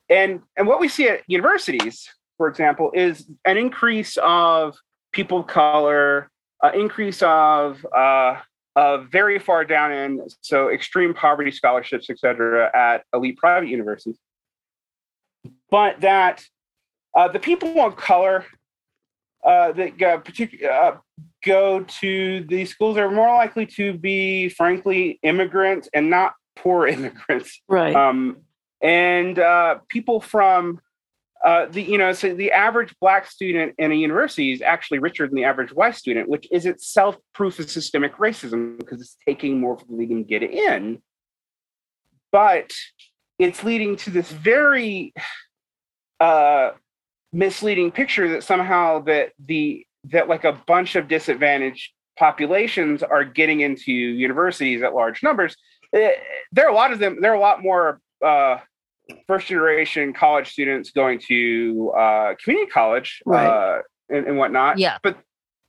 and 0.09 0.41
and 0.55 0.67
what 0.67 0.79
we 0.79 0.87
see 0.87 1.07
at 1.07 1.21
universities, 1.27 2.07
for 2.37 2.47
example, 2.47 2.91
is 2.93 3.25
an 3.45 3.57
increase 3.57 4.17
of 4.21 4.75
people 5.11 5.39
of 5.39 5.47
color, 5.47 6.29
uh, 6.63 6.71
increase 6.73 7.21
of 7.23 7.85
uh, 7.95 8.35
very 9.11 9.39
far 9.39 9.65
down 9.65 9.91
in 9.91 10.21
so 10.41 10.69
extreme 10.69 11.13
poverty 11.13 11.51
scholarships, 11.51 12.09
et 12.09 12.19
cetera, 12.19 12.69
at 12.75 13.03
elite 13.13 13.37
private 13.37 13.69
universities. 13.69 14.17
But 15.69 16.01
that 16.01 16.45
uh, 17.15 17.27
the 17.27 17.39
people 17.39 17.81
of 17.81 17.95
color 17.95 18.45
uh, 19.47 19.71
that 19.71 19.97
go, 19.97 20.19
particular, 20.19 20.71
uh, 20.71 20.97
go 21.45 21.79
to 22.01 22.45
these 22.49 22.69
schools 22.69 22.97
are 22.97 23.09
more 23.09 23.33
likely 23.33 23.65
to 23.65 23.93
be, 23.97 24.49
frankly, 24.49 25.19
immigrants 25.23 25.89
and 25.93 26.09
not 26.09 26.33
poor 26.57 26.85
immigrants. 26.95 27.61
Right. 27.69 27.95
Um, 27.95 28.41
and 28.81 29.39
uh, 29.39 29.79
people 29.87 30.19
from 30.19 30.81
uh, 31.45 31.67
the 31.67 31.81
you 31.81 31.97
know 31.97 32.13
so 32.13 32.33
the 32.33 32.51
average 32.51 32.93
black 32.99 33.27
student 33.27 33.73
in 33.77 33.91
a 33.91 33.95
university 33.95 34.51
is 34.51 34.61
actually 34.61 34.99
richer 34.99 35.25
than 35.25 35.35
the 35.35 35.45
average 35.45 35.71
white 35.71 35.95
student, 35.95 36.27
which 36.27 36.47
is 36.51 36.65
itself 36.65 37.15
proof 37.33 37.59
of 37.59 37.69
systemic 37.69 38.17
racism 38.17 38.77
because 38.77 38.99
it's 38.99 39.17
taking 39.25 39.59
more 39.59 39.77
for 39.77 39.85
them 39.85 39.97
to 39.99 40.23
get 40.23 40.43
in. 40.43 41.01
But 42.31 42.71
it's 43.39 43.63
leading 43.63 43.95
to 43.97 44.09
this 44.09 44.31
very 44.31 45.13
uh, 46.19 46.71
misleading 47.33 47.91
picture 47.91 48.29
that 48.29 48.43
somehow 48.43 48.99
that 49.01 49.31
the 49.45 49.85
that 50.05 50.27
like 50.27 50.43
a 50.43 50.53
bunch 50.67 50.95
of 50.95 51.07
disadvantaged 51.07 51.91
populations 52.17 53.03
are 53.03 53.23
getting 53.23 53.61
into 53.61 53.91
universities 53.91 54.81
at 54.81 54.93
large 54.93 55.21
numbers. 55.21 55.55
Eh, 55.93 56.11
there 56.51 56.65
are 56.65 56.71
a 56.71 56.75
lot 56.75 56.91
of 56.91 56.99
them. 56.99 57.21
There 57.21 57.31
are 57.31 57.35
a 57.35 57.39
lot 57.39 57.61
more 57.61 58.01
uh, 58.25 58.57
first 59.27 59.47
generation 59.47 60.13
college 60.13 60.49
students 60.49 60.91
going 60.91 61.19
to 61.27 61.91
uh, 61.97 62.35
community 62.43 62.71
college 62.71 63.21
right. 63.25 63.45
uh, 63.45 63.81
and, 64.09 64.27
and, 64.27 64.37
whatnot. 64.37 64.77
Yeah. 64.77 64.97
But 65.03 65.17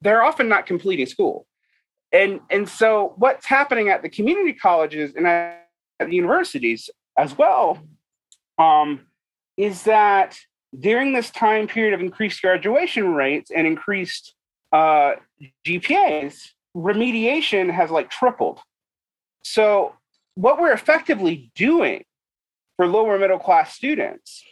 they're 0.00 0.22
often 0.22 0.48
not 0.48 0.66
completing 0.66 1.06
school. 1.06 1.46
And 2.12 2.40
and 2.50 2.68
so 2.68 3.14
what's 3.16 3.44
happening 3.44 3.90
at 3.90 4.02
the 4.02 4.08
community 4.08 4.54
colleges 4.54 5.14
and 5.14 5.26
at 5.26 5.66
the 6.00 6.14
universities 6.14 6.88
as 7.18 7.36
well 7.36 7.78
um, 8.58 9.06
is 9.56 9.82
that 9.82 10.38
during 10.78 11.12
this 11.12 11.30
time 11.30 11.66
period 11.66 11.94
of 11.94 12.00
increased 12.00 12.42
graduation 12.42 13.14
rates 13.14 13.50
and 13.50 13.66
increased 13.66 14.34
uh, 14.72 15.12
GPAs, 15.66 16.50
remediation 16.76 17.72
has 17.72 17.90
like 17.90 18.10
tripled. 18.10 18.60
So 19.42 19.94
what 20.34 20.60
we're 20.60 20.72
effectively 20.72 21.50
doing 21.54 22.04
for 22.76 22.86
lower 22.86 23.18
middle 23.18 23.38
class 23.38 23.74
students 23.74 24.44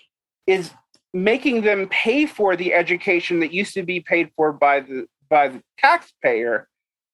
is 0.46 0.70
making 1.12 1.62
them 1.62 1.88
pay 1.88 2.26
for 2.26 2.56
the 2.56 2.74
education 2.74 3.40
that 3.40 3.52
used 3.52 3.74
to 3.74 3.82
be 3.82 4.00
paid 4.00 4.30
for 4.36 4.52
by 4.52 4.80
the 4.80 5.06
by 5.28 5.48
the 5.48 5.62
taxpayer 5.78 6.68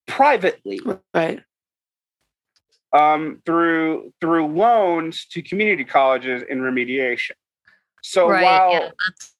privately 0.06 0.80
right 1.14 1.40
um, 2.92 3.40
through 3.46 4.12
through 4.20 4.46
loans 4.46 5.26
to 5.26 5.42
community 5.42 5.84
colleges 5.84 6.42
in 6.48 6.60
remediation. 6.60 7.32
So 8.02 8.28
right, 8.28 8.42
while 8.42 8.72
yeah, 8.72 8.90
that's 9.08 9.34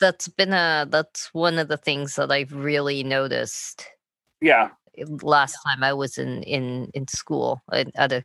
that's 0.00 0.28
been 0.28 0.52
a 0.52 0.86
that's 0.88 1.32
one 1.34 1.58
of 1.58 1.68
the 1.68 1.76
things 1.76 2.14
that 2.16 2.30
I've 2.30 2.52
really 2.52 3.02
noticed. 3.02 3.86
Yeah. 4.40 4.70
Last 5.20 5.58
time 5.66 5.82
I 5.82 5.92
was 5.92 6.16
in 6.16 6.42
in 6.44 6.90
in 6.94 7.08
school 7.08 7.62
at 7.68 8.12
a 8.12 8.24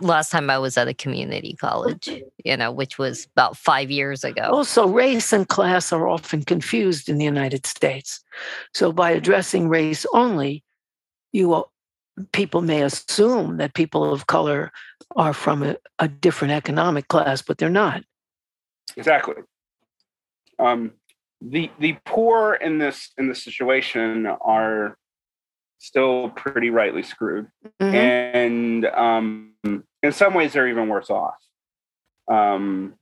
last 0.00 0.30
time 0.30 0.50
I 0.50 0.58
was 0.58 0.76
at 0.76 0.88
a 0.88 0.94
community 0.94 1.56
college, 1.58 2.08
you 2.44 2.56
know, 2.56 2.70
which 2.70 2.98
was 2.98 3.26
about 3.34 3.56
five 3.56 3.90
years 3.90 4.24
ago. 4.24 4.42
Also, 4.42 4.86
race 4.86 5.32
and 5.32 5.48
class 5.48 5.92
are 5.92 6.08
often 6.08 6.42
confused 6.42 7.08
in 7.08 7.18
the 7.18 7.24
United 7.24 7.66
States. 7.66 8.22
So, 8.74 8.92
by 8.92 9.10
addressing 9.10 9.68
race 9.68 10.04
only, 10.12 10.62
you 11.32 11.64
people 12.32 12.60
may 12.60 12.82
assume 12.82 13.56
that 13.56 13.74
people 13.74 14.12
of 14.12 14.26
color 14.26 14.72
are 15.16 15.32
from 15.32 15.62
a, 15.62 15.76
a 15.98 16.08
different 16.08 16.52
economic 16.52 17.08
class, 17.08 17.40
but 17.40 17.58
they're 17.58 17.70
not. 17.70 18.04
Exactly. 18.96 19.36
Um, 20.58 20.92
the 21.40 21.70
the 21.78 21.96
poor 22.04 22.54
in 22.54 22.78
this 22.78 23.10
in 23.16 23.28
this 23.28 23.42
situation 23.42 24.26
are 24.26 24.96
still 25.78 26.30
pretty 26.30 26.70
rightly 26.70 27.02
screwed, 27.02 27.48
mm-hmm. 27.80 27.94
and 27.94 28.86
um, 28.86 29.52
in 29.64 30.12
some 30.12 30.34
ways 30.34 30.52
they're 30.52 30.68
even 30.68 30.88
worse 30.88 31.08
off. 31.10 31.36
Um, 32.28 32.94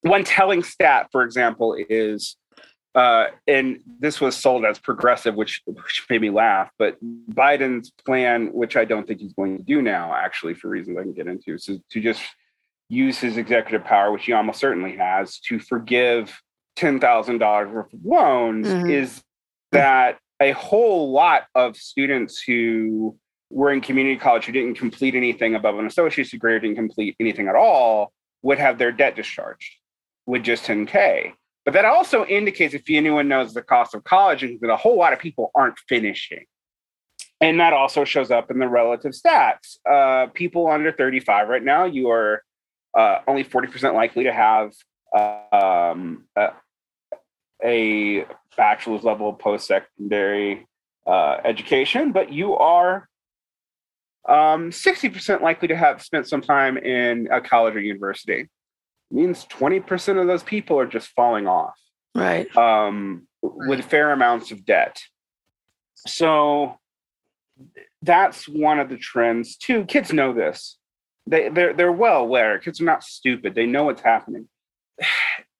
one 0.00 0.24
telling 0.24 0.64
stat, 0.64 1.08
for 1.12 1.22
example, 1.22 1.76
is 1.88 2.36
uh, 2.94 3.26
and 3.46 3.80
this 4.00 4.20
was 4.20 4.36
sold 4.36 4.64
as 4.64 4.78
progressive, 4.78 5.34
which, 5.34 5.62
which 5.64 6.04
made 6.10 6.20
me 6.20 6.30
laugh. 6.30 6.70
But 6.78 6.98
Biden's 7.30 7.90
plan, 8.04 8.52
which 8.52 8.76
I 8.76 8.84
don't 8.84 9.06
think 9.06 9.20
he's 9.20 9.32
going 9.32 9.56
to 9.56 9.62
do 9.62 9.80
now, 9.80 10.14
actually, 10.14 10.54
for 10.54 10.68
reasons 10.68 10.98
I 10.98 11.02
can 11.02 11.14
get 11.14 11.26
into, 11.26 11.54
is 11.54 11.64
to 11.64 12.00
just 12.00 12.22
use 12.92 13.18
his 13.18 13.38
executive 13.38 13.84
power, 13.84 14.12
which 14.12 14.26
he 14.26 14.32
almost 14.32 14.60
certainly 14.60 14.96
has, 14.96 15.38
to 15.40 15.58
forgive 15.58 16.40
ten 16.76 17.00
thousand 17.00 17.38
dollars 17.38 17.72
worth 17.72 17.92
of 17.92 18.00
loans. 18.04 18.66
Mm-hmm. 18.66 18.90
Is 18.90 19.22
that 19.72 20.18
a 20.40 20.52
whole 20.52 21.10
lot 21.10 21.44
of 21.54 21.76
students 21.76 22.42
who 22.42 23.16
were 23.50 23.72
in 23.72 23.80
community 23.80 24.16
college 24.16 24.44
who 24.44 24.52
didn't 24.52 24.74
complete 24.74 25.14
anything 25.14 25.54
above 25.54 25.78
an 25.78 25.86
associate's 25.86 26.30
degree 26.30 26.54
or 26.54 26.60
didn't 26.60 26.76
complete 26.76 27.16
anything 27.20 27.48
at 27.48 27.54
all 27.54 28.12
would 28.42 28.58
have 28.58 28.78
their 28.78 28.92
debt 28.92 29.16
discharged 29.16 29.76
with 30.26 30.42
just 30.42 30.64
10K. 30.64 31.32
But 31.64 31.74
that 31.74 31.84
also 31.84 32.24
indicates, 32.24 32.74
if 32.74 32.82
anyone 32.88 33.28
knows 33.28 33.54
the 33.54 33.62
cost 33.62 33.94
of 33.94 34.04
college, 34.04 34.40
that 34.60 34.70
a 34.70 34.76
whole 34.76 34.98
lot 34.98 35.12
of 35.12 35.18
people 35.18 35.50
aren't 35.54 35.78
finishing. 35.88 36.44
And 37.40 37.60
that 37.60 37.72
also 37.72 38.04
shows 38.04 38.30
up 38.30 38.50
in 38.50 38.58
the 38.58 38.68
relative 38.68 39.12
stats. 39.12 39.76
Uh, 39.88 40.26
people 40.32 40.66
under 40.66 40.92
35 40.92 41.48
right 41.48 41.62
now, 41.62 41.84
you 41.84 42.10
are 42.10 42.42
uh, 42.96 43.18
only 43.26 43.44
40% 43.44 43.94
likely 43.94 44.24
to 44.24 44.32
have 44.32 44.72
uh, 45.16 45.86
um, 45.90 46.24
a 47.64 48.26
bachelor's 48.56 49.04
level 49.04 49.32
post 49.32 49.66
secondary 49.66 50.66
uh, 51.06 51.38
education, 51.44 52.12
but 52.12 52.32
you 52.32 52.54
are 52.56 53.08
um, 54.28 54.70
60% 54.70 55.40
likely 55.40 55.68
to 55.68 55.76
have 55.76 56.02
spent 56.02 56.28
some 56.28 56.40
time 56.40 56.76
in 56.76 57.28
a 57.30 57.40
college 57.40 57.74
or 57.74 57.80
university. 57.80 58.40
It 58.40 58.48
means 59.10 59.46
20% 59.46 60.20
of 60.20 60.26
those 60.26 60.42
people 60.42 60.78
are 60.78 60.86
just 60.86 61.08
falling 61.08 61.46
off. 61.46 61.74
Right. 62.14 62.54
Um, 62.56 63.26
with 63.42 63.84
fair 63.84 64.12
amounts 64.12 64.50
of 64.50 64.64
debt. 64.64 65.00
So 66.06 66.78
that's 68.02 68.48
one 68.48 68.80
of 68.80 68.88
the 68.88 68.96
trends 68.96 69.56
too. 69.56 69.84
Kids 69.84 70.12
know 70.12 70.32
this. 70.32 70.78
They 71.26 71.48
they're 71.48 71.72
they're 71.72 71.92
well 71.92 72.20
aware. 72.22 72.58
Kids 72.58 72.80
are 72.80 72.84
not 72.84 73.04
stupid. 73.04 73.54
They 73.54 73.66
know 73.66 73.84
what's 73.84 74.02
happening. 74.02 74.48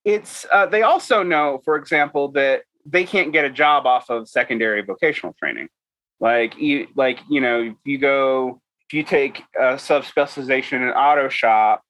It's 0.05 0.45
uh, 0.51 0.67
they 0.67 0.83
also 0.83 1.23
know, 1.23 1.61
for 1.65 1.77
example, 1.77 2.33
that 2.33 2.63
they 2.85 3.05
can't 3.05 3.33
get 3.33 3.45
a 3.45 3.51
job 3.51 3.87
off 3.87 4.11
of 4.11 4.29
secondary 4.29 4.83
vocational 4.83 5.33
training. 5.39 5.69
Like 6.19 6.59
you, 6.59 6.89
like 6.97 7.21
you 7.31 7.41
know, 7.41 7.63
if 7.63 7.77
you 7.85 7.99
go, 7.99 8.61
if 8.89 8.95
you 8.95 9.05
take 9.05 9.45
a 9.57 9.79
sub 9.79 10.05
specialization 10.05 10.83
in 10.83 10.89
auto 10.89 11.29
shop, 11.29 11.83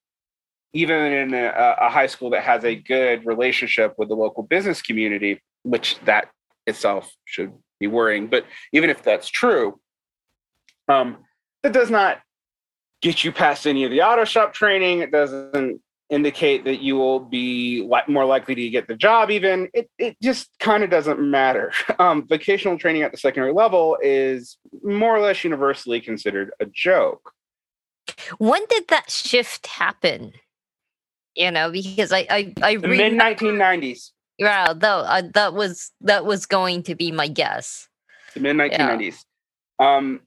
even 0.72 0.96
in 0.96 1.34
a, 1.34 1.76
a, 1.80 1.88
high 1.88 2.06
school 2.06 2.30
that 2.30 2.42
has 2.42 2.64
a 2.64 2.74
good 2.74 3.26
relationship 3.26 3.94
with 3.98 4.08
the 4.08 4.14
local 4.14 4.42
business 4.42 4.80
community, 4.80 5.40
which 5.62 5.98
that 6.00 6.28
itself 6.66 7.10
should 7.24 7.52
be 7.78 7.86
worrying. 7.86 8.26
But 8.26 8.46
even 8.72 8.88
if 8.90 9.02
that's 9.02 9.28
true, 9.28 9.80
um, 10.88 11.18
that 11.62 11.72
does 11.72 11.90
not 11.90 12.18
get 13.02 13.24
you 13.24 13.32
past 13.32 13.66
any 13.66 13.84
of 13.84 13.90
the 13.90 14.00
auto 14.00 14.24
shop 14.24 14.54
training. 14.54 15.00
It 15.00 15.10
doesn't 15.10 15.80
indicate 16.08 16.64
that 16.64 16.80
you 16.80 16.96
will 16.96 17.20
be 17.20 17.86
li- 17.90 18.02
more 18.06 18.24
likely 18.24 18.54
to 18.54 18.70
get 18.70 18.86
the 18.86 18.94
job 18.94 19.30
even. 19.30 19.68
It, 19.74 19.90
it 19.98 20.16
just 20.22 20.50
kind 20.60 20.84
of 20.84 20.90
doesn't 20.90 21.20
matter. 21.20 21.72
Um, 21.98 22.26
vocational 22.26 22.78
training 22.78 23.02
at 23.02 23.12
the 23.12 23.18
secondary 23.18 23.52
level 23.52 23.96
is 24.02 24.56
more 24.82 25.14
or 25.14 25.20
less 25.20 25.44
universally 25.44 26.00
considered 26.00 26.50
a 26.58 26.66
joke. 26.66 27.32
When 28.38 28.62
did 28.68 28.88
that 28.88 29.10
shift 29.10 29.66
happen? 29.66 30.32
You 31.34 31.50
know 31.50 31.70
because 31.70 32.12
i 32.12 32.26
i, 32.28 32.52
I 32.60 32.76
the 32.76 32.88
mid 32.88 33.14
1990s 33.14 34.10
yeah 34.38 34.74
that, 34.74 34.84
uh, 34.84 35.22
that 35.32 35.54
was 35.54 35.90
that 36.02 36.26
was 36.26 36.44
going 36.44 36.82
to 36.84 36.94
be 36.94 37.10
my 37.10 37.28
guess. 37.28 37.88
The 38.34 38.40
mid 38.40 38.56
1990s 38.56 39.24
yeah. 39.80 39.96
um 39.96 40.20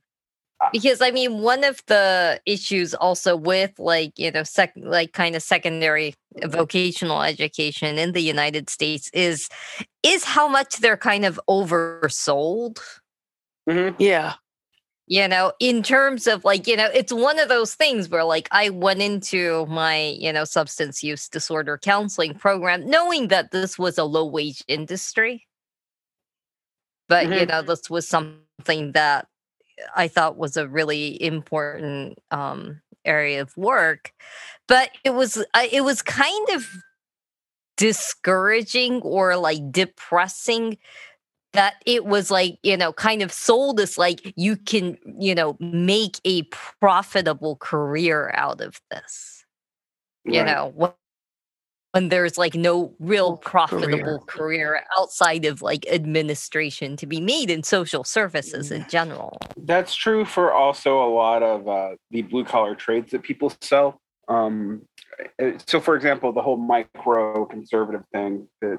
because 0.71 1.01
i 1.01 1.11
mean 1.11 1.39
one 1.39 1.63
of 1.63 1.81
the 1.87 2.39
issues 2.45 2.93
also 2.93 3.35
with 3.35 3.77
like 3.77 4.17
you 4.17 4.31
know 4.31 4.43
sec 4.43 4.73
like 4.77 5.13
kind 5.13 5.35
of 5.35 5.43
secondary 5.43 6.13
vocational 6.45 7.21
education 7.21 7.97
in 7.97 8.11
the 8.13 8.21
united 8.21 8.69
states 8.69 9.09
is 9.13 9.49
is 10.03 10.23
how 10.23 10.47
much 10.47 10.77
they're 10.77 10.97
kind 10.97 11.25
of 11.25 11.39
oversold 11.49 12.79
mm-hmm. 13.69 13.95
yeah 13.99 14.33
you 15.07 15.27
know 15.27 15.51
in 15.59 15.83
terms 15.83 16.27
of 16.27 16.43
like 16.43 16.67
you 16.67 16.75
know 16.75 16.89
it's 16.93 17.13
one 17.13 17.39
of 17.39 17.49
those 17.49 17.75
things 17.75 18.09
where 18.09 18.23
like 18.23 18.47
i 18.51 18.69
went 18.69 19.01
into 19.01 19.65
my 19.67 20.15
you 20.19 20.33
know 20.33 20.43
substance 20.43 21.03
use 21.03 21.27
disorder 21.29 21.77
counseling 21.77 22.33
program 22.33 22.87
knowing 22.89 23.27
that 23.27 23.51
this 23.51 23.77
was 23.77 23.97
a 23.97 24.03
low 24.03 24.25
wage 24.25 24.63
industry 24.67 25.45
but 27.07 27.25
mm-hmm. 27.25 27.39
you 27.39 27.45
know 27.45 27.61
this 27.61 27.89
was 27.89 28.07
something 28.07 28.93
that 28.93 29.27
I 29.95 30.07
thought 30.07 30.37
was 30.37 30.57
a 30.57 30.67
really 30.67 31.21
important 31.21 32.19
um, 32.31 32.81
area 33.03 33.41
of 33.41 33.55
work, 33.57 34.13
but 34.67 34.91
it 35.03 35.13
was 35.13 35.37
uh, 35.37 35.67
it 35.71 35.81
was 35.81 36.01
kind 36.01 36.49
of 36.49 36.67
discouraging 37.77 39.01
or 39.01 39.35
like 39.35 39.71
depressing 39.71 40.77
that 41.53 41.75
it 41.85 42.05
was 42.05 42.29
like 42.29 42.57
you 42.63 42.77
know 42.77 42.93
kind 42.93 43.21
of 43.21 43.31
sold 43.31 43.79
as 43.79 43.97
like 43.97 44.33
you 44.35 44.55
can 44.55 44.97
you 45.17 45.33
know 45.33 45.57
make 45.59 46.19
a 46.25 46.43
profitable 46.43 47.55
career 47.57 48.31
out 48.35 48.61
of 48.61 48.79
this 48.91 49.45
you 50.25 50.41
right. 50.41 50.47
know 50.47 50.95
when 51.95 52.09
there's 52.09 52.37
like 52.37 52.55
no 52.55 52.93
real 52.99 53.37
profitable 53.37 54.19
career. 54.27 54.75
career. 54.75 54.83
outside 54.99 55.45
of 55.45 55.61
like 55.61 55.87
administration 55.89 56.97
to 56.97 57.05
be 57.05 57.21
made 57.21 57.49
in 57.49 57.63
social 57.63 58.03
services 58.03 58.69
in 58.69 58.85
general. 58.89 59.37
That's 59.55 59.95
true 59.95 60.25
for 60.25 60.51
also 60.51 61.01
a 61.01 61.09
lot 61.09 61.41
of 61.41 61.69
uh, 61.69 61.95
the 62.11 62.23
blue 62.23 62.43
collar 62.43 62.75
trades 62.75 63.11
that 63.11 63.23
people 63.23 63.53
sell. 63.61 64.01
Um, 64.27 64.81
eh, 65.39 65.57
so, 65.67 65.79
for 65.79 65.95
example, 65.95 66.33
the 66.33 66.41
whole 66.41 66.57
Mike 66.57 66.89
Rowe 67.05 67.45
conservative 67.45 68.03
thing 68.11 68.49
that 68.59 68.77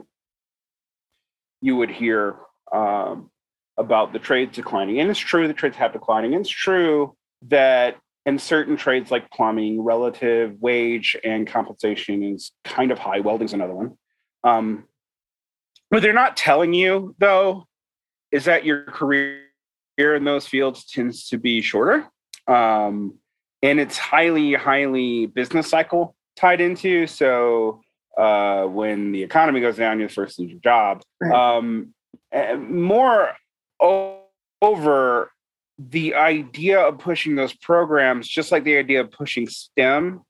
you 1.63 1.75
would 1.77 1.91
hear 1.91 2.37
um, 2.71 3.31
about 3.79 4.13
the 4.13 4.19
trades 4.19 4.55
declining, 4.57 5.01
and 5.01 5.09
it's 5.09 5.19
true 5.19 5.49
the 5.49 5.55
trades 5.55 5.77
have 5.77 5.95
declining. 5.95 6.35
And 6.35 6.43
it's 6.43 6.51
true 6.51 7.17
that 7.49 7.97
in 8.27 8.39
certain 8.39 8.77
trades 8.77 9.11
like 9.11 9.31
plumbing, 9.31 9.81
relative 9.81 10.61
wage 10.61 11.17
and 11.25 11.47
compensation 11.47 12.23
is 12.23 12.51
kind 12.65 12.91
of 12.91 12.99
high. 12.99 13.21
Welding's 13.21 13.55
another 13.55 13.75
one. 13.75 13.97
Um, 14.43 14.85
what 15.89 16.03
they're 16.03 16.13
not 16.13 16.37
telling 16.37 16.75
you, 16.75 17.15
though, 17.19 17.67
is 18.33 18.45
that 18.47 18.65
your 18.65 18.83
career 18.83 19.41
in 19.97 20.25
those 20.25 20.47
fields 20.47 20.85
tends 20.85 21.29
to 21.29 21.39
be 21.39 21.63
shorter. 21.63 22.09
Um, 22.49 23.15
and 23.63 23.79
it's 23.79 23.97
highly, 23.97 24.55
highly 24.55 25.27
business 25.27 25.71
cycle 25.71 26.17
tied 26.37 26.61
into. 26.61 27.07
So 27.07 27.81
uh, 28.19 28.65
when 28.65 29.13
the 29.13 29.23
economy 29.23 29.61
goes 29.61 29.77
down, 29.77 30.01
you 30.01 30.09
first 30.09 30.39
lose 30.41 30.51
your 30.51 30.61
job. 30.61 31.03
Right. 31.21 31.33
Um, 31.33 31.95
more 32.59 33.31
over 34.61 35.31
the 35.79 36.15
idea 36.15 36.81
of 36.81 36.99
pushing 36.99 37.37
those 37.37 37.55
programs, 37.55 38.29
just 38.29 38.51
like 38.51 38.65
the 38.65 38.77
idea 38.77 39.01
of 39.01 39.11
pushing 39.11 39.49
STEM, 39.49 40.23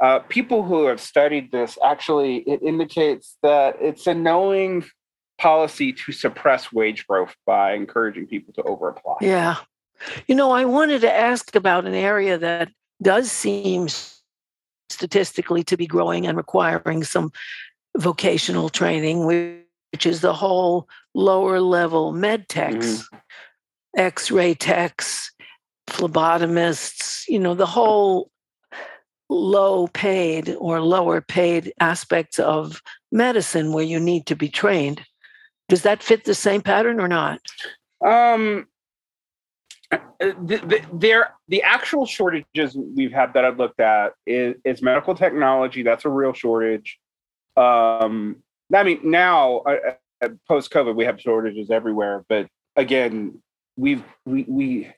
uh, 0.00 0.20
people 0.20 0.62
who 0.62 0.86
have 0.86 1.00
studied 1.00 1.50
this 1.50 1.78
actually 1.84 2.38
it 2.38 2.62
indicates 2.62 3.38
that 3.42 3.76
it's 3.80 4.06
a 4.06 4.14
knowing 4.14 4.84
policy 5.38 5.92
to 5.92 6.12
suppress 6.12 6.72
wage 6.72 7.06
growth 7.06 7.34
by 7.46 7.72
encouraging 7.72 8.26
people 8.26 8.52
to 8.54 8.62
over 8.62 8.88
apply. 8.90 9.16
Yeah, 9.20 9.56
You 10.26 10.34
know, 10.34 10.50
I 10.50 10.64
wanted 10.64 11.00
to 11.02 11.12
ask 11.12 11.54
about 11.54 11.86
an 11.86 11.94
area 11.94 12.38
that 12.38 12.70
does 13.02 13.30
seem 13.30 13.88
statistically 14.90 15.64
to 15.64 15.76
be 15.76 15.86
growing 15.86 16.26
and 16.26 16.36
requiring 16.36 17.04
some 17.04 17.32
vocational 17.96 18.68
training, 18.68 19.26
which 19.26 20.06
is 20.06 20.20
the 20.20 20.34
whole 20.34 20.88
lower 21.14 21.60
level 21.60 22.12
med 22.12 22.48
techs, 22.48 23.02
mm-hmm. 23.02 23.16
X 23.96 24.30
ray 24.30 24.54
techs, 24.54 25.32
phlebotomists, 25.88 27.26
you 27.28 27.38
know, 27.38 27.54
the 27.54 27.66
whole 27.66 28.30
low 29.28 29.88
paid 29.88 30.54
or 30.58 30.80
lower 30.80 31.20
paid 31.20 31.72
aspects 31.80 32.38
of 32.38 32.80
medicine 33.10 33.72
where 33.72 33.84
you 33.84 33.98
need 33.98 34.26
to 34.26 34.36
be 34.36 34.48
trained. 34.48 35.02
Does 35.68 35.82
that 35.82 36.02
fit 36.02 36.24
the 36.24 36.34
same 36.34 36.62
pattern 36.62 37.00
or 37.00 37.08
not? 37.08 37.40
Um, 38.04 38.68
uh, 39.90 39.98
the, 40.20 40.58
the, 40.58 40.84
there, 40.92 41.34
the 41.48 41.62
actual 41.62 42.06
shortages 42.06 42.76
we've 42.76 43.12
had 43.12 43.34
that 43.34 43.44
I've 43.44 43.58
looked 43.58 43.80
at 43.80 44.12
is, 44.26 44.54
is 44.64 44.82
medical 44.82 45.14
technology. 45.14 45.82
That's 45.82 46.04
a 46.04 46.08
real 46.08 46.32
shortage. 46.32 46.98
Um, 47.56 48.42
I 48.74 48.82
mean, 48.82 49.00
now 49.04 49.58
uh, 49.58 49.94
uh 50.22 50.28
post 50.48 50.72
COVID, 50.72 50.94
we 50.94 51.04
have 51.04 51.20
shortages 51.20 51.70
everywhere. 51.70 52.24
But 52.28 52.48
again, 52.76 53.40
we've 53.76 54.04
we 54.24 54.44
we 54.48 54.92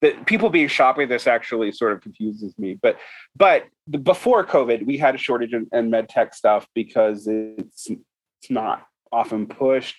the 0.00 0.12
people 0.26 0.50
being 0.50 0.68
shopping 0.68 1.08
this 1.08 1.26
actually 1.26 1.72
sort 1.72 1.92
of 1.92 2.00
confuses 2.00 2.58
me. 2.58 2.78
But 2.80 2.98
but 3.36 3.64
before 4.02 4.44
COVID, 4.44 4.86
we 4.86 4.98
had 4.98 5.14
a 5.14 5.18
shortage 5.18 5.52
in, 5.52 5.66
in 5.72 5.90
med 5.90 6.08
tech 6.08 6.34
stuff 6.34 6.66
because 6.74 7.26
it's 7.26 7.88
it's 7.88 8.50
not 8.50 8.86
often 9.12 9.46
pushed 9.46 9.96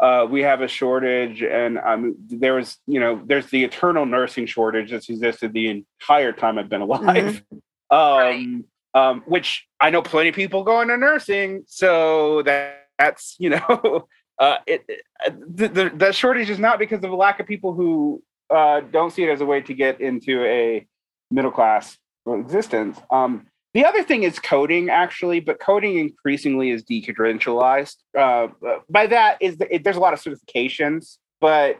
uh, 0.00 0.26
we 0.30 0.42
have 0.42 0.60
a 0.60 0.68
shortage, 0.68 1.42
and 1.42 1.78
um, 1.78 2.14
there 2.28 2.54
was, 2.54 2.76
you 2.86 3.00
know, 3.00 3.20
there's 3.26 3.46
the 3.46 3.64
eternal 3.64 4.06
nursing 4.06 4.46
shortage 4.46 4.90
that's 4.90 5.08
existed 5.08 5.52
the 5.52 5.68
entire 5.68 6.32
time 6.32 6.58
I've 6.58 6.68
been 6.68 6.82
alive. 6.82 7.02
Mm-hmm. 7.02 7.58
Um, 7.90 8.66
right. 8.92 9.08
um, 9.10 9.22
which 9.24 9.66
I 9.80 9.88
know 9.88 10.02
plenty 10.02 10.28
of 10.28 10.34
people 10.34 10.62
go 10.62 10.82
into 10.82 10.98
nursing, 10.98 11.62
so 11.66 12.42
that, 12.42 12.88
that's 12.98 13.34
you 13.38 13.48
know, 13.48 14.06
uh, 14.38 14.58
it, 14.66 14.84
uh, 15.24 15.30
the, 15.48 15.68
the, 15.68 15.90
the 15.94 16.12
shortage 16.12 16.50
is 16.50 16.58
not 16.58 16.78
because 16.78 17.02
of 17.02 17.10
a 17.10 17.16
lack 17.16 17.40
of 17.40 17.46
people 17.46 17.72
who 17.72 18.22
uh, 18.50 18.80
don't 18.80 19.12
see 19.12 19.24
it 19.24 19.30
as 19.30 19.40
a 19.40 19.46
way 19.46 19.60
to 19.60 19.74
get 19.74 20.00
into 20.00 20.44
a 20.44 20.86
middle 21.30 21.50
class 21.50 21.98
existence. 22.26 22.98
Um, 23.10 23.46
the 23.74 23.84
other 23.84 24.02
thing 24.02 24.22
is 24.22 24.38
coding, 24.38 24.90
actually, 24.90 25.40
but 25.40 25.60
coding 25.60 25.98
increasingly 25.98 26.70
is 26.70 26.84
decredentialized. 26.84 27.96
Uh, 28.16 28.48
by 28.88 29.06
that 29.06 29.38
is 29.40 29.58
that 29.58 29.68
it, 29.70 29.84
there's 29.84 29.96
a 29.96 30.00
lot 30.00 30.14
of 30.14 30.22
certifications, 30.22 31.18
but 31.40 31.78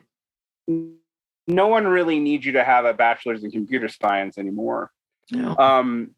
no 0.67 1.67
one 1.67 1.87
really 1.87 2.21
needs 2.21 2.45
you 2.45 2.53
to 2.53 2.65
have 2.65 2.85
a 2.85 2.93
bachelor's 2.93 3.43
in 3.43 3.51
computer 3.51 3.89
science 3.89 4.37
anymore. 4.37 4.91
Um, 5.59 6.11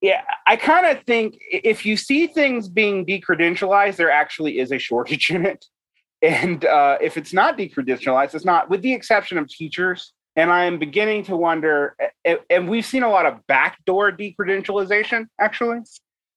yeah, 0.00 0.22
I 0.46 0.56
kind 0.56 0.86
of 0.86 1.04
think 1.04 1.38
if 1.50 1.84
you 1.84 1.96
see 1.96 2.26
things 2.26 2.68
being 2.68 3.04
decredentialized, 3.04 3.96
there 3.96 4.10
actually 4.10 4.58
is 4.58 4.72
a 4.72 4.78
shortage 4.78 5.30
in 5.30 5.46
it. 5.46 5.64
And 6.22 6.64
uh, 6.64 6.98
if 7.00 7.16
it's 7.16 7.32
not 7.32 7.56
decredentialized, 7.56 8.34
it's 8.34 8.44
not, 8.44 8.68
with 8.68 8.82
the 8.82 8.92
exception 8.92 9.38
of 9.38 9.48
teachers 9.48 10.12
and 10.36 10.50
I 10.50 10.64
am 10.64 10.78
beginning 10.78 11.24
to 11.24 11.36
wonder. 11.36 11.96
And 12.48 12.68
we've 12.68 12.86
seen 12.86 13.02
a 13.02 13.10
lot 13.10 13.26
of 13.26 13.46
backdoor 13.46 14.12
decredentialization, 14.12 15.26
actually. 15.40 15.80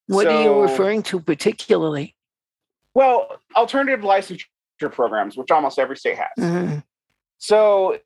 What 0.07 0.23
so, 0.23 0.29
are 0.29 0.43
you 0.43 0.61
referring 0.61 1.03
to 1.03 1.19
particularly? 1.19 2.15
Well, 2.93 3.39
alternative 3.55 4.01
licensure 4.01 4.45
programs, 4.91 5.37
which 5.37 5.51
almost 5.51 5.79
every 5.79 5.97
state 5.97 6.17
has. 6.17 6.27
Mm-hmm. 6.37 6.79
So 7.37 7.99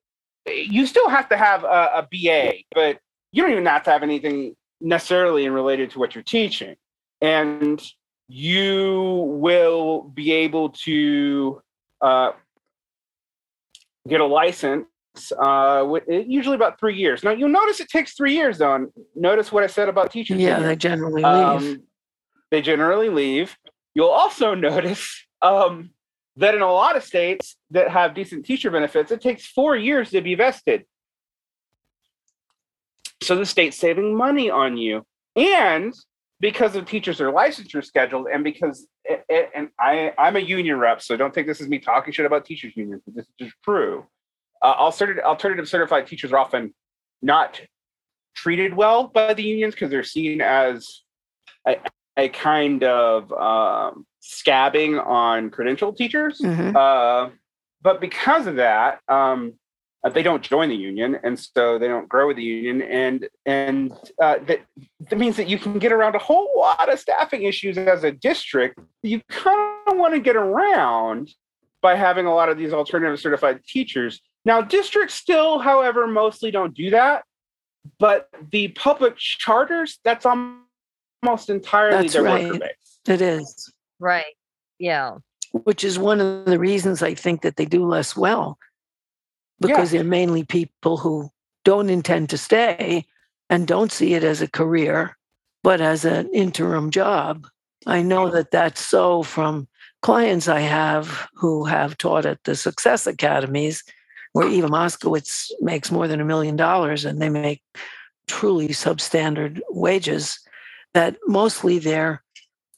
you 0.46 0.86
still 0.86 1.10
have 1.10 1.30
to 1.30 1.38
have 1.38 1.64
a, 1.64 1.68
a 1.96 2.08
BA, 2.12 2.64
but 2.76 3.00
you 3.32 3.44
don't 3.44 3.52
even 3.52 3.66
have 3.66 3.84
to 3.84 3.92
have 3.92 4.04
anything 4.04 4.56
necessarily 4.80 5.46
in 5.46 5.54
related 5.54 5.92
to 5.92 6.00
what 6.00 6.16
you're 6.16 6.24
teaching. 6.24 6.76
And 7.22 7.82
you 8.28 9.26
will 9.40 10.02
be 10.02 10.32
able 10.32 10.70
to 10.70 11.62
uh, 12.02 12.32
get 14.08 14.22
a 14.22 14.26
license 14.26 14.86
uh, 15.32 15.86
usually 16.08 16.56
about 16.56 16.80
three 16.80 16.96
years. 16.96 17.24
Now 17.24 17.32
you'll 17.32 17.50
notice 17.50 17.80
it 17.80 17.90
takes 17.90 18.14
three 18.14 18.34
years. 18.34 18.58
Though. 18.58 18.92
Notice 19.16 19.52
what 19.52 19.64
I 19.64 19.68
said 19.68 19.90
about 19.90 20.12
teachers. 20.12 20.40
Yeah, 20.40 20.60
they 20.60 20.76
generally 20.76 21.24
um, 21.24 21.64
leave. 21.64 21.80
They 22.52 22.62
generally 22.62 23.10
leave. 23.10 23.58
You'll 23.96 24.10
also 24.10 24.54
notice 24.70 25.26
um, 25.42 25.92
that 26.38 26.56
in 26.56 26.62
a 26.62 26.72
lot 26.72 26.96
of 26.96 27.04
states 27.04 27.56
that 27.72 27.90
have 27.90 28.14
decent 28.14 28.46
teacher 28.46 28.72
benefits, 28.72 29.12
it 29.12 29.22
takes 29.22 29.46
four 29.46 29.76
years 29.76 30.12
to 30.12 30.22
be 30.22 30.36
vested. 30.36 30.86
So 33.22 33.36
the 33.36 33.46
state's 33.46 33.78
saving 33.78 34.16
money 34.16 34.50
on 34.50 34.78
you, 34.78 35.06
and 35.36 35.94
because 36.40 36.76
of 36.76 36.86
teachers 36.86 37.20
are 37.20 37.32
licensure 37.32 37.84
scheduled, 37.84 38.28
and 38.28 38.44
because 38.44 38.88
it, 39.04 39.26
it, 39.28 39.50
and 39.56 39.70
I 39.80 40.14
I'm 40.18 40.36
a 40.36 40.40
union 40.40 40.78
rep, 40.78 41.02
so 41.02 41.18
don't 41.18 41.34
think 41.34 41.48
this 41.48 41.62
is 41.62 41.68
me 41.68 41.80
talking 41.80 42.14
shit 42.14 42.26
about 42.26 42.46
teachers 42.46 42.76
unions. 42.76 43.02
This 43.08 43.26
is 43.26 43.34
just 43.40 43.56
true 43.64 44.06
uh, 44.62 44.66
alternative, 44.66 45.24
alternative 45.24 45.68
certified 45.68 46.08
teachers 46.08 46.32
are 46.32 46.38
often 46.38 46.74
not 47.22 47.62
treated 48.36 48.74
well 48.74 49.08
by 49.08 49.34
the 49.34 49.44
unions 49.44 49.74
because 49.74 49.90
they're 49.90 50.04
seen 50.04 50.42
as 50.42 51.02
a, 51.68 51.78
a 52.16 52.30
kind 52.30 52.84
of 52.84 53.32
um, 53.32 54.06
scabbing 54.22 55.04
on 55.04 55.50
credential 55.50 55.94
teachers. 55.94 56.40
Mm-hmm. 56.40 56.76
Uh, 56.76 57.30
but 57.82 58.02
because 58.02 58.48
of 58.48 58.56
that, 58.56 59.00
um, 59.08 59.54
uh, 60.04 60.10
they 60.10 60.24
don't 60.24 60.44
join 60.44 60.70
the 60.70 60.76
union, 60.76 61.18
and 61.24 61.40
so 61.40 61.80
they 61.80 61.88
don't 61.88 62.08
grow 62.08 62.28
with 62.28 62.38
the 62.38 62.44
union, 62.44 62.82
and 62.82 63.28
and 63.46 63.92
uh, 64.22 64.38
that 64.48 64.62
that 65.10 65.18
means 65.18 65.36
that 65.38 65.48
you 65.48 65.58
can 65.58 65.80
get 65.80 65.92
around 65.92 66.16
a 66.16 66.20
whole 66.20 66.52
lot 66.56 66.92
of 66.92 67.00
staffing 67.00 67.44
issues 67.44 67.78
as 67.78 68.04
a 68.04 68.12
district. 68.12 68.80
You 69.04 69.22
kind 69.30 69.60
of 69.88 69.98
want 69.98 70.14
to 70.14 70.20
get 70.20 70.36
around 70.36 71.34
by 71.82 71.96
having 71.96 72.26
a 72.26 72.34
lot 72.34 72.50
of 72.50 72.58
these 72.58 72.74
alternative 72.74 73.20
certified 73.20 73.64
teachers 73.64 74.22
now, 74.48 74.62
districts 74.62 75.16
still, 75.16 75.60
however, 75.60 76.08
mostly 76.08 76.52
don't 76.52 76.74
do 76.74 76.90
that, 76.92 77.26
but 78.00 78.30
the 78.54 78.70
public 78.70 79.18
charters, 79.18 80.00
that's 80.06 80.26
almost 80.26 81.50
entirely 81.50 82.04
that's 82.04 82.14
their 82.14 82.24
right. 82.24 82.46
worker 82.46 82.60
base. 82.60 83.00
It 83.10 83.20
is. 83.20 83.74
Right. 84.00 84.36
Yeah. 84.80 85.18
Which 85.52 85.84
is 85.84 86.00
one 86.00 86.22
of 86.22 86.46
the 86.46 86.60
reasons 86.60 87.04
I 87.04 87.14
think 87.14 87.42
that 87.42 87.58
they 87.58 87.66
do 87.66 87.86
less 87.86 88.16
well 88.16 88.58
because 89.60 89.92
yeah. 89.92 90.00
they're 90.00 90.10
mainly 90.10 90.44
people 90.44 90.98
who 90.98 91.30
don't 91.66 91.90
intend 91.90 92.30
to 92.30 92.38
stay 92.38 93.06
and 93.50 93.68
don't 93.68 93.92
see 93.92 94.14
it 94.14 94.24
as 94.24 94.42
a 94.42 94.48
career, 94.48 95.18
but 95.64 95.82
as 95.82 96.06
an 96.06 96.30
interim 96.34 96.92
job. 96.92 97.48
I 97.86 98.02
know 98.02 98.30
that 98.30 98.52
that's 98.52 98.82
so 98.82 99.24
from 99.24 99.68
clients 100.02 100.48
I 100.48 100.60
have 100.60 101.28
who 101.34 101.66
have 101.66 101.98
taught 101.98 102.26
at 102.26 102.44
the 102.44 102.56
success 102.56 103.08
academies 103.08 103.84
where 104.34 104.48
Eva 104.48 104.68
Moskowitz 104.68 105.50
makes 105.62 105.92
more 105.92 106.08
than 106.08 106.22
a 106.22 106.26
million 106.26 106.56
dollars 106.56 107.06
and 107.06 107.22
they 107.22 107.30
make 107.30 107.62
truly 108.28 108.68
substandard 108.70 109.60
wages, 109.70 110.40
that 110.94 111.18
mostly 111.28 111.80
they're 111.80 112.24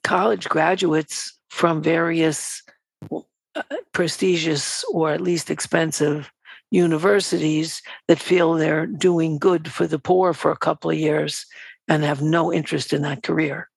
college 0.04 0.48
graduates 0.48 1.38
from 1.50 1.82
various 1.82 2.64
uh, 3.12 3.22
prestigious 3.92 4.84
or 4.94 5.12
at 5.12 5.22
least 5.22 5.50
expensive 5.50 6.32
universities 6.72 7.82
that 8.08 8.20
feel 8.20 8.54
they're 8.54 8.86
doing 8.86 9.38
good 9.38 9.72
for 9.72 9.88
the 9.88 10.00
poor 10.00 10.34
for 10.34 10.52
a 10.52 10.58
couple 10.58 10.92
of 10.92 10.98
years 10.98 11.46
and 11.88 12.04
have 12.04 12.22
no 12.22 12.54
interest 12.54 12.94
in 12.94 13.02
that 13.02 13.24
career. 13.24 13.70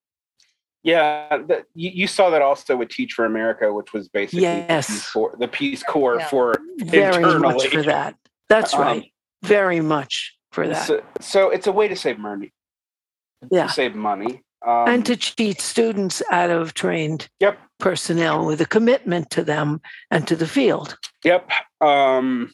Yeah, 0.83 1.39
the, 1.39 1.65
you, 1.75 1.91
you, 1.91 2.07
saw 2.09 2.31
that 2.31 2.43
also 2.43 2.77
with 2.77 2.89
Teach 2.89 3.13
for 3.13 3.25
America, 3.25 3.73
which 3.73 3.93
was 3.93 4.09
basically 4.09 4.43
yes. 4.43 4.89
the, 4.89 4.93
Peace 4.93 5.13
Corps, 5.13 5.37
the 5.39 5.49
Peace 5.49 5.83
Corps 5.85 6.19
yeah. 6.19 6.29
for 6.29 6.55
very 6.79 7.17
internally. 7.17 7.39
much 7.39 7.67
for 7.69 7.83
that. 7.85 8.17
That's 8.49 8.75
um, 8.75 8.81
right, 8.81 9.13
very 9.45 9.81
much 9.81 10.37
for 10.51 10.67
that. 10.67 10.85
So, 10.85 11.03
so, 11.21 11.51
it's 11.51 11.69
a 11.69 11.73
way 11.73 11.87
to 11.87 11.95
save 11.95 12.19
money. 12.19 12.53
Yeah, 13.49 13.69
to 13.69 13.73
save 13.73 13.95
money 13.95 14.43
um, 14.67 14.89
and 14.89 15.07
to 15.07 15.17
cheat 15.17 15.61
students 15.61 16.23
out 16.31 16.51
of 16.51 16.75
trained 16.75 17.29
yep. 17.41 17.59
personnel 17.79 18.47
with 18.47 18.61
a 18.61 18.67
commitment 18.67 19.31
to 19.31 19.45
them 19.45 19.81
and 20.11 20.27
to 20.29 20.37
the 20.37 20.47
field. 20.47 20.97
Yep. 21.25 21.51
Um, 21.81 22.53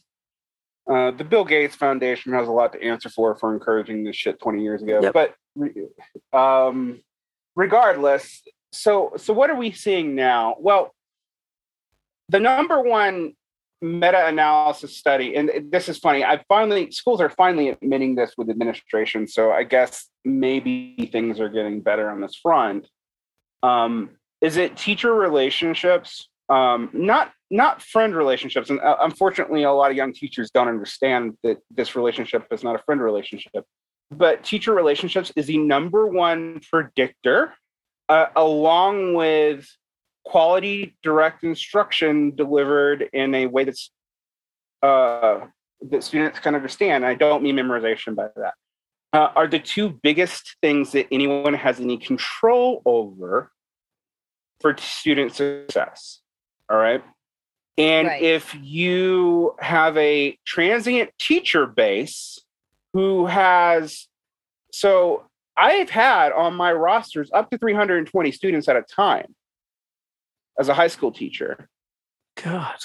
uh, 0.89 1.11
the 1.11 1.25
Bill 1.25 1.45
Gates 1.45 1.77
Foundation 1.77 2.33
has 2.33 2.49
a 2.49 2.51
lot 2.51 2.73
to 2.73 2.83
answer 2.83 3.09
for 3.09 3.37
for 3.37 3.53
encouraging 3.53 4.05
this 4.05 4.17
shit 4.17 4.41
20 4.41 4.63
years 4.63 4.83
ago. 4.83 5.01
Yep. 5.03 5.13
But 5.13 6.39
um, 6.39 7.01
regardless, 7.55 8.43
so 8.73 9.13
so 9.17 9.33
what 9.33 9.51
are 9.51 9.57
we 9.57 9.71
seeing 9.71 10.15
now? 10.15 10.57
Well, 10.59 10.95
the 12.29 12.41
number 12.41 12.81
one 12.81 13.35
meta-analysis 13.81 14.97
study, 14.97 15.37
and 15.37 15.51
this 15.71 15.89
is 15.89 15.99
funny. 15.99 16.25
I 16.25 16.43
finally 16.49 16.91
schools 16.91 17.21
are 17.21 17.31
finally 17.31 17.69
admitting 17.69 18.15
this 18.15 18.33
with 18.39 18.49
administration, 18.49 19.29
so 19.29 19.53
I 19.53 19.65
guess 19.65 20.09
maybe 20.25 21.09
things 21.13 21.39
are 21.39 21.49
getting 21.49 21.81
better 21.81 22.11
on 22.11 22.21
this 22.21 22.37
front. 22.37 22.89
Um, 23.63 24.11
is 24.41 24.57
it 24.57 24.77
teacher 24.77 25.13
relationships? 25.13 26.29
Um, 26.49 26.89
not 26.93 27.33
not 27.51 27.83
friend 27.83 28.15
relationships 28.15 28.71
and 28.71 28.81
uh, 28.81 28.97
unfortunately 29.01 29.63
a 29.63 29.73
lot 29.73 29.91
of 29.91 29.97
young 29.97 30.13
teachers 30.13 30.51
don't 30.51 30.69
understand 30.69 31.37
that 31.43 31.59
this 31.71 31.97
relationship 31.97 32.47
is 32.51 32.63
not 32.63 32.75
a 32.75 32.79
friend 32.81 33.01
relationship. 33.01 33.65
But 34.11 34.43
teacher 34.43 34.73
relationships 34.75 35.33
is 35.37 35.47
the 35.47 35.59
number 35.59 36.07
one 36.07 36.61
predictor 36.71 37.55
uh, 38.09 38.27
along 38.37 39.15
with 39.15 39.67
quality 40.25 40.97
direct 41.03 41.45
instruction 41.45 42.35
delivered 42.35 43.09
in 43.13 43.35
a 43.35 43.47
way 43.47 43.65
that's 43.65 43.91
uh, 44.83 45.41
that 45.91 46.05
students 46.05 46.39
can 46.39 46.55
understand. 46.55 47.05
I 47.05 47.15
don't 47.15 47.43
mean 47.43 47.57
memorization 47.57 48.15
by 48.15 48.29
that. 48.37 48.55
Uh, 49.13 49.31
are 49.35 49.47
the 49.47 49.59
two 49.59 49.99
biggest 50.03 50.57
things 50.61 50.93
that 50.93 51.07
anyone 51.11 51.55
has 51.55 51.81
any 51.81 51.97
control 51.97 52.83
over 52.85 53.51
for 54.61 54.77
student 54.77 55.35
success 55.35 56.21
all 56.71 56.77
right 56.77 57.03
and 57.79 58.09
right. 58.09 58.21
if 58.21 58.57
you 58.61 59.55
have 59.61 59.97
a 59.97 60.37
transient 60.45 61.11
teacher 61.19 61.65
base 61.65 62.41
who 62.93 63.27
has, 63.27 64.09
so 64.73 65.25
I've 65.57 65.89
had 65.89 66.33
on 66.33 66.55
my 66.55 66.73
rosters 66.73 67.31
up 67.33 67.51
to 67.51 67.59
320 67.59 68.33
students 68.33 68.69
at 68.69 68.77
a 68.77 68.83
time 68.83 69.33
as 70.59 70.69
a 70.69 70.75
high 70.75 70.89
school 70.89 71.13
teacher. 71.13 71.69
God. 72.43 72.79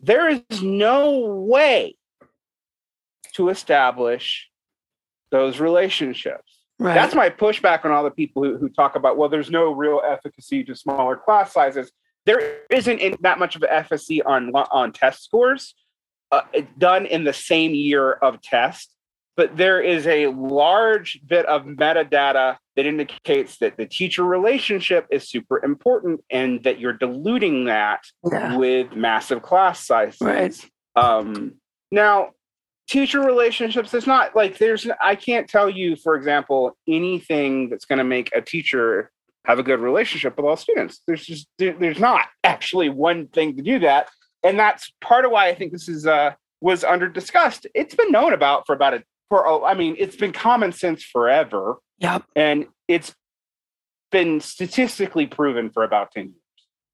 There 0.00 0.28
is 0.28 0.62
no 0.62 1.20
way 1.20 1.96
to 3.34 3.50
establish 3.50 4.48
those 5.30 5.60
relationships. 5.60 6.58
Right. 6.80 6.94
That's 6.94 7.14
my 7.14 7.30
pushback 7.30 7.84
on 7.84 7.92
all 7.92 8.02
the 8.02 8.10
people 8.10 8.42
who, 8.42 8.56
who 8.56 8.68
talk 8.68 8.96
about, 8.96 9.16
well, 9.16 9.28
there's 9.28 9.50
no 9.50 9.70
real 9.72 10.00
efficacy 10.04 10.64
to 10.64 10.74
smaller 10.74 11.14
class 11.14 11.52
sizes 11.52 11.92
there 12.26 12.58
isn't 12.70 13.22
that 13.22 13.38
much 13.38 13.56
of 13.56 13.62
an 13.62 13.70
efficacy 13.70 14.22
on 14.22 14.50
on 14.50 14.92
test 14.92 15.24
scores 15.24 15.74
uh, 16.32 16.42
done 16.78 17.06
in 17.06 17.24
the 17.24 17.32
same 17.32 17.74
year 17.74 18.12
of 18.12 18.40
test, 18.40 18.94
but 19.36 19.56
there 19.56 19.80
is 19.80 20.06
a 20.06 20.28
large 20.28 21.20
bit 21.26 21.46
of 21.46 21.64
metadata 21.64 22.56
that 22.76 22.86
indicates 22.86 23.58
that 23.58 23.76
the 23.76 23.86
teacher 23.86 24.24
relationship 24.24 25.06
is 25.10 25.28
super 25.28 25.64
important 25.64 26.20
and 26.30 26.62
that 26.64 26.78
you're 26.78 26.92
diluting 26.92 27.64
that 27.64 28.02
yeah. 28.30 28.56
with 28.56 28.92
massive 28.92 29.42
class 29.42 29.86
sizes. 29.86 30.20
Right. 30.20 30.70
Um, 30.96 31.54
now, 31.90 32.30
teacher 32.88 33.20
relationships 33.20 33.94
is 33.94 34.06
not 34.06 34.34
like 34.36 34.58
there's 34.58 34.86
I 35.00 35.14
can't 35.14 35.48
tell 35.48 35.70
you, 35.70 35.96
for 35.96 36.16
example, 36.16 36.76
anything 36.88 37.70
that's 37.70 37.84
going 37.84 37.98
to 37.98 38.04
make 38.04 38.30
a 38.34 38.40
teacher 38.40 39.10
have 39.44 39.58
a 39.58 39.62
good 39.62 39.80
relationship 39.80 40.36
with 40.36 40.46
all 40.46 40.56
students. 40.56 41.00
There's 41.06 41.24
just 41.24 41.48
there's 41.58 41.98
not 41.98 42.26
actually 42.44 42.88
one 42.88 43.28
thing 43.28 43.56
to 43.56 43.62
do 43.62 43.78
that, 43.80 44.08
and 44.42 44.58
that's 44.58 44.92
part 45.00 45.24
of 45.24 45.30
why 45.30 45.48
I 45.48 45.54
think 45.54 45.72
this 45.72 45.88
is 45.88 46.06
uh 46.06 46.32
was 46.60 46.84
under 46.84 47.08
discussed. 47.08 47.66
It's 47.74 47.94
been 47.94 48.12
known 48.12 48.32
about 48.32 48.66
for 48.66 48.74
about 48.74 48.94
a 48.94 49.02
for 49.28 49.46
oh, 49.46 49.64
I 49.64 49.74
mean 49.74 49.96
it's 49.98 50.16
been 50.16 50.32
common 50.32 50.72
sense 50.72 51.02
forever. 51.02 51.76
Yep. 51.98 52.24
And 52.36 52.66
it's 52.88 53.14
been 54.10 54.40
statistically 54.40 55.26
proven 55.26 55.70
for 55.70 55.84
about 55.84 56.12
10 56.12 56.24
years. 56.24 56.34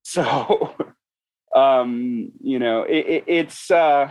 So 0.03 0.74
um 1.55 2.30
you 2.40 2.59
know 2.59 2.82
it, 2.82 3.07
it, 3.07 3.24
it's 3.26 3.70
uh 3.70 4.11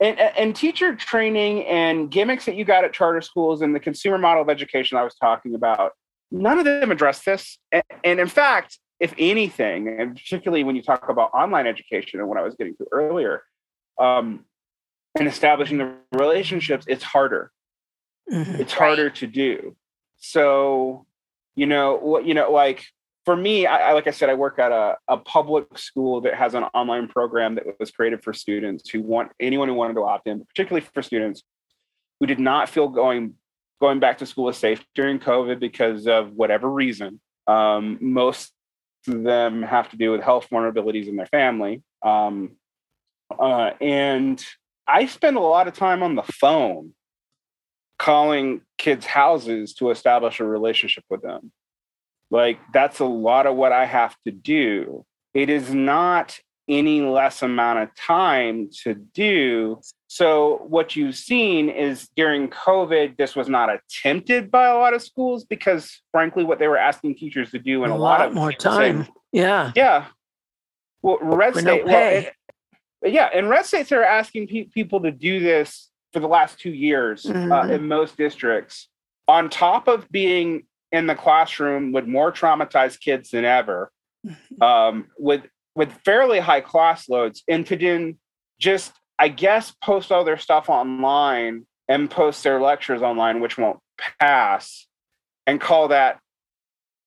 and, 0.00 0.18
and 0.18 0.56
teacher 0.56 0.94
training 0.96 1.64
and 1.66 2.10
gimmicks 2.10 2.46
that 2.46 2.56
you 2.56 2.64
got 2.64 2.84
at 2.84 2.92
charter 2.92 3.20
schools 3.20 3.62
and 3.62 3.74
the 3.74 3.80
consumer 3.80 4.18
model 4.18 4.42
of 4.42 4.50
education 4.50 4.98
I 4.98 5.04
was 5.04 5.14
talking 5.14 5.54
about 5.54 5.92
none 6.30 6.58
of 6.58 6.64
them 6.64 6.90
address 6.90 7.22
this. 7.24 7.58
And, 7.72 7.82
and, 8.02 8.20
in 8.20 8.28
fact, 8.28 8.78
if 9.00 9.14
anything, 9.18 9.88
and 9.88 10.16
particularly 10.16 10.64
when 10.64 10.76
you 10.76 10.82
talk 10.82 11.08
about 11.08 11.30
online 11.34 11.66
education 11.66 12.20
and 12.20 12.28
what 12.28 12.38
I 12.38 12.42
was 12.42 12.54
getting 12.54 12.76
to 12.76 12.86
earlier, 12.92 13.42
um, 13.98 14.44
and 15.18 15.28
establishing 15.28 15.78
the 15.78 15.94
relationships, 16.12 16.86
it's 16.88 17.04
harder. 17.04 17.50
Mm-hmm. 18.30 18.60
It's 18.60 18.72
harder 18.72 19.10
to 19.10 19.26
do. 19.26 19.76
So, 20.16 21.06
you 21.54 21.66
know, 21.66 21.96
what 21.96 22.24
you 22.24 22.34
know, 22.34 22.50
like 22.50 22.84
for 23.24 23.36
me, 23.36 23.66
I, 23.66 23.90
I, 23.90 23.92
like 23.92 24.06
I 24.06 24.10
said, 24.10 24.28
I 24.28 24.34
work 24.34 24.58
at 24.58 24.72
a, 24.72 24.96
a 25.08 25.16
public 25.16 25.78
school 25.78 26.20
that 26.22 26.34
has 26.34 26.54
an 26.54 26.64
online 26.74 27.08
program 27.08 27.54
that 27.54 27.64
was 27.78 27.90
created 27.90 28.22
for 28.22 28.32
students 28.32 28.88
who 28.90 29.00
want 29.02 29.32
anyone 29.40 29.68
who 29.68 29.74
wanted 29.74 29.94
to 29.94 30.04
opt 30.04 30.26
in, 30.26 30.44
particularly 30.44 30.86
for 30.92 31.02
students 31.02 31.42
who 32.20 32.26
did 32.26 32.38
not 32.38 32.68
feel 32.68 32.88
going 32.88 33.34
going 33.84 34.00
back 34.00 34.16
to 34.16 34.24
school 34.24 34.44
was 34.44 34.56
safe 34.56 34.82
during 34.94 35.18
COVID 35.18 35.60
because 35.60 36.06
of 36.06 36.32
whatever 36.32 36.70
reason. 36.70 37.20
Um, 37.46 37.98
most 38.00 38.50
of 39.06 39.22
them 39.24 39.60
have 39.60 39.90
to 39.90 39.98
do 39.98 40.10
with 40.10 40.22
health 40.22 40.48
vulnerabilities 40.50 41.06
in 41.06 41.16
their 41.16 41.26
family. 41.26 41.82
Um, 42.02 42.56
uh, 43.38 43.72
and 43.82 44.42
I 44.88 45.04
spend 45.04 45.36
a 45.36 45.40
lot 45.40 45.68
of 45.68 45.74
time 45.74 46.02
on 46.02 46.14
the 46.14 46.22
phone 46.22 46.94
calling 47.98 48.62
kids' 48.78 49.04
houses 49.04 49.74
to 49.74 49.90
establish 49.90 50.40
a 50.40 50.46
relationship 50.46 51.04
with 51.10 51.20
them. 51.20 51.52
Like, 52.30 52.60
that's 52.72 53.00
a 53.00 53.04
lot 53.04 53.44
of 53.44 53.54
what 53.54 53.72
I 53.72 53.84
have 53.84 54.16
to 54.24 54.32
do. 54.32 55.04
It 55.34 55.50
is 55.50 55.74
not 55.74 56.38
any 56.70 57.02
less 57.02 57.42
amount 57.42 57.80
of 57.80 57.94
time 57.94 58.70
to 58.84 58.94
do. 58.94 59.82
So, 60.14 60.62
what 60.68 60.94
you've 60.94 61.16
seen 61.16 61.68
is 61.68 62.08
during 62.14 62.46
COVID, 62.46 63.16
this 63.16 63.34
was 63.34 63.48
not 63.48 63.68
attempted 63.68 64.48
by 64.48 64.66
a 64.66 64.76
lot 64.76 64.94
of 64.94 65.02
schools 65.02 65.42
because, 65.42 66.00
frankly, 66.12 66.44
what 66.44 66.60
they 66.60 66.68
were 66.68 66.78
asking 66.78 67.16
teachers 67.16 67.50
to 67.50 67.58
do 67.58 67.82
in 67.82 67.90
a, 67.90 67.94
a 67.94 67.96
lot, 67.96 68.20
lot, 68.20 68.28
of 68.28 68.32
more 68.32 68.52
time. 68.52 69.08
yeah. 69.32 69.72
Yeah. 69.74 70.06
Well, 71.02 71.18
red 71.20 71.54
state, 71.54 71.64
no 71.64 71.84
well, 71.84 72.24
it, 73.02 73.12
yeah, 73.12 73.28
and 73.34 73.48
red 73.48 73.66
states, 73.66 73.90
they're 73.90 74.04
asking 74.04 74.46
pe- 74.46 74.66
people 74.66 75.00
to 75.00 75.10
do 75.10 75.40
this 75.40 75.90
for 76.12 76.20
the 76.20 76.28
last 76.28 76.60
two 76.60 76.70
years 76.70 77.26
uh, 77.26 77.32
mm-hmm. 77.32 77.50
uh, 77.50 77.66
in 77.66 77.88
most 77.88 78.16
districts, 78.16 78.88
on 79.26 79.50
top 79.50 79.88
of 79.88 80.08
being 80.12 80.64
in 80.92 81.08
the 81.08 81.16
classroom 81.16 81.90
with 81.90 82.06
more 82.06 82.30
traumatized 82.30 83.00
kids 83.00 83.30
than 83.30 83.44
ever, 83.44 83.90
mm-hmm. 84.24 84.62
um, 84.62 85.08
with 85.18 85.42
with 85.74 85.90
fairly 86.04 86.38
high 86.38 86.60
class 86.60 87.08
loads 87.08 87.42
and 87.48 87.66
to 87.66 87.76
then 87.76 88.16
just 88.60 88.92
i 89.18 89.28
guess 89.28 89.72
post 89.82 90.12
all 90.12 90.24
their 90.24 90.38
stuff 90.38 90.68
online 90.68 91.66
and 91.88 92.10
post 92.10 92.42
their 92.42 92.60
lectures 92.60 93.02
online 93.02 93.40
which 93.40 93.58
won't 93.58 93.78
pass 94.20 94.86
and 95.46 95.60
call 95.60 95.88
that 95.88 96.18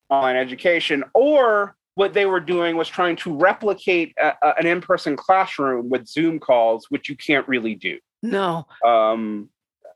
online 0.09 0.35
education 0.35 1.03
or 1.13 1.75
what 1.95 2.13
they 2.13 2.27
were 2.27 2.39
doing 2.39 2.77
was 2.77 2.87
trying 2.87 3.15
to 3.15 3.35
replicate 3.35 4.13
a, 4.21 4.31
a, 4.43 4.53
an 4.59 4.67
in-person 4.67 5.15
classroom 5.15 5.89
with 5.89 6.07
zoom 6.07 6.39
calls 6.39 6.85
which 6.89 7.09
you 7.09 7.15
can't 7.17 7.47
really 7.47 7.73
do. 7.73 7.97
No. 8.21 8.67
Um, 8.85 9.49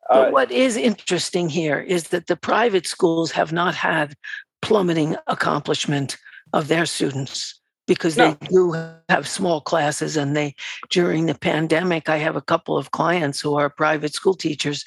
but 0.09 0.29
uh, 0.29 0.31
what 0.31 0.51
is 0.51 0.77
interesting 0.77 1.47
here 1.47 1.79
is 1.79 2.05
that 2.05 2.25
the 2.25 2.35
private 2.35 2.87
schools 2.87 3.31
have 3.31 3.53
not 3.53 3.75
had 3.75 4.15
plummeting 4.63 5.15
accomplishment 5.27 6.17
of 6.53 6.67
their 6.67 6.87
students 6.87 7.60
because 7.87 8.17
no. 8.17 8.31
they 8.39 8.47
do 8.47 8.73
have 9.09 9.27
small 9.27 9.61
classes 9.61 10.17
and 10.17 10.35
they 10.35 10.55
during 10.89 11.25
the 11.25 11.35
pandemic 11.35 12.09
i 12.09 12.17
have 12.17 12.35
a 12.35 12.41
couple 12.41 12.77
of 12.77 12.91
clients 12.91 13.39
who 13.39 13.55
are 13.55 13.69
private 13.69 14.13
school 14.13 14.33
teachers 14.33 14.85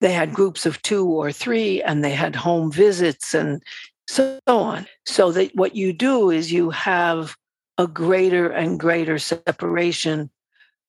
they 0.00 0.12
had 0.12 0.32
groups 0.32 0.64
of 0.64 0.80
two 0.82 1.06
or 1.06 1.32
three 1.32 1.82
and 1.82 2.04
they 2.04 2.12
had 2.12 2.36
home 2.36 2.70
visits 2.70 3.34
and 3.34 3.62
so 4.06 4.38
on 4.46 4.86
so 5.04 5.32
that 5.32 5.54
what 5.54 5.74
you 5.74 5.92
do 5.92 6.30
is 6.30 6.52
you 6.52 6.70
have 6.70 7.36
a 7.76 7.86
greater 7.86 8.48
and 8.48 8.80
greater 8.80 9.18
separation 9.18 10.30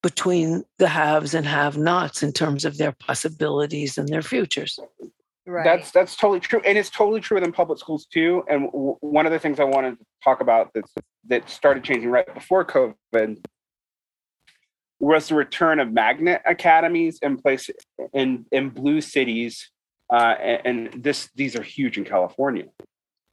between 0.01 0.63
the 0.77 0.87
haves 0.87 1.33
and 1.33 1.45
have 1.45 1.77
nots 1.77 2.23
in 2.23 2.31
terms 2.31 2.63
of 2.63 2.77
their 2.77 2.93
possibilities 2.93 3.97
and 3.97 4.07
their 4.07 4.21
futures 4.21 4.79
Right. 5.49 5.63
That's 5.63 5.89
that's 5.89 6.15
totally 6.15 6.39
true, 6.39 6.61
and 6.63 6.77
it's 6.77 6.91
totally 6.91 7.21
true 7.21 7.35
within 7.35 7.51
public 7.51 7.79
schools 7.79 8.05
too. 8.05 8.43
And 8.47 8.67
w- 8.67 8.97
one 8.99 9.25
of 9.25 9.31
the 9.31 9.39
things 9.39 9.59
I 9.59 9.63
wanted 9.63 9.97
to 9.97 10.05
talk 10.23 10.41
about 10.41 10.71
that 10.73 10.85
that 11.27 11.49
started 11.49 11.83
changing 11.83 12.09
right 12.09 12.31
before 12.33 12.65
COVID 12.65 13.37
was 14.99 15.29
the 15.29 15.35
return 15.35 15.79
of 15.79 15.91
magnet 15.91 16.41
academies 16.45 17.19
in 17.21 17.37
place 17.37 17.69
in 18.13 18.45
in 18.51 18.69
blue 18.69 19.01
cities, 19.01 19.69
uh, 20.11 20.35
and, 20.39 20.93
and 20.93 21.03
this 21.03 21.29
these 21.35 21.55
are 21.55 21.63
huge 21.63 21.97
in 21.97 22.03
California. 22.03 22.65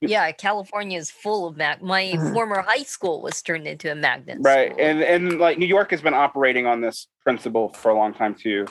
Yeah, 0.00 0.30
California 0.32 0.98
is 0.98 1.10
full 1.10 1.48
of 1.48 1.56
mag. 1.56 1.82
My 1.82 2.04
mm-hmm. 2.04 2.34
former 2.34 2.60
high 2.60 2.82
school 2.82 3.22
was 3.22 3.40
turned 3.42 3.66
into 3.66 3.90
a 3.90 3.94
magnet. 3.94 4.38
Right, 4.40 4.72
school. 4.72 4.84
and 4.84 5.02
and 5.02 5.38
like 5.40 5.58
New 5.58 5.66
York 5.66 5.90
has 5.90 6.02
been 6.02 6.14
operating 6.14 6.66
on 6.66 6.80
this 6.80 7.08
principle 7.22 7.70
for 7.70 7.90
a 7.90 7.94
long 7.94 8.14
time 8.14 8.34
too. 8.34 8.66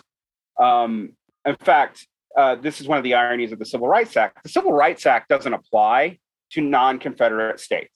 Um, 0.59 1.13
in 1.45 1.55
fact, 1.57 2.07
uh, 2.37 2.55
this 2.55 2.79
is 2.79 2.87
one 2.87 2.97
of 2.97 3.03
the 3.03 3.15
ironies 3.15 3.51
of 3.51 3.59
the 3.59 3.65
Civil 3.65 3.87
Rights 3.87 4.15
Act. 4.15 4.43
The 4.43 4.49
Civil 4.49 4.71
Rights 4.71 5.05
Act 5.05 5.29
doesn't 5.29 5.53
apply 5.53 6.19
to 6.51 6.61
non-Confederate 6.61 7.59
states. 7.59 7.94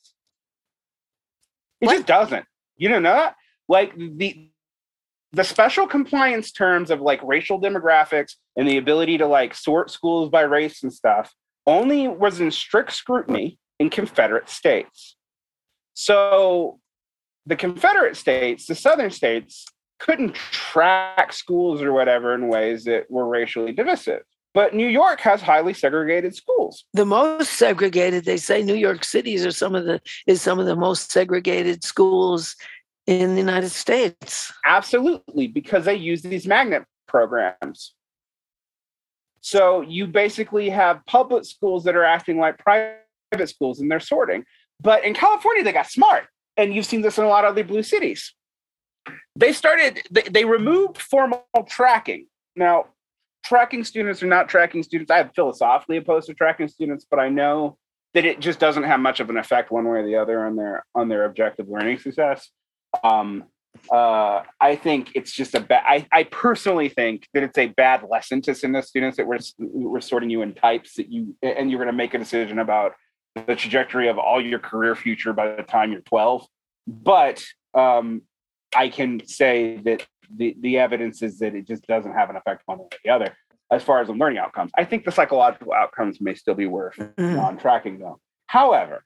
It 1.81 1.87
what? 1.87 1.93
just 1.95 2.07
doesn't. 2.07 2.45
You 2.77 2.89
don't 2.89 3.03
know 3.03 3.13
that? 3.13 3.35
Like 3.67 3.95
the 3.95 4.49
the 5.31 5.43
special 5.43 5.85
compliance 5.85 6.51
terms 6.51 6.89
of 6.89 7.01
like 7.01 7.21
racial 7.23 7.61
demographics 7.61 8.33
and 8.55 8.67
the 8.67 8.77
ability 8.77 9.19
to 9.19 9.27
like 9.27 9.53
sort 9.53 9.91
schools 9.91 10.29
by 10.29 10.41
race 10.41 10.81
and 10.81 10.91
stuff 10.91 11.33
only 11.67 12.07
was 12.07 12.39
in 12.39 12.49
strict 12.49 12.93
scrutiny 12.93 13.59
in 13.77 13.91
Confederate 13.91 14.49
states. 14.49 15.15
So 15.93 16.79
the 17.45 17.55
Confederate 17.55 18.17
states, 18.17 18.65
the 18.65 18.73
southern 18.73 19.11
states, 19.11 19.65
couldn't 19.99 20.33
track 20.33 21.31
schools 21.33 21.81
or 21.81 21.93
whatever 21.93 22.33
in 22.33 22.47
ways 22.47 22.85
that 22.85 23.09
were 23.11 23.27
racially 23.27 23.71
divisive. 23.71 24.23
But 24.53 24.73
New 24.73 24.87
York 24.87 25.19
has 25.21 25.41
highly 25.41 25.73
segregated 25.73 26.35
schools. 26.35 26.85
The 26.93 27.05
most 27.05 27.53
segregated, 27.53 28.25
they 28.25 28.37
say 28.37 28.63
New 28.63 28.75
York 28.75 29.03
Cities 29.03 29.45
are 29.45 29.51
some 29.51 29.75
of 29.75 29.85
the 29.85 30.01
is 30.25 30.41
some 30.41 30.59
of 30.59 30.65
the 30.65 30.75
most 30.75 31.11
segregated 31.11 31.83
schools 31.83 32.55
in 33.05 33.35
the 33.35 33.41
United 33.41 33.69
States. 33.69 34.51
Absolutely, 34.65 35.47
because 35.47 35.85
they 35.85 35.95
use 35.95 36.21
these 36.21 36.47
magnet 36.47 36.83
programs. 37.07 37.93
So 39.41 39.81
you 39.81 40.07
basically 40.07 40.69
have 40.69 41.05
public 41.05 41.45
schools 41.45 41.83
that 41.85 41.95
are 41.95 42.03
acting 42.03 42.37
like 42.39 42.57
private 42.57 42.99
schools 43.47 43.79
and 43.79 43.89
they're 43.89 43.99
sorting. 43.99 44.45
But 44.81 45.03
in 45.03 45.13
California, 45.13 45.63
they 45.63 45.71
got 45.71 45.89
smart. 45.89 46.25
And 46.57 46.73
you've 46.73 46.85
seen 46.85 47.01
this 47.01 47.17
in 47.17 47.23
a 47.23 47.27
lot 47.29 47.45
of 47.45 47.55
the 47.55 47.63
blue 47.63 47.83
cities. 47.83 48.33
They 49.35 49.53
started, 49.53 50.01
they, 50.11 50.23
they 50.23 50.45
removed 50.45 50.97
formal 50.97 51.45
tracking. 51.67 52.27
Now, 52.55 52.87
tracking 53.43 53.83
students 53.83 54.21
or 54.21 54.27
not 54.27 54.49
tracking 54.49 54.83
students. 54.83 55.11
I 55.11 55.19
am 55.19 55.29
philosophically 55.35 55.97
opposed 55.97 56.27
to 56.27 56.33
tracking 56.33 56.67
students, 56.67 57.05
but 57.09 57.19
I 57.19 57.29
know 57.29 57.77
that 58.13 58.25
it 58.25 58.39
just 58.39 58.59
doesn't 58.59 58.83
have 58.83 58.99
much 58.99 59.19
of 59.19 59.29
an 59.29 59.37
effect 59.37 59.71
one 59.71 59.87
way 59.87 59.99
or 59.99 60.05
the 60.05 60.15
other 60.15 60.45
on 60.45 60.55
their 60.55 60.85
on 60.95 61.09
their 61.09 61.25
objective 61.25 61.67
learning 61.69 61.99
success. 61.99 62.49
Um, 63.03 63.45
uh, 63.91 64.43
I 64.59 64.75
think 64.75 65.11
it's 65.15 65.31
just 65.31 65.53
a 65.53 65.59
bad. 65.59 65.83
I, 65.87 66.07
I 66.11 66.23
personally 66.23 66.89
think 66.89 67.27
that 67.33 67.43
it's 67.43 67.57
a 67.57 67.67
bad 67.67 68.03
lesson 68.09 68.41
to 68.43 68.55
send 68.55 68.75
the 68.75 68.81
students 68.81 69.17
that 69.17 69.27
we're 69.27 69.39
we're 69.59 70.01
sorting 70.01 70.29
you 70.29 70.41
in 70.41 70.53
types 70.53 70.95
that 70.95 71.11
you 71.11 71.35
and 71.41 71.69
you're 71.69 71.79
going 71.79 71.87
to 71.87 71.93
make 71.93 72.13
a 72.13 72.17
decision 72.17 72.59
about 72.59 72.93
the 73.35 73.55
trajectory 73.55 74.07
of 74.07 74.17
all 74.17 74.43
your 74.43 74.59
career 74.59 74.95
future 74.95 75.33
by 75.33 75.55
the 75.55 75.63
time 75.63 75.91
you're 75.91 76.01
12. 76.01 76.45
But 76.87 77.43
um, 77.75 78.23
I 78.75 78.89
can 78.89 79.25
say 79.25 79.77
that 79.85 80.05
the 80.35 80.55
the 80.59 80.77
evidence 80.77 81.21
is 81.21 81.39
that 81.39 81.55
it 81.55 81.67
just 81.67 81.85
doesn't 81.87 82.13
have 82.13 82.29
an 82.29 82.35
effect 82.35 82.63
one 82.65 82.79
way 82.79 82.85
or 82.85 82.97
the 83.03 83.09
other 83.09 83.35
as 83.71 83.83
far 83.83 84.01
as 84.01 84.07
the 84.07 84.13
learning 84.13 84.39
outcomes. 84.39 84.71
I 84.77 84.83
think 84.83 85.05
the 85.05 85.11
psychological 85.11 85.73
outcomes 85.73 86.19
may 86.19 86.33
still 86.33 86.55
be 86.55 86.65
worth 86.65 86.95
mm-hmm. 86.95 87.39
on 87.39 87.57
tracking 87.57 87.99
though. 87.99 88.19
However, 88.47 89.03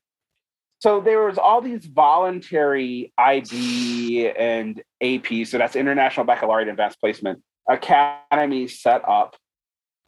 so 0.79 0.99
there 0.99 1.21
was 1.21 1.37
all 1.37 1.61
these 1.61 1.85
voluntary 1.85 3.13
IB 3.17 4.29
and 4.37 4.81
AP, 5.01 5.45
so 5.45 5.57
that's 5.57 5.75
International 5.75 6.25
Baccalaureate 6.25 6.67
Advanced 6.67 6.99
Placement 6.99 7.41
academies 7.69 8.81
set 8.81 9.07
up 9.07 9.35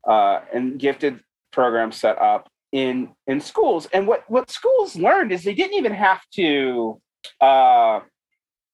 uh, 0.07 0.41
and 0.53 0.77
gifted 0.77 1.21
programs 1.51 1.95
set 1.95 2.21
up 2.21 2.49
in 2.71 3.13
in 3.27 3.39
schools. 3.39 3.87
And 3.93 4.07
what 4.07 4.23
what 4.27 4.49
schools 4.49 4.95
learned 4.95 5.31
is 5.31 5.43
they 5.43 5.53
didn't 5.53 5.77
even 5.77 5.93
have 5.93 6.21
to 6.35 7.01
uh, 7.39 8.01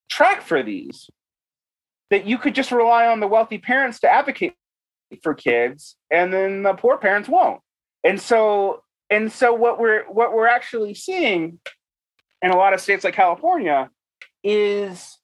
track 0.09 0.41
for 0.41 0.63
these. 0.63 1.09
That 2.11 2.27
you 2.27 2.37
could 2.37 2.53
just 2.53 2.71
rely 2.71 3.07
on 3.07 3.19
the 3.19 3.27
wealthy 3.27 3.57
parents 3.57 3.99
to 4.01 4.09
advocate 4.09 4.53
for 5.23 5.33
kids, 5.33 5.95
and 6.11 6.31
then 6.31 6.61
the 6.61 6.73
poor 6.73 6.97
parents 6.97 7.27
won't. 7.27 7.61
And 8.03 8.21
so 8.21 8.83
and 9.09 9.31
so 9.31 9.53
what 9.53 9.79
we're 9.79 10.03
what 10.05 10.33
we're 10.33 10.47
actually 10.47 10.93
seeing 10.93 11.59
in 12.41 12.51
a 12.51 12.57
lot 12.57 12.73
of 12.73 12.81
states 12.81 13.03
like 13.03 13.13
California 13.13 13.89
is 14.43 15.17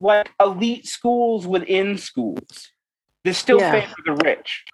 like 0.00 0.30
elite 0.40 0.86
schools 0.86 1.46
within 1.46 1.98
schools. 1.98 2.70
They 3.24 3.32
still 3.32 3.58
yeah. 3.58 3.72
favor 3.72 3.94
the 4.04 4.12
rich. 4.24 4.64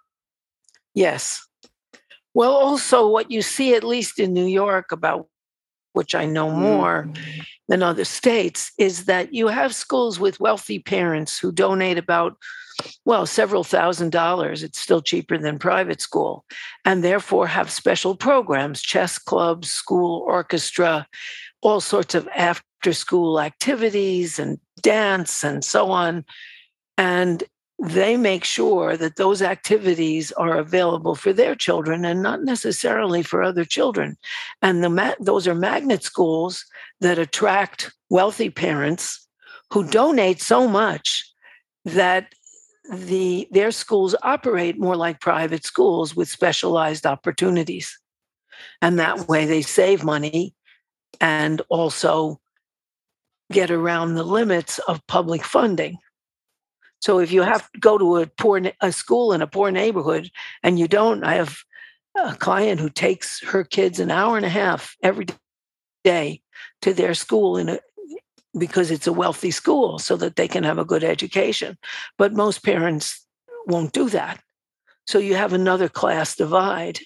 Yes. 0.95 1.47
Well, 2.35 2.53
also 2.53 3.09
what 3.09 3.31
you 3.31 3.43
see, 3.43 3.75
at 3.75 3.85
least 3.85 4.18
in 4.18 4.33
New 4.33 4.47
York, 4.47 4.93
about 4.93 5.29
which 6.01 6.14
I 6.14 6.24
know 6.24 6.51
more 6.51 7.05
mm. 7.05 7.44
than 7.68 7.82
other 7.82 8.07
states, 8.07 8.72
is 8.78 9.05
that 9.05 9.34
you 9.34 9.48
have 9.48 9.74
schools 9.74 10.18
with 10.18 10.40
wealthy 10.40 10.78
parents 10.78 11.38
who 11.38 11.53
donate 11.53 11.98
about, 11.98 12.38
well, 13.05 13.26
several 13.26 13.64
thousand 13.64 14.12
dollars. 14.12 14.62
It's 14.62 14.80
still 14.80 15.03
cheaper 15.03 15.36
than 15.36 15.59
private 15.59 16.01
school, 16.01 16.46
and 16.86 17.05
therefore 17.05 17.48
have 17.48 17.70
special 17.70 18.16
programs, 18.16 18.80
chess 18.80 19.18
clubs, 19.18 19.70
school 19.70 20.24
orchestra, 20.26 21.07
all 21.61 21.80
sorts 21.80 22.14
of 22.14 22.26
after 22.34 22.94
school 22.94 23.38
activities 23.38 24.38
and 24.38 24.59
dance 24.80 25.44
and 25.44 25.62
so 25.62 25.90
on. 25.90 26.24
And 26.96 27.44
they 27.83 28.16
make 28.16 28.45
sure 28.45 28.97
that 28.97 29.16
those 29.16 29.41
activities 29.41 30.33
are 30.33 30.59
available 30.59 31.14
for 31.14 31.33
their 31.33 31.55
children 31.55 32.05
and 32.05 32.22
not 32.22 32.43
necessarily 32.43 33.22
for 33.22 33.43
other 33.43 33.64
children. 33.64 34.18
And 34.61 34.85
the 34.85 34.91
ma- 34.91 35.14
those 35.18 35.49
are 35.49 35.55
magnet 35.55 36.03
schools 36.03 36.64
that 37.01 37.18
attract 37.18 37.91
wealthy 38.11 38.51
parents 38.51 39.26
who 39.72 39.89
donate 39.89 40.43
so 40.43 40.68
much 40.68 41.24
that 41.87 42.35
the 42.93 43.49
their 43.51 43.70
schools 43.70 44.14
operate 44.22 44.78
more 44.78 44.97
like 44.97 45.20
private 45.20 45.64
schools 45.64 46.14
with 46.14 46.28
specialized 46.28 47.07
opportunities. 47.07 47.99
And 48.83 48.99
that 48.99 49.26
way 49.26 49.47
they 49.47 49.62
save 49.62 50.05
money 50.05 50.55
and 51.20 51.62
also 51.70 52.41
get 53.51 53.70
around 53.70 54.14
the 54.14 54.24
limits 54.24 54.78
of 54.81 55.07
public 55.07 55.45
funding. 55.45 55.99
So 57.01 57.18
if 57.18 57.32
you 57.32 57.42
have 57.42 57.70
to 57.72 57.80
go 57.80 57.98
to 57.98 58.18
a 58.18 58.26
poor 58.26 58.61
a 58.80 58.92
school 58.92 59.32
in 59.32 59.42
a 59.42 59.46
poor 59.46 59.70
neighborhood 59.70 60.30
and 60.62 60.78
you 60.78 60.86
don't, 60.86 61.24
I 61.24 61.34
have 61.34 61.59
a 62.16 62.36
client 62.36 62.80
who 62.80 62.90
takes 62.90 63.42
her 63.44 63.64
kids 63.64 64.01
an 64.01 64.11
hour 64.11 64.36
and 64.36 64.46
a 64.46 64.51
half 64.51 64.96
every 65.03 65.26
day 66.05 66.42
to 66.82 66.92
their 66.92 67.14
school 67.14 67.57
in 67.57 67.68
a 67.70 67.78
because 68.59 68.90
it's 68.90 69.07
a 69.07 69.12
wealthy 69.12 69.51
school 69.51 69.98
so 69.98 70.16
that 70.16 70.36
they 70.36 70.48
can 70.48 70.64
have 70.64 70.78
a 70.78 70.84
good 70.84 71.05
education. 71.05 71.78
But 72.18 72.32
most 72.32 72.64
parents 72.64 73.24
won't 73.66 73.92
do 73.92 74.09
that. 74.11 74.40
So 75.07 75.18
you 75.18 75.36
have 75.36 75.53
another 75.53 75.88
class 75.88 76.36
divide. 76.36 76.98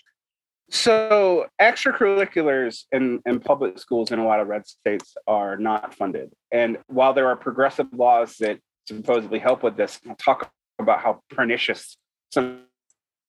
So 0.71 1.47
extracurriculars 1.61 2.85
in, 2.93 3.21
in 3.27 3.41
public 3.41 3.79
schools 3.79 4.11
in 4.11 4.19
a 4.19 4.27
lot 4.27 4.41
of 4.41 4.49
red 4.49 4.67
states 4.67 5.15
are 5.27 5.57
not 5.57 5.95
funded. 5.95 6.33
And 6.51 6.79
while 6.87 7.13
there 7.13 7.29
are 7.29 7.37
progressive 7.37 7.87
laws 7.93 8.37
that 8.41 8.59
supposedly 8.87 9.39
help 9.39 9.63
with 9.63 9.77
this, 9.77 10.01
I'll 10.09 10.17
talk 10.17 10.51
about 10.79 11.01
how 11.01 11.21
pernicious 11.31 11.97
some 12.33 12.63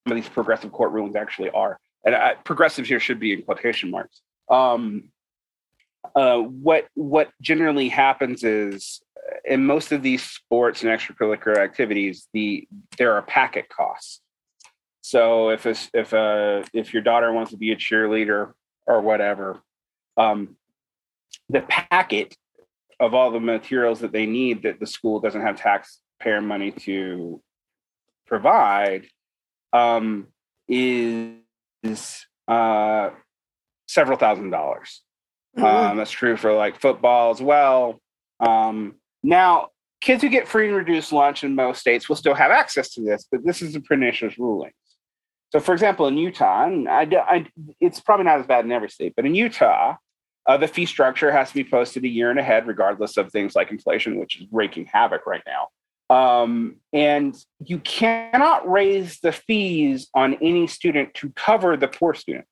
of 0.06 0.16
these 0.16 0.30
progressive 0.30 0.72
court 0.72 0.92
rulings 0.92 1.16
actually 1.16 1.50
are. 1.52 1.80
And 2.06 2.14
uh, 2.14 2.36
progressives 2.44 2.88
here 2.88 3.00
should 3.00 3.20
be 3.20 3.34
in 3.34 3.42
quotation 3.42 3.90
marks. 3.90 4.22
Um, 4.50 5.10
uh, 6.16 6.38
what 6.38 6.88
what 6.94 7.30
generally 7.42 7.90
happens 7.90 8.44
is 8.44 9.02
uh, 9.18 9.38
in 9.46 9.66
most 9.66 9.92
of 9.92 10.04
these 10.04 10.24
sports 10.24 10.84
and 10.84 10.92
extracurricular 10.92 11.58
activities, 11.58 12.28
the 12.32 12.68
there 12.98 13.14
are 13.14 13.24
packet 13.24 13.70
costs. 13.70 14.22
So 15.02 15.50
if 15.50 15.66
a, 15.66 15.76
if 15.94 16.14
a 16.14 16.64
if 16.74 16.94
your 16.94 17.02
daughter 17.02 17.34
wants 17.34 17.52
to 17.52 17.58
be 17.58 17.72
a 17.72 17.76
cheerleader 17.76 18.54
or 18.86 19.02
whatever, 19.02 19.62
um, 20.16 20.58
the 21.50 21.62
packet 21.62 22.36
of 23.00 23.14
all 23.14 23.32
the 23.32 23.40
materials 23.40 24.00
that 24.00 24.12
they 24.12 24.26
need 24.26 24.64
that 24.64 24.80
the 24.80 24.88
school 24.88 25.20
doesn't 25.20 25.42
have 25.42 25.58
taxpayer 25.60 26.42
money 26.42 26.72
to 26.72 27.42
provide 28.26 29.08
um, 29.74 30.28
is 30.68 32.26
uh, 32.48 33.10
several 33.88 34.18
thousand 34.18 34.50
dollars. 34.50 35.02
Mm-hmm. 35.58 35.66
Um, 35.66 35.98
that's 35.98 36.12
true 36.12 36.38
for 36.38 36.54
like 36.54 36.80
football 36.80 37.32
as 37.32 37.42
well. 37.42 38.02
Um, 38.40 38.96
now, 39.24 39.70
kids 40.02 40.22
who 40.22 40.30
get 40.30 40.48
free 40.48 40.68
and 40.68 40.76
reduced 40.76 41.12
lunch 41.12 41.44
in 41.44 41.56
most 41.56 41.80
states 41.80 42.10
will 42.10 42.16
still 42.16 42.34
have 42.34 42.52
access 42.52 42.90
to 42.94 43.02
this, 43.02 43.26
but 43.32 43.46
this 43.46 43.62
is 43.62 43.76
a 43.76 43.82
pernicious 43.82 44.38
ruling. 44.38 44.72
So, 45.52 45.60
for 45.60 45.74
example, 45.74 46.08
in 46.08 46.18
Utah, 46.18 46.66
and 46.66 46.90
I, 46.90 47.04
I, 47.04 47.46
it's 47.80 48.02
probably 48.02 48.26
not 48.26 48.40
as 48.40 48.46
bad 48.46 48.66
in 48.66 48.72
every 48.72 48.90
state, 48.90 49.14
but 49.16 49.26
in 49.26 49.36
Utah, 49.36 49.96
uh, 50.48 50.58
the 50.58 50.68
fee 50.68 50.86
structure 50.86 51.32
has 51.32 51.50
to 51.50 51.56
be 51.56 51.64
posted 51.64 52.04
a 52.04 52.08
year 52.08 52.30
and 52.30 52.40
ahead, 52.40 52.68
regardless 52.68 53.18
of 53.18 53.32
things 53.32 53.56
like 53.56 53.72
inflation, 53.72 54.20
which 54.20 54.40
is 54.40 54.48
wreaking 54.52 54.86
havoc 54.86 55.26
right 55.26 55.44
now. 55.46 55.70
Um, 56.10 56.76
and 56.94 57.36
you 57.64 57.80
cannot 57.80 58.70
raise 58.70 59.20
the 59.20 59.32
fees 59.32 60.08
on 60.14 60.36
any 60.36 60.68
student 60.68 61.14
to 61.16 61.32
cover 61.32 61.76
the 61.78 61.88
poor 61.88 62.14
students, 62.14 62.48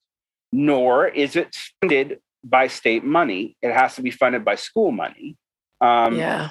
nor 0.52 1.08
is 1.08 1.36
it 1.36 1.56
funded 1.82 2.20
by 2.44 2.68
state 2.68 3.04
money. 3.04 3.56
It 3.62 3.72
has 3.72 3.96
to 3.96 4.02
be 4.02 4.10
funded 4.10 4.44
by 4.44 4.56
school 4.56 4.92
money. 4.92 5.38
Um, 5.82 6.18
yeah. 6.18 6.50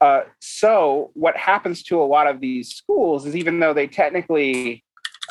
Uh, 0.00 0.22
so 0.40 1.12
what 1.14 1.36
happens 1.36 1.82
to 1.84 2.02
a 2.02 2.04
lot 2.04 2.26
of 2.26 2.40
these 2.40 2.74
schools 2.74 3.26
is 3.26 3.36
even 3.36 3.60
though 3.60 3.72
they 3.72 3.86
technically 3.86 4.84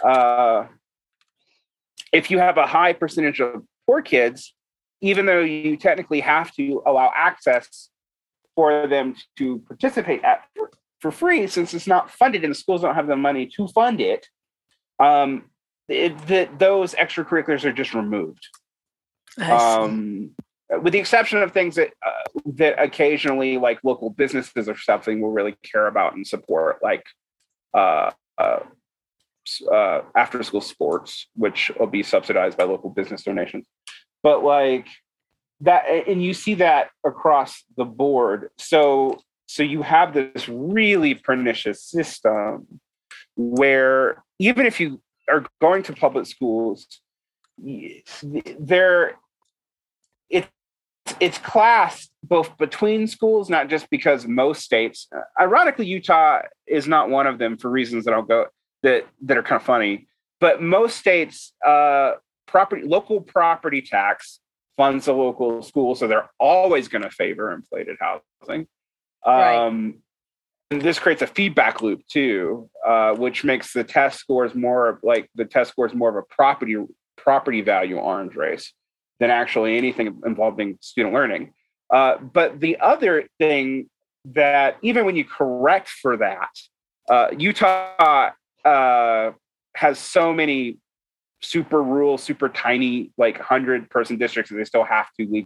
uh, 0.03 0.65
if 2.11 2.31
you 2.31 2.39
have 2.39 2.57
a 2.57 2.65
high 2.65 2.93
percentage 2.93 3.41
of 3.41 3.63
poor 3.87 4.01
kids, 4.01 4.52
even 5.03 5.25
though 5.25 5.41
you 5.41 5.75
technically 5.75 6.21
have 6.21 6.51
to 6.53 6.81
allow 6.85 7.11
access 7.13 7.89
for 8.55 8.87
them 8.87 9.15
to 9.37 9.59
participate 9.67 10.23
at 10.23 10.47
for 11.01 11.11
free, 11.11 11.45
since 11.47 11.73
it's 11.73 11.87
not 11.87 12.09
funded 12.09 12.45
and 12.45 12.51
the 12.51 12.57
schools 12.57 12.81
don't 12.81 12.95
have 12.95 13.07
the 13.07 13.17
money 13.17 13.45
to 13.45 13.67
fund 13.67 13.99
it, 13.99 14.25
um, 14.99 15.49
it, 15.89 16.17
the, 16.27 16.47
those 16.57 16.93
extracurriculars 16.93 17.65
are 17.65 17.73
just 17.73 17.93
removed. 17.93 18.47
Um, 19.41 20.31
with 20.81 20.93
the 20.93 20.99
exception 20.99 21.43
of 21.43 21.51
things 21.51 21.75
that 21.75 21.89
uh, 22.05 22.39
that 22.55 22.81
occasionally 22.81 23.57
like 23.57 23.79
local 23.83 24.09
businesses 24.09 24.69
or 24.69 24.77
something 24.77 25.19
will 25.19 25.31
really 25.31 25.55
care 25.63 25.87
about 25.87 26.15
and 26.15 26.25
support, 26.25 26.81
like 26.81 27.03
uh, 27.73 28.11
uh, 28.37 28.59
uh, 29.69 30.01
after 30.15 30.41
school 30.43 30.61
sports, 30.61 31.27
which 31.35 31.71
will 31.77 31.87
be 31.87 32.03
subsidized 32.03 32.57
by 32.57 32.63
local 32.63 32.89
business 32.89 33.23
donations. 33.23 33.67
But 34.23 34.43
like 34.43 34.87
that, 35.61 35.85
and 36.07 36.23
you 36.23 36.33
see 36.33 36.55
that 36.55 36.89
across 37.05 37.63
the 37.77 37.85
board. 37.85 38.49
So 38.57 39.19
so 39.45 39.61
you 39.61 39.83
have 39.83 40.13
this 40.13 40.49
really 40.49 41.13
pernicious 41.13 41.83
system 41.83 42.79
where 43.35 44.23
even 44.39 44.65
if 44.65 44.79
you 44.79 45.01
are 45.29 45.45
going 45.61 45.83
to 45.83 45.93
public 45.93 46.25
schools, 46.25 46.87
there 47.57 49.13
it 50.29 50.47
it's 51.19 51.37
classed 51.37 52.11
both 52.23 52.57
between 52.57 53.07
schools, 53.07 53.49
not 53.49 53.69
just 53.69 53.89
because 53.89 54.25
most 54.25 54.63
states. 54.63 55.07
Uh, 55.15 55.21
ironically, 55.39 55.85
Utah 55.85 56.41
is 56.65 56.87
not 56.87 57.09
one 57.09 57.27
of 57.27 57.37
them 57.37 57.57
for 57.57 57.69
reasons 57.69 58.05
that 58.05 58.13
I'll 58.13 58.23
go 58.23 58.47
that 58.81 59.05
that 59.23 59.37
are 59.37 59.43
kind 59.43 59.59
of 59.59 59.65
funny. 59.65 60.07
But 60.39 60.61
most 60.61 60.97
states, 60.97 61.53
uh, 61.65 62.13
property 62.47 62.83
local 62.83 63.21
property 63.21 63.81
tax 63.81 64.39
funds 64.77 65.05
the 65.05 65.13
local 65.13 65.61
school, 65.61 65.95
so 65.95 66.07
they're 66.07 66.29
always 66.39 66.87
going 66.87 67.03
to 67.03 67.09
favor 67.09 67.53
inflated 67.53 67.97
housing. 67.99 68.67
Um, 69.25 69.95
right. 70.71 70.81
this 70.81 70.99
creates 70.99 71.21
a 71.21 71.27
feedback 71.27 71.81
loop 71.81 72.01
too, 72.07 72.69
uh, 72.85 73.13
which 73.13 73.43
makes 73.43 73.73
the 73.73 73.83
test 73.83 74.19
scores 74.19 74.55
more 74.55 74.99
like 75.03 75.29
the 75.35 75.45
test 75.45 75.71
scores 75.71 75.93
more 75.93 76.09
of 76.09 76.15
a 76.15 76.23
property 76.23 76.75
property 77.17 77.61
value 77.61 77.99
arms 77.99 78.35
race 78.35 78.73
than 79.19 79.29
actually 79.29 79.77
anything 79.77 80.21
involving 80.25 80.77
student 80.81 81.13
learning. 81.13 81.53
Uh, 81.89 82.17
but 82.17 82.59
the 82.59 82.77
other 82.79 83.27
thing 83.39 83.89
that 84.25 84.77
even 84.81 85.05
when 85.05 85.15
you 85.15 85.23
correct 85.23 85.89
for 85.89 86.17
that, 86.17 86.49
uh, 87.09 87.27
Utah 87.37 88.31
uh, 88.65 89.31
has 89.75 89.99
so 89.99 90.33
many 90.33 90.77
super 91.43 91.83
rural, 91.83 92.17
super 92.17 92.49
tiny, 92.49 93.11
like 93.17 93.39
hundred 93.39 93.89
person 93.89 94.17
districts 94.17 94.49
that 94.51 94.57
they 94.57 94.63
still 94.63 94.83
have 94.83 95.07
to 95.19 95.45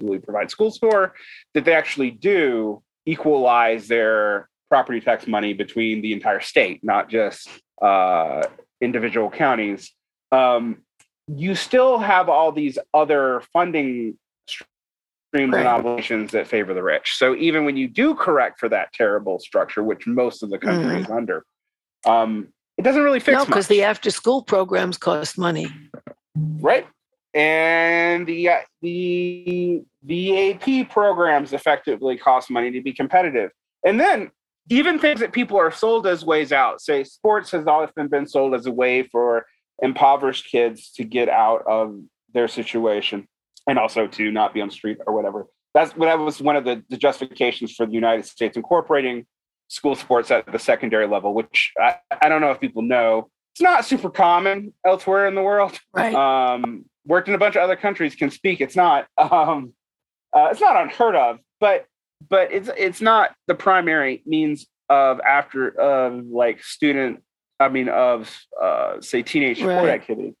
legally 0.00 0.18
provide 0.20 0.50
schools 0.50 0.78
for, 0.78 1.14
that 1.54 1.64
they 1.64 1.74
actually 1.74 2.10
do 2.10 2.82
equalize 3.06 3.88
their 3.88 4.48
property 4.70 5.00
tax 5.00 5.26
money 5.26 5.52
between 5.52 6.02
the 6.02 6.12
entire 6.12 6.40
state, 6.40 6.80
not 6.82 7.08
just 7.08 7.48
uh, 7.82 8.42
individual 8.80 9.30
counties. 9.30 9.92
Um, 10.32 10.82
you 11.26 11.54
still 11.54 11.98
have 11.98 12.28
all 12.28 12.52
these 12.52 12.78
other 12.92 13.42
funding 13.52 14.18
streams 14.46 15.52
right. 15.52 15.60
and 15.60 15.68
obligations 15.68 16.32
that 16.32 16.46
favor 16.46 16.74
the 16.74 16.82
rich. 16.82 17.16
So 17.16 17.34
even 17.34 17.64
when 17.64 17.76
you 17.76 17.88
do 17.88 18.14
correct 18.14 18.60
for 18.60 18.68
that 18.68 18.92
terrible 18.92 19.38
structure, 19.38 19.82
which 19.82 20.06
most 20.06 20.42
of 20.42 20.50
the 20.50 20.58
country 20.58 20.96
mm. 20.96 21.00
is 21.00 21.10
under, 21.10 21.44
um, 22.06 22.48
doesn't 22.84 23.02
really 23.02 23.20
fix. 23.20 23.38
No, 23.38 23.44
because 23.44 23.66
the 23.66 23.82
after-school 23.82 24.42
programs 24.42 24.96
cost 24.96 25.38
money. 25.38 25.66
Right, 26.36 26.86
and 27.34 28.26
the 28.26 28.48
uh, 28.48 28.58
the 28.82 29.82
the 30.02 30.52
AP 30.52 30.90
programs 30.90 31.52
effectively 31.52 32.16
cost 32.16 32.50
money 32.50 32.70
to 32.70 32.82
be 32.82 32.92
competitive. 32.92 33.50
And 33.84 33.98
then 33.98 34.30
even 34.70 34.98
things 34.98 35.20
that 35.20 35.32
people 35.32 35.58
are 35.58 35.70
sold 35.70 36.06
as 36.06 36.24
ways 36.24 36.52
out, 36.52 36.80
say 36.80 37.04
sports 37.04 37.50
has 37.50 37.66
often 37.66 38.08
been 38.08 38.26
sold 38.26 38.54
as 38.54 38.66
a 38.66 38.72
way 38.72 39.02
for 39.02 39.46
impoverished 39.82 40.50
kids 40.50 40.92
to 40.92 41.04
get 41.04 41.28
out 41.28 41.62
of 41.66 41.98
their 42.32 42.48
situation 42.48 43.26
and 43.66 43.78
also 43.78 44.06
to 44.06 44.30
not 44.30 44.54
be 44.54 44.60
on 44.60 44.68
the 44.68 44.74
street 44.74 44.98
or 45.06 45.14
whatever. 45.14 45.46
That's 45.74 45.92
that 45.94 46.18
was 46.18 46.40
one 46.40 46.56
of 46.56 46.64
the, 46.64 46.82
the 46.88 46.96
justifications 46.96 47.74
for 47.74 47.86
the 47.86 47.92
United 47.92 48.26
States 48.26 48.56
incorporating 48.56 49.26
school 49.68 49.94
sports 49.94 50.30
at 50.30 50.50
the 50.50 50.58
secondary 50.58 51.06
level, 51.06 51.34
which 51.34 51.72
I, 51.78 51.96
I 52.22 52.28
don't 52.28 52.40
know 52.40 52.50
if 52.50 52.60
people 52.60 52.82
know. 52.82 53.30
It's 53.54 53.62
not 53.62 53.84
super 53.84 54.10
common 54.10 54.72
elsewhere 54.84 55.26
in 55.26 55.34
the 55.34 55.42
world. 55.42 55.78
Right. 55.92 56.14
Um, 56.14 56.84
worked 57.06 57.28
in 57.28 57.34
a 57.34 57.38
bunch 57.38 57.56
of 57.56 57.62
other 57.62 57.76
countries 57.76 58.14
can 58.14 58.30
speak. 58.30 58.60
It's 58.60 58.76
not. 58.76 59.06
Um, 59.18 59.72
uh, 60.32 60.48
it's 60.50 60.60
not 60.60 60.76
unheard 60.76 61.14
of, 61.14 61.38
but 61.60 61.86
but 62.28 62.52
it's 62.52 62.68
it's 62.76 63.00
not 63.00 63.34
the 63.46 63.54
primary 63.54 64.22
means 64.26 64.66
of 64.88 65.20
after 65.20 65.68
of 65.68 66.26
like 66.26 66.62
student 66.64 67.22
I 67.60 67.68
mean, 67.68 67.88
of 67.88 68.36
uh, 68.60 69.00
say 69.00 69.22
teenage 69.22 69.62
right. 69.62 69.76
sport 69.76 69.90
activity. 69.90 70.34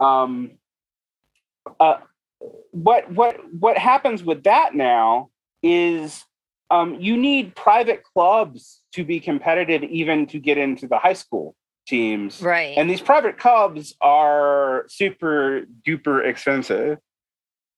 Um, 0.00 0.52
uh, 1.78 1.98
what 2.70 3.10
what 3.10 3.38
what 3.52 3.78
happens 3.78 4.22
with 4.22 4.44
that 4.44 4.74
now 4.74 5.30
is 5.62 6.24
um, 6.70 6.96
you 7.00 7.16
need 7.16 7.54
private 7.54 8.02
clubs 8.04 8.80
to 8.92 9.04
be 9.04 9.20
competitive, 9.20 9.82
even 9.84 10.26
to 10.26 10.38
get 10.38 10.58
into 10.58 10.86
the 10.86 10.98
high 10.98 11.14
school 11.14 11.54
teams. 11.86 12.40
Right. 12.40 12.76
And 12.76 12.88
these 12.88 13.00
private 13.00 13.38
clubs 13.38 13.94
are 14.00 14.84
super 14.88 15.62
duper 15.86 16.24
expensive. 16.24 16.98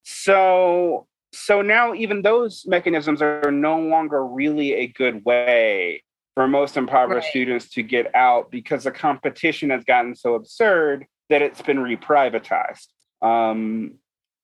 So 0.05 1.06
so 1.35 1.62
now 1.62 1.94
even 1.94 2.23
those 2.23 2.64
mechanisms 2.66 3.23
are 3.23 3.51
no 3.51 3.81
longer 3.81 4.27
really 4.27 4.74
a 4.74 4.86
good 4.86 5.24
way 5.24 6.02
for 6.35 6.47
most 6.47 6.77
impoverished 6.77 7.27
right. 7.27 7.31
students 7.31 7.70
to 7.70 7.82
get 7.82 8.14
out 8.14 8.51
because 8.51 8.85
the 8.85 8.90
competition 8.90 9.70
has 9.70 9.85
gotten 9.85 10.14
so 10.14 10.35
absurd 10.35 11.06
that 11.31 11.40
it's 11.43 11.62
been 11.62 11.78
reprivatized. 11.78 12.89
Um, 13.23 13.94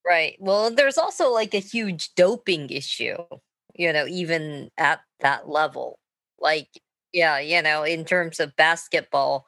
right. 0.06 0.36
Well, 0.38 0.70
there's 0.70 0.98
also 0.98 1.30
like 1.30 1.54
a 1.54 1.58
huge 1.58 2.14
doping 2.14 2.70
issue, 2.70 3.16
you 3.78 3.92
know, 3.92 4.06
even 4.06 4.70
at 4.76 5.00
that 5.20 5.48
level. 5.48 5.98
Like, 6.38 6.68
yeah, 7.12 7.38
you 7.38 7.62
know, 7.62 7.84
in 7.84 8.04
terms 8.04 8.40
of 8.40 8.54
basketball, 8.56 9.46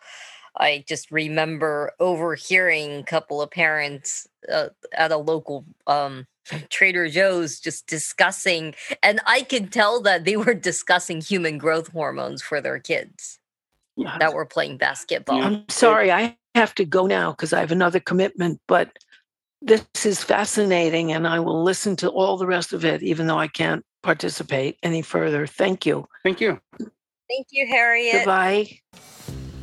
I 0.57 0.85
just 0.89 1.11
remember 1.11 1.93
overhearing 2.01 3.01
a 3.01 3.05
couple 3.05 3.43
of 3.43 3.51
parents 3.51 4.27
uh, 4.51 4.69
at 4.93 5.13
a 5.13 5.17
local 5.17 5.67
um, 5.87 6.27
Trader 6.71 7.09
Joe's 7.09 7.61
just 7.61 7.87
discussing, 7.87 8.75
and 9.03 9.21
I 9.27 9.43
could 9.43 9.73
tell 9.73 10.01
that 10.03 10.25
they 10.25 10.37
were 10.37 10.55
discussing 10.55 11.21
human 11.21 11.59
growth 11.59 11.89
hormones 11.89 12.43
for 12.43 12.61
their 12.61 12.79
kids 12.79 13.39
that 14.19 14.33
were 14.33 14.47
playing 14.47 14.79
basketball. 14.79 15.43
I'm 15.43 15.69
sorry, 15.69 16.11
I 16.11 16.37
have 16.55 16.75
to 16.77 16.85
go 16.85 17.07
now 17.07 17.33
because 17.33 17.53
I 17.53 17.61
have 17.61 17.71
another 17.71 18.01
commitment, 18.01 18.61
but 18.67 18.91
this 19.61 19.85
is 20.05 20.25
fascinating, 20.25 21.13
and 21.13 21.29
I 21.29 21.39
will 21.41 21.63
listen 21.63 21.97
to 21.97 22.09
all 22.09 22.37
the 22.37 22.47
rest 22.47 22.73
of 22.73 22.85
it, 22.85 23.03
even 23.03 23.27
though 23.27 23.39
I 23.39 23.49
can't 23.49 23.85
participate 24.03 24.79
any 24.83 25.03
further. 25.03 25.47
Thank 25.47 25.87
you. 25.87 26.09
Thank 26.23 26.41
you. 26.41 26.61
Thank 26.79 27.47
you, 27.51 27.67
Harriet. 27.67 28.13
Goodbye. 28.13 28.81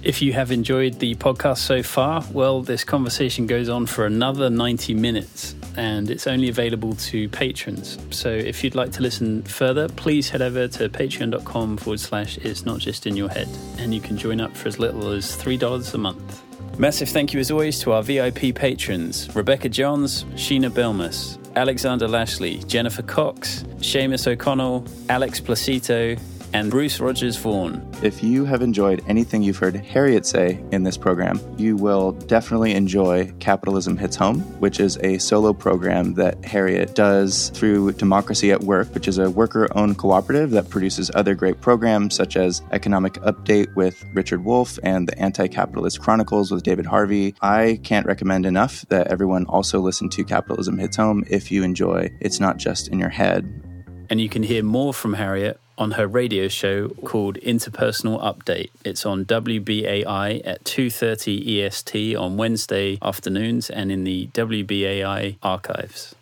If 0.03 0.21
you 0.21 0.31
have 0.33 0.51
enjoyed 0.51 0.99
the 0.99 1.15
podcast 1.15 1.57
so 1.57 1.83
far, 1.83 2.23
well, 2.31 2.61
this 2.61 2.83
conversation 2.83 3.47
goes 3.47 3.67
on 3.67 3.87
for 3.87 4.05
another 4.05 4.49
90 4.49 4.93
minutes 4.93 5.55
and 5.75 6.09
it's 6.09 6.27
only 6.27 6.49
available 6.49 6.95
to 6.95 7.27
patrons. 7.29 7.97
So 8.11 8.29
if 8.29 8.63
you'd 8.63 8.75
like 8.75 8.91
to 8.93 9.01
listen 9.01 9.41
further, 9.43 9.89
please 9.89 10.29
head 10.29 10.41
over 10.41 10.67
to 10.67 10.87
patreon.com 10.87 11.77
forward 11.77 11.99
slash 11.99 12.37
it's 12.37 12.63
not 12.63 12.79
just 12.79 13.05
in 13.07 13.17
your 13.17 13.27
head 13.29 13.49
and 13.79 13.93
you 13.93 13.99
can 13.99 14.17
join 14.17 14.39
up 14.39 14.55
for 14.55 14.67
as 14.67 14.79
little 14.79 15.11
as 15.11 15.35
$3 15.35 15.93
a 15.93 15.97
month. 15.97 16.46
Massive 16.79 17.09
thank 17.09 17.33
you 17.33 17.39
as 17.39 17.49
always 17.49 17.79
to 17.79 17.91
our 17.91 18.03
VIP 18.03 18.53
patrons 18.53 19.35
Rebecca 19.35 19.67
Johns, 19.67 20.25
Sheena 20.35 20.69
Belmas, 20.69 21.39
Alexander 21.55 22.07
Lashley, 22.07 22.59
Jennifer 22.65 23.01
Cox, 23.01 23.63
Seamus 23.77 24.27
O'Connell, 24.27 24.85
Alex 25.09 25.39
Placito, 25.41 26.19
and 26.53 26.71
Bruce 26.71 26.99
Rogers 26.99 27.35
Vaughan. 27.37 27.85
If 28.03 28.23
you 28.23 28.45
have 28.45 28.61
enjoyed 28.61 29.03
anything 29.07 29.41
you've 29.41 29.57
heard 29.57 29.75
Harriet 29.75 30.25
say 30.25 30.63
in 30.71 30.83
this 30.83 30.97
program, 30.97 31.39
you 31.57 31.75
will 31.75 32.11
definitely 32.11 32.73
enjoy 32.73 33.31
Capitalism 33.39 33.97
Hits 33.97 34.15
Home, 34.15 34.39
which 34.59 34.79
is 34.79 34.97
a 34.97 35.17
solo 35.17 35.53
program 35.53 36.13
that 36.15 36.43
Harriet 36.45 36.95
does 36.95 37.49
through 37.49 37.93
Democracy 37.93 38.51
at 38.51 38.61
Work, 38.61 38.93
which 38.93 39.07
is 39.07 39.17
a 39.17 39.29
worker 39.29 39.67
owned 39.75 39.97
cooperative 39.97 40.51
that 40.51 40.69
produces 40.69 41.11
other 41.15 41.35
great 41.35 41.61
programs 41.61 42.15
such 42.15 42.37
as 42.37 42.61
Economic 42.71 43.13
Update 43.15 43.75
with 43.75 44.03
Richard 44.13 44.43
Wolff 44.43 44.79
and 44.83 45.07
the 45.07 45.17
Anti 45.19 45.47
Capitalist 45.47 46.01
Chronicles 46.01 46.51
with 46.51 46.63
David 46.63 46.85
Harvey. 46.85 47.35
I 47.41 47.79
can't 47.83 48.05
recommend 48.05 48.45
enough 48.45 48.85
that 48.89 49.07
everyone 49.07 49.45
also 49.45 49.79
listen 49.79 50.09
to 50.09 50.23
Capitalism 50.23 50.77
Hits 50.77 50.97
Home 50.97 51.23
if 51.29 51.51
you 51.51 51.63
enjoy 51.63 52.09
It's 52.21 52.39
Not 52.39 52.57
Just 52.57 52.87
in 52.87 52.99
Your 52.99 53.09
Head. 53.09 53.63
And 54.09 54.21
you 54.21 54.29
can 54.29 54.43
hear 54.43 54.63
more 54.63 54.93
from 54.93 55.13
Harriet 55.13 55.59
on 55.77 55.91
her 55.91 56.07
radio 56.07 56.47
show 56.47 56.89
called 57.05 57.35
Interpersonal 57.37 58.21
Update. 58.21 58.69
It's 58.83 59.05
on 59.05 59.25
WBAI 59.25 60.41
at 60.43 60.63
2:30 60.65 61.47
EST 61.47 62.15
on 62.15 62.37
Wednesday 62.37 62.97
afternoons 63.01 63.69
and 63.69 63.91
in 63.91 64.03
the 64.03 64.27
WBAI 64.33 65.37
archives. 65.41 66.16